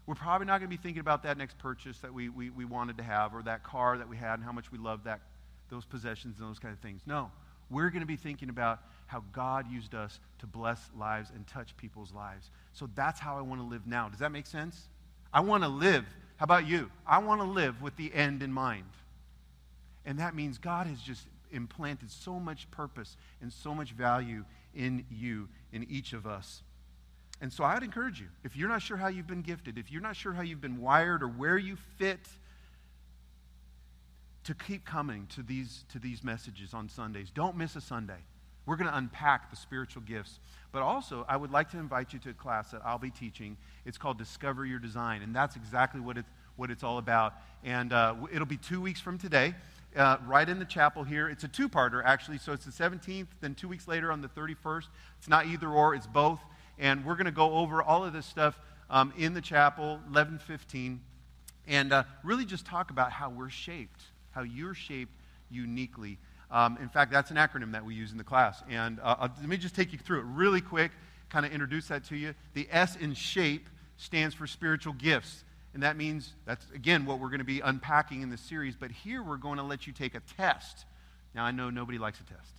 we're 0.09 0.15
probably 0.15 0.47
not 0.47 0.59
going 0.59 0.71
to 0.71 0.75
be 0.75 0.83
thinking 0.83 1.01
about 1.01 1.23
that 1.25 1.37
next 1.37 1.59
purchase 1.59 1.99
that 1.99 2.15
we, 2.15 2.31
we, 2.31 2.49
we 2.49 2.65
wanted 2.65 2.97
to 2.97 3.03
have 3.03 3.35
or 3.35 3.43
that 3.43 3.63
car 3.63 3.99
that 3.99 4.09
we 4.09 4.17
had 4.17 4.37
and 4.37 4.43
how 4.43 4.53
much 4.53 4.73
we 4.73 4.79
loved 4.79 5.05
that, 5.05 5.21
those 5.69 5.85
possessions 5.85 6.41
and 6.41 6.49
those 6.49 6.59
kind 6.59 6.73
of 6.73 6.81
things. 6.81 7.03
No, 7.05 7.31
we're 7.69 7.91
going 7.91 8.01
to 8.01 8.07
be 8.07 8.17
thinking 8.17 8.49
about 8.49 8.81
how 9.05 9.23
God 9.35 9.71
used 9.71 9.95
us 9.95 10.19
to 10.39 10.47
bless 10.47 10.81
lives 10.99 11.29
and 11.35 11.47
touch 11.47 11.77
people's 11.77 12.11
lives. 12.15 12.51
So 12.73 12.89
that's 12.95 13.21
how 13.21 13.37
I 13.37 13.43
want 13.43 13.61
to 13.61 13.67
live 13.67 13.87
now. 13.87 14.09
Does 14.09 14.21
that 14.21 14.33
make 14.33 14.47
sense? 14.47 14.89
I 15.31 15.41
want 15.41 15.63
to 15.63 15.69
live. 15.69 16.07
How 16.37 16.45
about 16.45 16.67
you? 16.67 16.91
I 17.07 17.19
want 17.19 17.43
to 17.43 17.47
live 17.47 17.83
with 17.83 17.95
the 17.97 18.11
end 18.15 18.43
in 18.43 18.51
mind. 18.51 18.89
And 20.07 20.21
that 20.21 20.35
means 20.35 20.57
God 20.57 20.87
has 20.87 21.03
just 21.03 21.27
implanted 21.53 22.11
so 22.11 22.41
much 22.41 22.71
purpose 22.71 23.19
and 23.43 23.53
so 23.53 23.75
much 23.75 23.91
value 23.93 24.47
in 24.79 25.05
you, 25.11 25.51
in 25.73 25.87
each 25.91 26.15
of 26.15 26.27
us. 26.27 26.63
And 27.43 27.53
so 27.53 27.63
I'd 27.65 27.83
encourage 27.83 28.19
you, 28.19 28.29
if 28.43 28.57
you're 28.57 28.71
not 28.71 28.81
sure 28.81 28.97
how 28.97 29.09
you've 29.09 29.27
been 29.27 29.43
gifted, 29.43 29.77
if 29.77 29.93
you're 29.93 30.01
not 30.01 30.17
sure 30.17 30.33
how 30.33 30.43
you've 30.43 30.63
been 30.63 30.81
wired 30.81 31.23
or 31.23 31.29
where 31.29 31.59
you 31.59 31.77
fit, 31.99 32.27
to 34.49 34.55
keep 34.55 34.83
coming 34.87 35.27
to 35.35 35.43
these, 35.43 35.85
to 35.93 35.99
these 35.99 36.25
messages 36.25 36.73
on 36.73 36.89
Sundays. 36.89 37.31
Don't 37.31 37.55
miss 37.55 37.77
a 37.77 37.83
Sunday. 37.83 38.17
We're 38.65 38.77
going 38.77 38.89
to 38.89 38.97
unpack 38.97 39.51
the 39.51 39.57
spiritual 39.57 40.01
gifts. 40.01 40.41
But 40.73 40.81
also, 40.81 41.27
I 41.29 41.37
would 41.37 41.51
like 41.51 41.71
to 41.73 41.79
invite 41.79 42.15
you 42.15 42.19
to 42.21 42.31
a 42.31 42.33
class 42.33 42.71
that 42.71 42.81
I'll 42.83 42.99
be 42.99 43.11
teaching. 43.11 43.59
It's 43.85 43.99
called 43.99 44.17
Discover 44.17 44.65
Your 44.65 44.79
Design, 44.79 45.21
and 45.21 45.37
that's 45.37 45.55
exactly 45.55 46.01
what, 46.01 46.17
it's, 46.17 46.31
what 46.57 46.71
it's 46.71 46.83
all 46.83 46.97
about. 46.97 47.35
And 47.63 47.93
uh, 47.93 48.15
it'll 48.33 48.47
be 48.47 48.57
two 48.57 48.81
weeks 48.81 49.03
from 49.03 49.19
today. 49.19 49.55
Uh, 49.97 50.19
right 50.27 50.49
in 50.49 50.59
the 50.59 50.65
chapel 50.67 51.03
here. 51.03 51.29
It's 51.29 51.45
a 51.45 51.49
two 51.49 51.69
parter, 51.69 52.03
actually. 52.05 52.39
So 52.39 52.53
it's 52.53 52.67
the 52.67 52.71
17th, 52.71 53.29
then 53.41 53.55
two 53.55 53.69
weeks 53.69 53.89
later 53.89 54.13
on 54.13 54.21
the 54.21 54.29
31st. 54.29 54.85
It's 55.19 55.29
not 55.29 55.47
either 55.47 55.69
or, 55.69 55.95
it's 55.95 56.07
both 56.07 56.41
and 56.79 57.05
we're 57.05 57.15
going 57.15 57.27
to 57.27 57.33
go 57.33 57.55
over 57.55 57.83
all 57.83 58.05
of 58.05 58.13
this 58.13 58.27
stuff 58.27 58.59
um, 58.91 59.13
in 59.19 59.35
the 59.35 59.41
chapel, 59.41 59.95
1115, 60.11 61.01
and 61.67 61.93
uh, 61.93 62.05
really 62.23 62.45
just 62.45 62.65
talk 62.65 62.91
about 62.91 63.13
how 63.13 63.29
we're 63.29 63.51
shaped, 63.51 64.01
how 64.31 64.43
you're 64.43 64.75
shaped 64.75 65.13
uniquely. 65.51 66.19
Um, 66.51 66.79
in 66.81 66.89
fact, 66.89 67.13
that's 67.13 67.31
an 67.31 67.37
acronym 67.37 67.73
that 67.73 67.85
we 67.85 67.95
use 67.95 68.13
in 68.13 68.19
the 68.19 68.25
class. 68.25 68.63
And 68.71 69.01
uh, 69.03 69.29
let 69.39 69.49
me 69.49 69.57
just 69.57 69.75
take 69.75 69.93
you 69.93 69.99
through 69.99 70.21
it 70.21 70.25
really 70.25 70.61
quick, 70.61 70.93
kind 71.29 71.45
of 71.45 71.53
introduce 71.53 71.89
that 71.89 72.05
to 72.05 72.17
you. 72.17 72.35
The 72.55 72.67
S 72.71 72.97
in 72.97 73.13
shape 73.13 73.69
stands 73.99 74.35
for 74.35 74.47
spiritual 74.47 74.95
gifts. 74.95 75.45
And 75.79 75.85
that 75.85 75.97
means 75.97 76.33
that's, 76.45 76.67
again, 76.75 77.07
what 77.07 77.21
we're 77.21 77.29
going 77.29 77.39
to 77.39 77.45
be 77.45 77.61
unpacking 77.61 78.23
in 78.23 78.31
this 78.31 78.41
series. 78.41 78.75
But 78.75 78.91
here 78.91 79.23
we're 79.23 79.37
going 79.37 79.59
to 79.59 79.63
let 79.63 79.87
you 79.87 79.93
take 79.93 80.17
a 80.17 80.21
test. 80.37 80.87
Now, 81.37 81.45
I 81.45 81.53
know 81.53 81.71
nobody 81.71 81.99
likes 81.99 82.19
a 82.19 82.25
test 82.25 82.51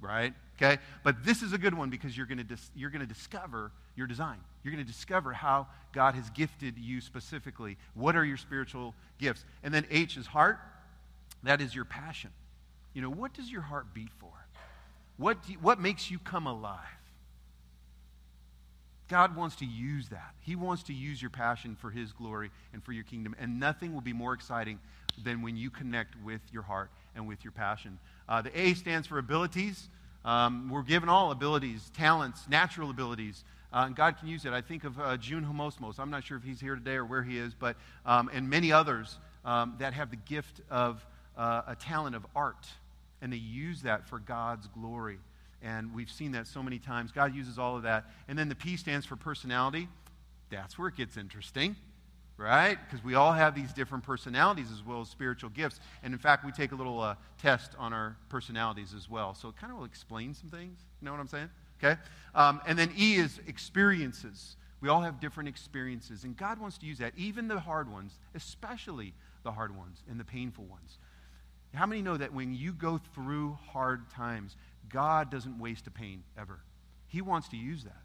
right? 0.00 0.34
Okay? 0.56 0.78
But 1.02 1.24
this 1.24 1.42
is 1.42 1.54
a 1.54 1.58
good 1.58 1.72
one 1.72 1.88
because 1.88 2.14
you're 2.14 2.26
going 2.26 2.36
to 2.38 2.44
dis- 2.44 2.70
you're 2.76 2.90
going 2.90 3.00
to 3.00 3.06
discover 3.06 3.72
your 3.94 4.06
design. 4.06 4.36
You're 4.62 4.74
going 4.74 4.84
to 4.84 4.92
discover 4.92 5.32
how 5.32 5.68
God 5.94 6.14
has 6.14 6.28
gifted 6.30 6.76
you 6.76 7.00
specifically. 7.00 7.78
What 7.94 8.14
are 8.14 8.24
your 8.24 8.36
spiritual 8.36 8.94
gifts? 9.18 9.46
And 9.62 9.72
then 9.72 9.86
H 9.90 10.18
is 10.18 10.26
heart. 10.26 10.58
That 11.44 11.62
is 11.62 11.74
your 11.74 11.86
passion. 11.86 12.30
You 12.92 13.00
know, 13.00 13.10
what 13.10 13.32
does 13.32 13.50
your 13.50 13.62
heart 13.62 13.94
beat 13.94 14.12
for? 14.18 14.32
What, 15.16 15.38
you, 15.48 15.56
what 15.60 15.80
makes 15.80 16.10
you 16.10 16.18
come 16.18 16.46
alive? 16.46 16.80
God 19.08 19.36
wants 19.36 19.56
to 19.56 19.64
use 19.64 20.08
that. 20.08 20.34
He 20.40 20.56
wants 20.56 20.82
to 20.84 20.92
use 20.92 21.20
your 21.20 21.30
passion 21.30 21.76
for 21.80 21.90
His 21.90 22.12
glory 22.12 22.50
and 22.72 22.82
for 22.82 22.92
your 22.92 23.04
kingdom. 23.04 23.36
And 23.38 23.60
nothing 23.60 23.94
will 23.94 24.00
be 24.00 24.12
more 24.12 24.32
exciting 24.32 24.78
than 25.22 25.42
when 25.42 25.56
you 25.56 25.70
connect 25.70 26.14
with 26.24 26.40
your 26.52 26.62
heart 26.62 26.90
and 27.14 27.26
with 27.26 27.44
your 27.44 27.52
passion. 27.52 27.98
Uh, 28.28 28.42
the 28.42 28.58
A 28.58 28.74
stands 28.74 29.06
for 29.06 29.18
abilities. 29.18 29.88
Um, 30.24 30.68
we're 30.70 30.82
given 30.82 31.08
all 31.08 31.30
abilities, 31.30 31.90
talents, 31.96 32.42
natural 32.48 32.90
abilities. 32.90 33.44
Uh, 33.72 33.84
and 33.86 33.96
God 33.96 34.18
can 34.18 34.28
use 34.28 34.44
it. 34.44 34.52
I 34.52 34.60
think 34.60 34.84
of 34.84 34.98
uh, 34.98 35.16
June 35.16 35.44
Homosmos. 35.44 35.98
I'm 35.98 36.10
not 36.10 36.24
sure 36.24 36.36
if 36.36 36.42
he's 36.42 36.60
here 36.60 36.74
today 36.74 36.94
or 36.94 37.04
where 37.04 37.22
he 37.22 37.38
is, 37.38 37.54
but 37.54 37.76
um, 38.04 38.30
and 38.32 38.48
many 38.48 38.72
others 38.72 39.18
um, 39.44 39.76
that 39.78 39.92
have 39.92 40.10
the 40.10 40.16
gift 40.16 40.60
of 40.70 41.04
uh, 41.36 41.62
a 41.68 41.76
talent 41.76 42.16
of 42.16 42.26
art, 42.34 42.66
and 43.22 43.32
they 43.32 43.36
use 43.36 43.82
that 43.82 44.08
for 44.08 44.18
God's 44.18 44.66
glory. 44.68 45.18
And 45.66 45.92
we've 45.94 46.10
seen 46.10 46.32
that 46.32 46.46
so 46.46 46.62
many 46.62 46.78
times. 46.78 47.10
God 47.10 47.34
uses 47.34 47.58
all 47.58 47.76
of 47.76 47.82
that. 47.82 48.04
And 48.28 48.38
then 48.38 48.48
the 48.48 48.54
P 48.54 48.76
stands 48.76 49.04
for 49.04 49.16
personality. 49.16 49.88
That's 50.50 50.78
where 50.78 50.88
it 50.88 50.96
gets 50.96 51.16
interesting 51.16 51.74
right? 52.38 52.78
Because 52.84 53.02
we 53.04 53.14
all 53.14 53.32
have 53.32 53.54
these 53.54 53.72
different 53.72 54.04
personalities 54.04 54.70
as 54.70 54.84
well 54.84 55.00
as 55.00 55.08
spiritual 55.08 55.50
gifts. 55.50 55.80
And 56.02 56.12
in 56.12 56.18
fact, 56.18 56.44
we 56.44 56.52
take 56.52 56.72
a 56.72 56.74
little 56.74 57.00
uh, 57.00 57.14
test 57.40 57.72
on 57.78 57.92
our 57.92 58.16
personalities 58.28 58.92
as 58.94 59.08
well. 59.08 59.34
So 59.34 59.48
it 59.48 59.56
kind 59.56 59.72
of 59.72 59.78
will 59.78 59.86
explain 59.86 60.34
some 60.34 60.50
things. 60.50 60.78
You 61.00 61.06
know 61.06 61.12
what 61.12 61.20
I'm 61.20 61.28
saying? 61.28 61.50
Okay? 61.82 62.00
Um, 62.34 62.60
and 62.66 62.78
then 62.78 62.92
E 62.96 63.16
is 63.16 63.40
experiences. 63.46 64.56
We 64.80 64.88
all 64.88 65.00
have 65.00 65.20
different 65.20 65.48
experiences, 65.48 66.24
and 66.24 66.36
God 66.36 66.58
wants 66.58 66.76
to 66.78 66.86
use 66.86 66.98
that, 66.98 67.14
even 67.16 67.48
the 67.48 67.58
hard 67.58 67.90
ones, 67.90 68.18
especially 68.34 69.14
the 69.42 69.52
hard 69.52 69.74
ones 69.74 70.02
and 70.08 70.20
the 70.20 70.24
painful 70.24 70.64
ones. 70.64 70.98
How 71.74 71.86
many 71.86 72.02
know 72.02 72.16
that 72.16 72.32
when 72.32 72.54
you 72.54 72.72
go 72.72 73.00
through 73.14 73.58
hard 73.72 74.08
times, 74.10 74.56
God 74.88 75.30
doesn't 75.30 75.58
waste 75.58 75.86
a 75.86 75.90
pain 75.90 76.22
ever? 76.38 76.60
He 77.08 77.20
wants 77.20 77.48
to 77.48 77.56
use 77.56 77.84
that. 77.84 78.02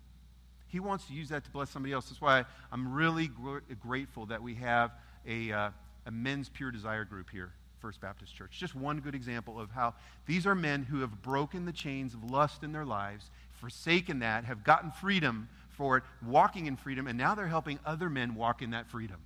He 0.68 0.80
wants 0.80 1.06
to 1.06 1.14
use 1.14 1.30
that 1.30 1.44
to 1.44 1.52
bless 1.52 1.70
somebody 1.70 1.94
else. 1.94 2.06
That's 2.08 2.22
why 2.22 2.46
I'm 2.72 2.94
really 2.94 3.28
gr- 3.28 3.60
grateful 3.80 4.28
that 4.28 4.42
we 4.42 4.56
have 4.56 4.92
a, 5.28 5.52
uh, 5.52 5.70
a 6.06 6.12
men's 6.12 6.48
pure 6.48 6.72
desire 6.72 7.04
group 7.04 7.30
here, 7.30 7.52
First 7.80 8.00
Baptist 8.00 8.34
Church. 8.34 8.58
Just 8.58 8.74
one 8.74 9.00
good 9.02 9.14
example 9.14 9.60
of 9.60 9.70
how 9.72 9.94
these 10.26 10.48
are 10.48 10.56
men 10.56 10.84
who 10.84 11.02
have 11.02 11.22
broken 11.22 11.66
the 11.66 11.74
chains 11.74 12.14
of 12.14 12.24
lust 12.24 12.64
in 12.64 12.72
their 12.72 12.86
lives, 12.86 13.30
forsaken 13.60 14.20
that, 14.20 14.46
have 14.46 14.64
gotten 14.64 14.92
freedom 14.92 15.50
for 15.72 15.98
it, 15.98 16.04
walking 16.26 16.68
in 16.68 16.78
freedom, 16.78 17.08
and 17.08 17.18
now 17.18 17.36
they're 17.36 17.48
helping 17.48 17.80
other 17.86 18.10
men 18.10 18.36
walk 18.36 18.62
in 18.62 18.72
that 18.72 18.90
freedom. 18.90 19.18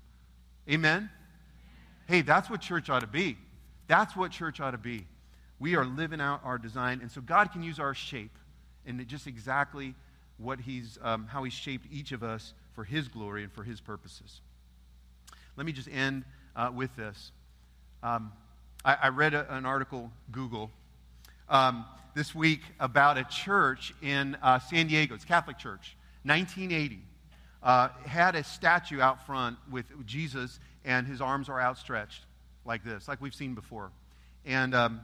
Amen? 0.69 1.09
Hey, 2.07 2.21
that's 2.21 2.49
what 2.49 2.61
church 2.61 2.89
ought 2.89 3.01
to 3.01 3.07
be. 3.07 3.37
That's 3.87 4.15
what 4.15 4.31
church 4.31 4.59
ought 4.59 4.71
to 4.71 4.77
be. 4.77 5.05
We 5.59 5.75
are 5.75 5.85
living 5.85 6.19
out 6.19 6.41
our 6.43 6.57
design, 6.57 6.99
and 7.01 7.11
so 7.11 7.21
God 7.21 7.51
can 7.51 7.63
use 7.63 7.79
our 7.79 7.93
shape 7.93 8.37
and 8.85 9.05
just 9.07 9.27
exactly 9.27 9.95
what 10.37 10.59
he's, 10.59 10.97
um, 11.01 11.27
how 11.27 11.43
he's 11.43 11.53
shaped 11.53 11.87
each 11.91 12.11
of 12.11 12.23
us 12.23 12.53
for 12.73 12.83
his 12.83 13.07
glory 13.07 13.43
and 13.43 13.51
for 13.51 13.63
his 13.63 13.79
purposes. 13.79 14.41
Let 15.55 15.65
me 15.65 15.71
just 15.71 15.87
end 15.87 16.25
uh, 16.55 16.71
with 16.73 16.95
this. 16.95 17.31
Um, 18.03 18.33
I, 18.83 18.97
I, 19.03 19.07
read 19.09 19.33
a, 19.33 19.55
an 19.55 19.65
article, 19.65 20.11
Google, 20.31 20.69
um, 21.47 21.85
this 22.13 22.35
week 22.35 22.61
about 22.79 23.17
a 23.17 23.23
church 23.23 23.93
in 24.01 24.35
uh, 24.43 24.59
San 24.59 24.87
Diego. 24.87 25.15
It's 25.15 25.23
a 25.23 25.27
Catholic 25.27 25.57
church, 25.57 25.95
1980. 26.23 26.99
Uh, 27.63 27.89
had 28.05 28.35
a 28.35 28.43
statue 28.43 28.99
out 28.99 29.25
front 29.25 29.57
with 29.71 29.85
Jesus, 30.05 30.59
and 30.83 31.07
his 31.07 31.21
arms 31.21 31.49
are 31.49 31.59
outstretched 31.59 32.25
like 32.65 32.83
this, 32.83 33.07
like 33.07 33.21
we've 33.21 33.33
seen 33.33 33.55
before. 33.55 33.91
And, 34.45 34.75
um, 34.75 35.01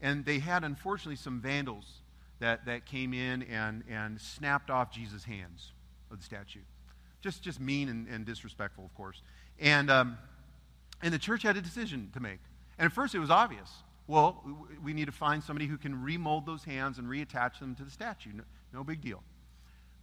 and 0.00 0.24
they 0.24 0.38
had, 0.38 0.64
unfortunately, 0.64 1.16
some 1.16 1.40
vandals 1.40 2.00
that, 2.38 2.66
that 2.66 2.86
came 2.86 3.12
in 3.12 3.42
and, 3.44 3.82
and 3.90 4.20
snapped 4.20 4.70
off 4.70 4.92
Jesus' 4.92 5.24
hands 5.24 5.72
of 6.10 6.18
the 6.18 6.24
statue. 6.24 6.60
Just, 7.20 7.42
just 7.42 7.60
mean 7.60 7.88
and, 7.88 8.06
and 8.08 8.24
disrespectful, 8.24 8.84
of 8.84 8.94
course. 8.94 9.22
And, 9.58 9.90
um, 9.90 10.18
and 11.02 11.12
the 11.12 11.18
church 11.18 11.42
had 11.42 11.56
a 11.56 11.60
decision 11.60 12.10
to 12.14 12.20
make. 12.20 12.38
And 12.78 12.86
at 12.86 12.92
first 12.92 13.14
it 13.14 13.18
was 13.18 13.30
obvious. 13.30 13.70
Well, 14.06 14.42
we 14.82 14.92
need 14.94 15.06
to 15.06 15.12
find 15.12 15.42
somebody 15.42 15.66
who 15.66 15.76
can 15.76 16.02
remold 16.02 16.46
those 16.46 16.64
hands 16.64 16.98
and 16.98 17.08
reattach 17.08 17.58
them 17.58 17.74
to 17.74 17.84
the 17.84 17.90
statue. 17.90 18.30
No, 18.32 18.44
no 18.72 18.84
big 18.84 19.00
deal. 19.00 19.22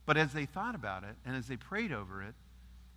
But 0.05 0.17
as 0.17 0.33
they 0.33 0.45
thought 0.45 0.75
about 0.75 1.03
it 1.03 1.15
and 1.25 1.35
as 1.35 1.47
they 1.47 1.57
prayed 1.57 1.91
over 1.91 2.21
it, 2.21 2.35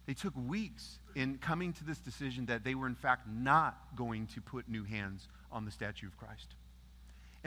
they 0.06 0.14
took 0.14 0.34
weeks 0.36 0.98
in 1.14 1.38
coming 1.38 1.72
to 1.74 1.84
this 1.84 1.98
decision 1.98 2.46
that 2.46 2.64
they 2.64 2.74
were, 2.74 2.86
in 2.86 2.94
fact, 2.94 3.28
not 3.28 3.78
going 3.94 4.26
to 4.28 4.40
put 4.40 4.68
new 4.68 4.84
hands 4.84 5.28
on 5.52 5.64
the 5.64 5.70
statue 5.70 6.06
of 6.06 6.16
Christ. 6.16 6.54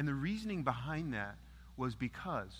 And 0.02 0.08
the 0.08 0.16
reasoning 0.16 0.64
behind 0.64 1.14
that 1.14 1.36
was 1.78 1.94
because 1.94 2.58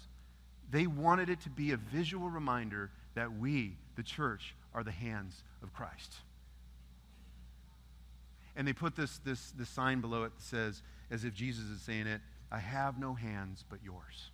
they 0.70 0.86
wanted 0.86 1.28
it 1.28 1.42
to 1.42 1.50
be 1.50 1.72
a 1.72 1.78
visual 1.78 2.30
reminder 2.30 2.92
that 3.16 3.36
we, 3.36 3.78
the 3.96 4.04
church, 4.04 4.54
are 4.76 4.84
the 4.84 4.92
hands 4.92 5.42
of 5.64 5.74
Christ. 5.74 6.14
And 8.56 8.68
they 8.68 8.74
put 8.74 8.96
this, 8.96 9.18
this, 9.26 9.54
this 9.58 9.70
sign 9.70 10.02
below 10.02 10.22
it 10.26 10.34
that 10.36 10.44
says, 10.44 10.84
as 11.10 11.24
if 11.24 11.34
Jesus 11.34 11.64
is 11.66 11.82
saying 11.82 12.06
it, 12.06 12.22
I 12.52 12.60
have 12.60 13.00
no 13.00 13.16
hands 13.16 13.66
but 13.68 13.80
yours. 13.84 14.30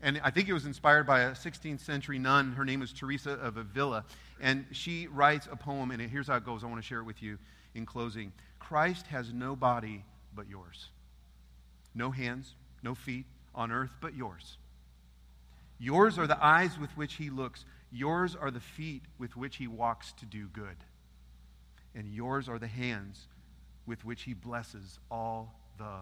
And 0.00 0.18
I 0.24 0.30
think 0.30 0.48
it 0.48 0.54
was 0.54 0.64
inspired 0.64 1.06
by 1.06 1.20
a 1.20 1.32
16th 1.32 1.80
century 1.80 2.18
nun. 2.18 2.54
Her 2.54 2.64
name 2.64 2.80
was 2.80 2.90
Teresa 2.90 3.32
of 3.32 3.58
Avila. 3.58 4.06
And 4.40 4.64
she 4.72 5.08
writes 5.08 5.46
a 5.52 5.56
poem, 5.56 5.90
and 5.90 6.00
here's 6.00 6.28
how 6.28 6.36
it 6.36 6.46
goes. 6.46 6.64
I 6.64 6.68
want 6.68 6.80
to 6.80 6.86
share 6.86 7.00
it 7.00 7.04
with 7.04 7.22
you 7.22 7.38
in 7.74 7.86
closing. 7.86 8.32
Christ 8.58 9.06
has 9.08 9.32
no 9.32 9.56
body 9.56 10.04
but 10.34 10.48
yours. 10.48 10.90
No 11.94 12.10
hands, 12.10 12.54
no 12.82 12.94
feet 12.94 13.26
on 13.54 13.70
earth 13.70 13.92
but 14.00 14.14
yours. 14.14 14.58
Yours 15.78 16.18
are 16.18 16.26
the 16.26 16.42
eyes 16.44 16.78
with 16.78 16.90
which 16.96 17.14
he 17.14 17.30
looks. 17.30 17.64
Yours 17.90 18.36
are 18.36 18.50
the 18.50 18.60
feet 18.60 19.02
with 19.18 19.36
which 19.36 19.56
he 19.56 19.66
walks 19.66 20.12
to 20.14 20.26
do 20.26 20.46
good. 20.48 20.76
And 21.94 22.08
yours 22.08 22.48
are 22.48 22.58
the 22.58 22.66
hands 22.66 23.28
with 23.86 24.04
which 24.04 24.22
he 24.22 24.34
blesses 24.34 24.98
all 25.10 25.60
the 25.78 26.00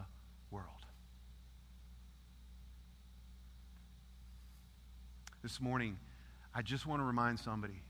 world. 0.50 0.66
This 5.42 5.60
morning, 5.60 5.98
I 6.54 6.62
just 6.62 6.86
want 6.86 7.00
to 7.00 7.04
remind 7.04 7.40
somebody 7.40 7.82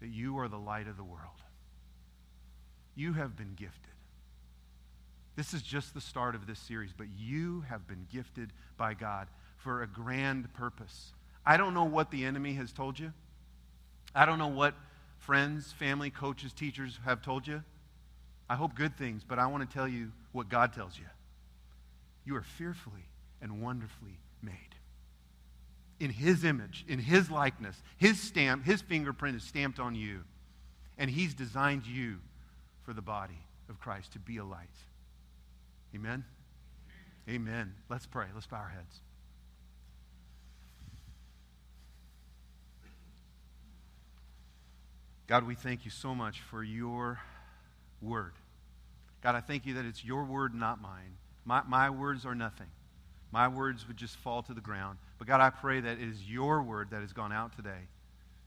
that 0.00 0.08
you 0.08 0.38
are 0.38 0.48
the 0.48 0.58
light 0.58 0.88
of 0.88 0.96
the 0.96 1.04
world. 1.04 1.41
You 2.94 3.14
have 3.14 3.36
been 3.36 3.54
gifted. 3.54 3.92
This 5.34 5.54
is 5.54 5.62
just 5.62 5.94
the 5.94 6.00
start 6.00 6.34
of 6.34 6.46
this 6.46 6.58
series, 6.58 6.92
but 6.96 7.06
you 7.18 7.64
have 7.68 7.86
been 7.86 8.06
gifted 8.12 8.52
by 8.76 8.94
God 8.94 9.28
for 9.56 9.82
a 9.82 9.86
grand 9.86 10.52
purpose. 10.52 11.12
I 11.46 11.56
don't 11.56 11.74
know 11.74 11.84
what 11.84 12.10
the 12.10 12.24
enemy 12.24 12.54
has 12.54 12.72
told 12.72 12.98
you. 12.98 13.12
I 14.14 14.26
don't 14.26 14.38
know 14.38 14.48
what 14.48 14.74
friends, 15.18 15.72
family, 15.72 16.10
coaches, 16.10 16.52
teachers 16.52 16.98
have 17.04 17.22
told 17.22 17.46
you. 17.46 17.62
I 18.50 18.56
hope 18.56 18.74
good 18.74 18.98
things, 18.98 19.22
but 19.26 19.38
I 19.38 19.46
want 19.46 19.68
to 19.68 19.74
tell 19.74 19.88
you 19.88 20.12
what 20.32 20.50
God 20.50 20.74
tells 20.74 20.98
you. 20.98 21.06
You 22.24 22.36
are 22.36 22.42
fearfully 22.42 23.08
and 23.40 23.62
wonderfully 23.62 24.18
made. 24.42 24.54
In 25.98 26.10
His 26.10 26.44
image, 26.44 26.84
in 26.88 26.98
His 26.98 27.30
likeness, 27.30 27.80
His 27.96 28.20
stamp, 28.20 28.64
His 28.64 28.82
fingerprint 28.82 29.36
is 29.36 29.42
stamped 29.44 29.78
on 29.78 29.94
you. 29.94 30.24
And 30.98 31.10
He's 31.10 31.32
designed 31.32 31.86
you 31.86 32.18
for 32.84 32.92
the 32.92 33.02
body 33.02 33.38
of 33.68 33.80
Christ 33.80 34.12
to 34.12 34.18
be 34.18 34.38
a 34.38 34.44
light. 34.44 34.68
Amen? 35.94 36.24
Amen. 37.28 37.74
Let's 37.88 38.06
pray. 38.06 38.26
Let's 38.34 38.46
bow 38.46 38.58
our 38.58 38.68
heads. 38.68 39.00
God, 45.26 45.46
we 45.46 45.54
thank 45.54 45.84
you 45.84 45.90
so 45.90 46.14
much 46.14 46.40
for 46.40 46.62
your 46.62 47.20
word. 48.00 48.32
God, 49.22 49.34
I 49.34 49.40
thank 49.40 49.64
you 49.64 49.74
that 49.74 49.84
it's 49.84 50.04
your 50.04 50.24
word, 50.24 50.54
not 50.54 50.82
mine. 50.82 51.16
My, 51.44 51.62
my 51.66 51.90
words 51.90 52.26
are 52.26 52.34
nothing. 52.34 52.66
My 53.30 53.48
words 53.48 53.86
would 53.88 53.96
just 53.96 54.16
fall 54.16 54.42
to 54.42 54.52
the 54.52 54.60
ground. 54.60 54.98
But 55.18 55.28
God, 55.28 55.40
I 55.40 55.50
pray 55.50 55.80
that 55.80 55.98
it 55.98 56.06
is 56.06 56.28
your 56.28 56.62
word 56.62 56.90
that 56.90 57.00
has 57.00 57.12
gone 57.12 57.32
out 57.32 57.56
today. 57.56 57.88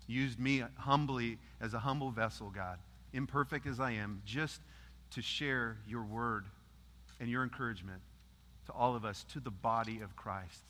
Used 0.07 0.39
me 0.39 0.63
humbly 0.77 1.39
as 1.59 1.73
a 1.73 1.79
humble 1.79 2.11
vessel, 2.11 2.51
God, 2.53 2.77
imperfect 3.15 3.65
as 3.65 3.79
I 3.79 3.91
am, 3.91 4.21
just 4.25 4.61
to 5.11 5.21
share 5.21 5.77
your 5.87 6.03
word 6.03 6.45
and 7.19 7.29
your 7.29 7.43
encouragement 7.43 8.01
to 8.65 8.71
all 8.73 8.95
of 8.95 9.05
us, 9.05 9.25
to 9.33 9.39
the 9.39 9.51
body 9.51 10.01
of 10.01 10.15
Christ. 10.15 10.61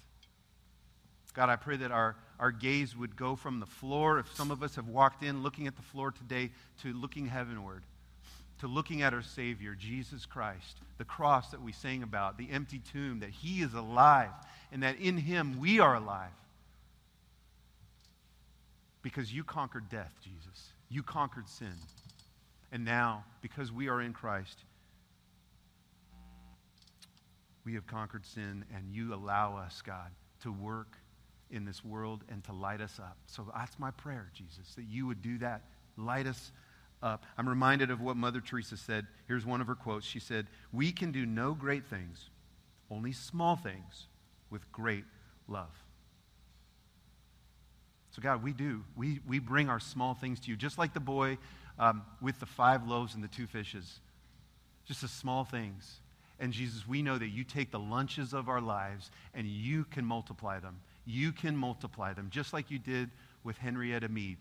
God, 1.33 1.49
I 1.49 1.57
pray 1.57 1.75
that 1.77 1.91
our, 1.91 2.15
our 2.39 2.51
gaze 2.51 2.95
would 2.95 3.17
go 3.17 3.35
from 3.35 3.59
the 3.59 3.65
floor, 3.65 4.19
if 4.19 4.33
some 4.35 4.51
of 4.51 4.63
us 4.63 4.75
have 4.75 4.87
walked 4.87 5.23
in 5.23 5.43
looking 5.43 5.67
at 5.67 5.75
the 5.75 5.81
floor 5.81 6.11
today, 6.11 6.51
to 6.81 6.93
looking 6.93 7.27
heavenward, 7.27 7.83
to 8.61 8.67
looking 8.67 9.01
at 9.01 9.13
our 9.13 9.21
Savior, 9.21 9.75
Jesus 9.75 10.25
Christ, 10.25 10.77
the 10.97 11.03
cross 11.03 11.51
that 11.51 11.61
we 11.61 11.73
sang 11.73 12.03
about, 12.03 12.37
the 12.37 12.49
empty 12.49 12.79
tomb, 12.91 13.19
that 13.19 13.31
He 13.31 13.61
is 13.61 13.73
alive, 13.73 14.31
and 14.71 14.81
that 14.83 14.97
in 14.97 15.17
Him 15.17 15.59
we 15.59 15.79
are 15.79 15.95
alive. 15.95 16.31
Because 19.01 19.31
you 19.31 19.43
conquered 19.43 19.89
death, 19.89 20.13
Jesus. 20.23 20.71
You 20.89 21.03
conquered 21.03 21.49
sin. 21.49 21.73
And 22.71 22.83
now, 22.83 23.23
because 23.41 23.71
we 23.71 23.87
are 23.87 24.01
in 24.01 24.13
Christ, 24.13 24.59
we 27.63 27.73
have 27.73 27.87
conquered 27.87 28.25
sin, 28.25 28.65
and 28.75 28.91
you 28.91 29.13
allow 29.13 29.57
us, 29.57 29.81
God, 29.81 30.11
to 30.41 30.51
work 30.51 30.97
in 31.49 31.65
this 31.65 31.83
world 31.83 32.23
and 32.29 32.43
to 32.43 32.53
light 32.53 32.81
us 32.81 32.99
up. 32.99 33.17
So 33.25 33.47
that's 33.55 33.79
my 33.79 33.91
prayer, 33.91 34.29
Jesus, 34.33 34.75
that 34.75 34.85
you 34.85 35.07
would 35.07 35.21
do 35.21 35.37
that. 35.39 35.63
Light 35.97 36.27
us 36.27 36.51
up. 37.01 37.25
I'm 37.37 37.47
reminded 37.47 37.91
of 37.91 38.01
what 38.01 38.17
Mother 38.17 38.41
Teresa 38.41 38.77
said. 38.77 39.07
Here's 39.27 39.45
one 39.45 39.61
of 39.61 39.67
her 39.67 39.75
quotes. 39.75 40.05
She 40.05 40.19
said, 40.19 40.47
We 40.73 40.91
can 40.91 41.11
do 41.11 41.25
no 41.25 41.53
great 41.53 41.85
things, 41.85 42.29
only 42.91 43.11
small 43.11 43.55
things 43.55 44.07
with 44.49 44.71
great 44.71 45.05
love. 45.47 45.83
So, 48.11 48.21
God, 48.21 48.43
we 48.43 48.53
do. 48.53 48.83
We, 48.95 49.19
we 49.27 49.39
bring 49.39 49.69
our 49.69 49.79
small 49.79 50.13
things 50.13 50.39
to 50.41 50.49
you, 50.49 50.55
just 50.55 50.77
like 50.77 50.93
the 50.93 51.01
boy 51.01 51.37
um, 51.79 52.03
with 52.21 52.39
the 52.39 52.45
five 52.45 52.87
loaves 52.87 53.15
and 53.15 53.23
the 53.23 53.27
two 53.27 53.47
fishes. 53.47 53.99
Just 54.85 55.01
the 55.01 55.07
small 55.07 55.43
things. 55.43 55.99
And 56.39 56.51
Jesus, 56.51 56.87
we 56.87 57.01
know 57.01 57.17
that 57.17 57.29
you 57.29 57.43
take 57.43 57.71
the 57.71 57.79
lunches 57.79 58.33
of 58.33 58.49
our 58.49 58.61
lives 58.61 59.09
and 59.33 59.47
you 59.47 59.85
can 59.85 60.05
multiply 60.05 60.59
them 60.59 60.77
you 61.05 61.31
can 61.31 61.55
multiply 61.55 62.13
them, 62.13 62.29
just 62.31 62.51
like 62.51 62.71
you 62.71 62.79
did 62.79 63.09
with 63.43 63.57
Henrietta 63.57 64.09
Mead, 64.09 64.37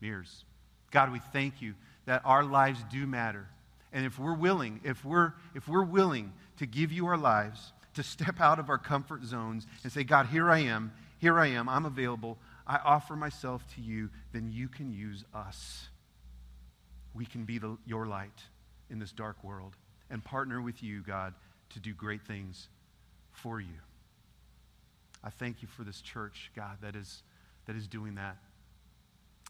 Mears. 0.00 0.44
God, 0.90 1.10
we 1.10 1.20
thank 1.32 1.62
you 1.62 1.74
that 2.04 2.22
our 2.24 2.44
lives 2.44 2.84
do 2.90 3.06
matter. 3.06 3.46
And 3.92 4.04
if 4.04 4.18
we're 4.18 4.34
willing, 4.34 4.80
if 4.84 5.04
we're, 5.04 5.32
if 5.54 5.68
we're 5.68 5.84
willing 5.84 6.32
to 6.58 6.66
give 6.66 6.92
you 6.92 7.06
our 7.06 7.16
lives, 7.16 7.72
to 7.94 8.02
step 8.02 8.40
out 8.40 8.58
of 8.58 8.70
our 8.70 8.78
comfort 8.78 9.24
zones 9.24 9.66
and 9.82 9.92
say, 9.92 10.04
God, 10.04 10.26
here 10.26 10.50
I 10.50 10.60
am, 10.60 10.92
here 11.18 11.38
I 11.38 11.48
am, 11.48 11.68
I'm 11.68 11.86
available, 11.86 12.38
I 12.66 12.76
offer 12.76 13.16
myself 13.16 13.64
to 13.74 13.82
you, 13.82 14.10
then 14.32 14.50
you 14.50 14.68
can 14.68 14.92
use 14.92 15.24
us. 15.34 15.88
We 17.14 17.26
can 17.26 17.44
be 17.44 17.58
the, 17.58 17.76
your 17.86 18.06
light 18.06 18.40
in 18.90 18.98
this 18.98 19.12
dark 19.12 19.42
world 19.44 19.76
and 20.10 20.22
partner 20.22 20.60
with 20.60 20.82
you, 20.82 21.02
God, 21.02 21.34
to 21.70 21.80
do 21.80 21.94
great 21.94 22.22
things 22.22 22.68
for 23.32 23.60
you. 23.60 23.80
I 25.24 25.30
thank 25.30 25.62
you 25.62 25.68
for 25.68 25.84
this 25.84 26.00
church, 26.00 26.50
God, 26.54 26.78
that 26.82 26.96
is, 26.96 27.22
that 27.66 27.76
is 27.76 27.86
doing 27.86 28.16
that. 28.16 28.36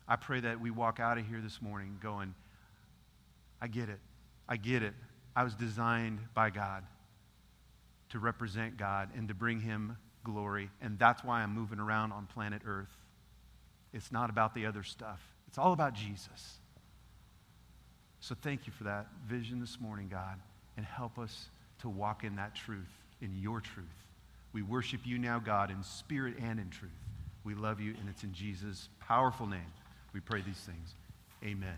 I 0.07 0.17
pray 0.17 0.41
that 0.41 0.61
we 0.61 0.71
walk 0.71 1.01
out 1.01 1.19
of 1.19 1.27
here 1.27 1.41
this 1.41 1.63
morning 1.63 1.99
going, 2.03 2.35
I 3.61 3.69
get 3.69 3.89
it. 3.89 4.01
I 4.49 4.57
get 4.57 4.83
it. 4.83 4.95
I 5.35 5.45
was 5.45 5.55
designed 5.55 6.19
by 6.35 6.51
God 6.51 6.85
to 8.11 8.19
represent 8.19 8.77
God 8.77 9.09
and 9.17 9.29
to 9.29 9.35
bring 9.35 9.61
Him 9.61 9.97
glory. 10.25 10.71
And 10.81 10.99
that's 10.99 11.25
why 11.25 11.43
I'm 11.43 11.55
moving 11.55 11.79
around 11.79 12.13
on 12.13 12.27
planet 12.27 12.63
Earth. 12.67 12.95
It's 13.93 14.13
not 14.13 14.31
about 14.31 14.55
the 14.55 14.67
other 14.67 14.83
stuff, 14.83 15.21
it's 15.49 15.59
all 15.59 15.73
about 15.73 15.95
Jesus. 15.95 16.59
So 18.23 18.37
thank 18.41 18.69
you 18.69 18.73
for 18.73 18.85
that 18.85 19.09
vision 19.27 19.59
this 19.59 19.81
morning, 19.81 20.09
God, 20.09 20.39
and 20.77 20.87
help 20.87 21.19
us 21.19 21.49
to 21.81 21.89
walk 21.89 22.23
in 22.23 22.37
that 22.37 22.55
truth, 22.55 22.89
in 23.21 23.37
your 23.37 23.61
truth. 23.61 23.87
We 24.53 24.63
worship 24.63 25.01
you 25.05 25.19
now, 25.19 25.41
God, 25.41 25.73
in 25.73 25.83
spirit 25.83 26.37
and 26.41 26.61
in 26.61 26.71
truth. 26.71 26.93
We 27.43 27.57
love 27.57 27.81
you, 27.81 27.95
and 27.99 28.09
it's 28.09 28.23
in 28.23 28.33
Jesus' 28.33 28.89
powerful 29.01 29.49
name 29.49 29.73
we 30.13 30.21
pray 30.21 30.41
these 30.41 30.61
things. 30.61 30.95
Amen. 31.45 31.77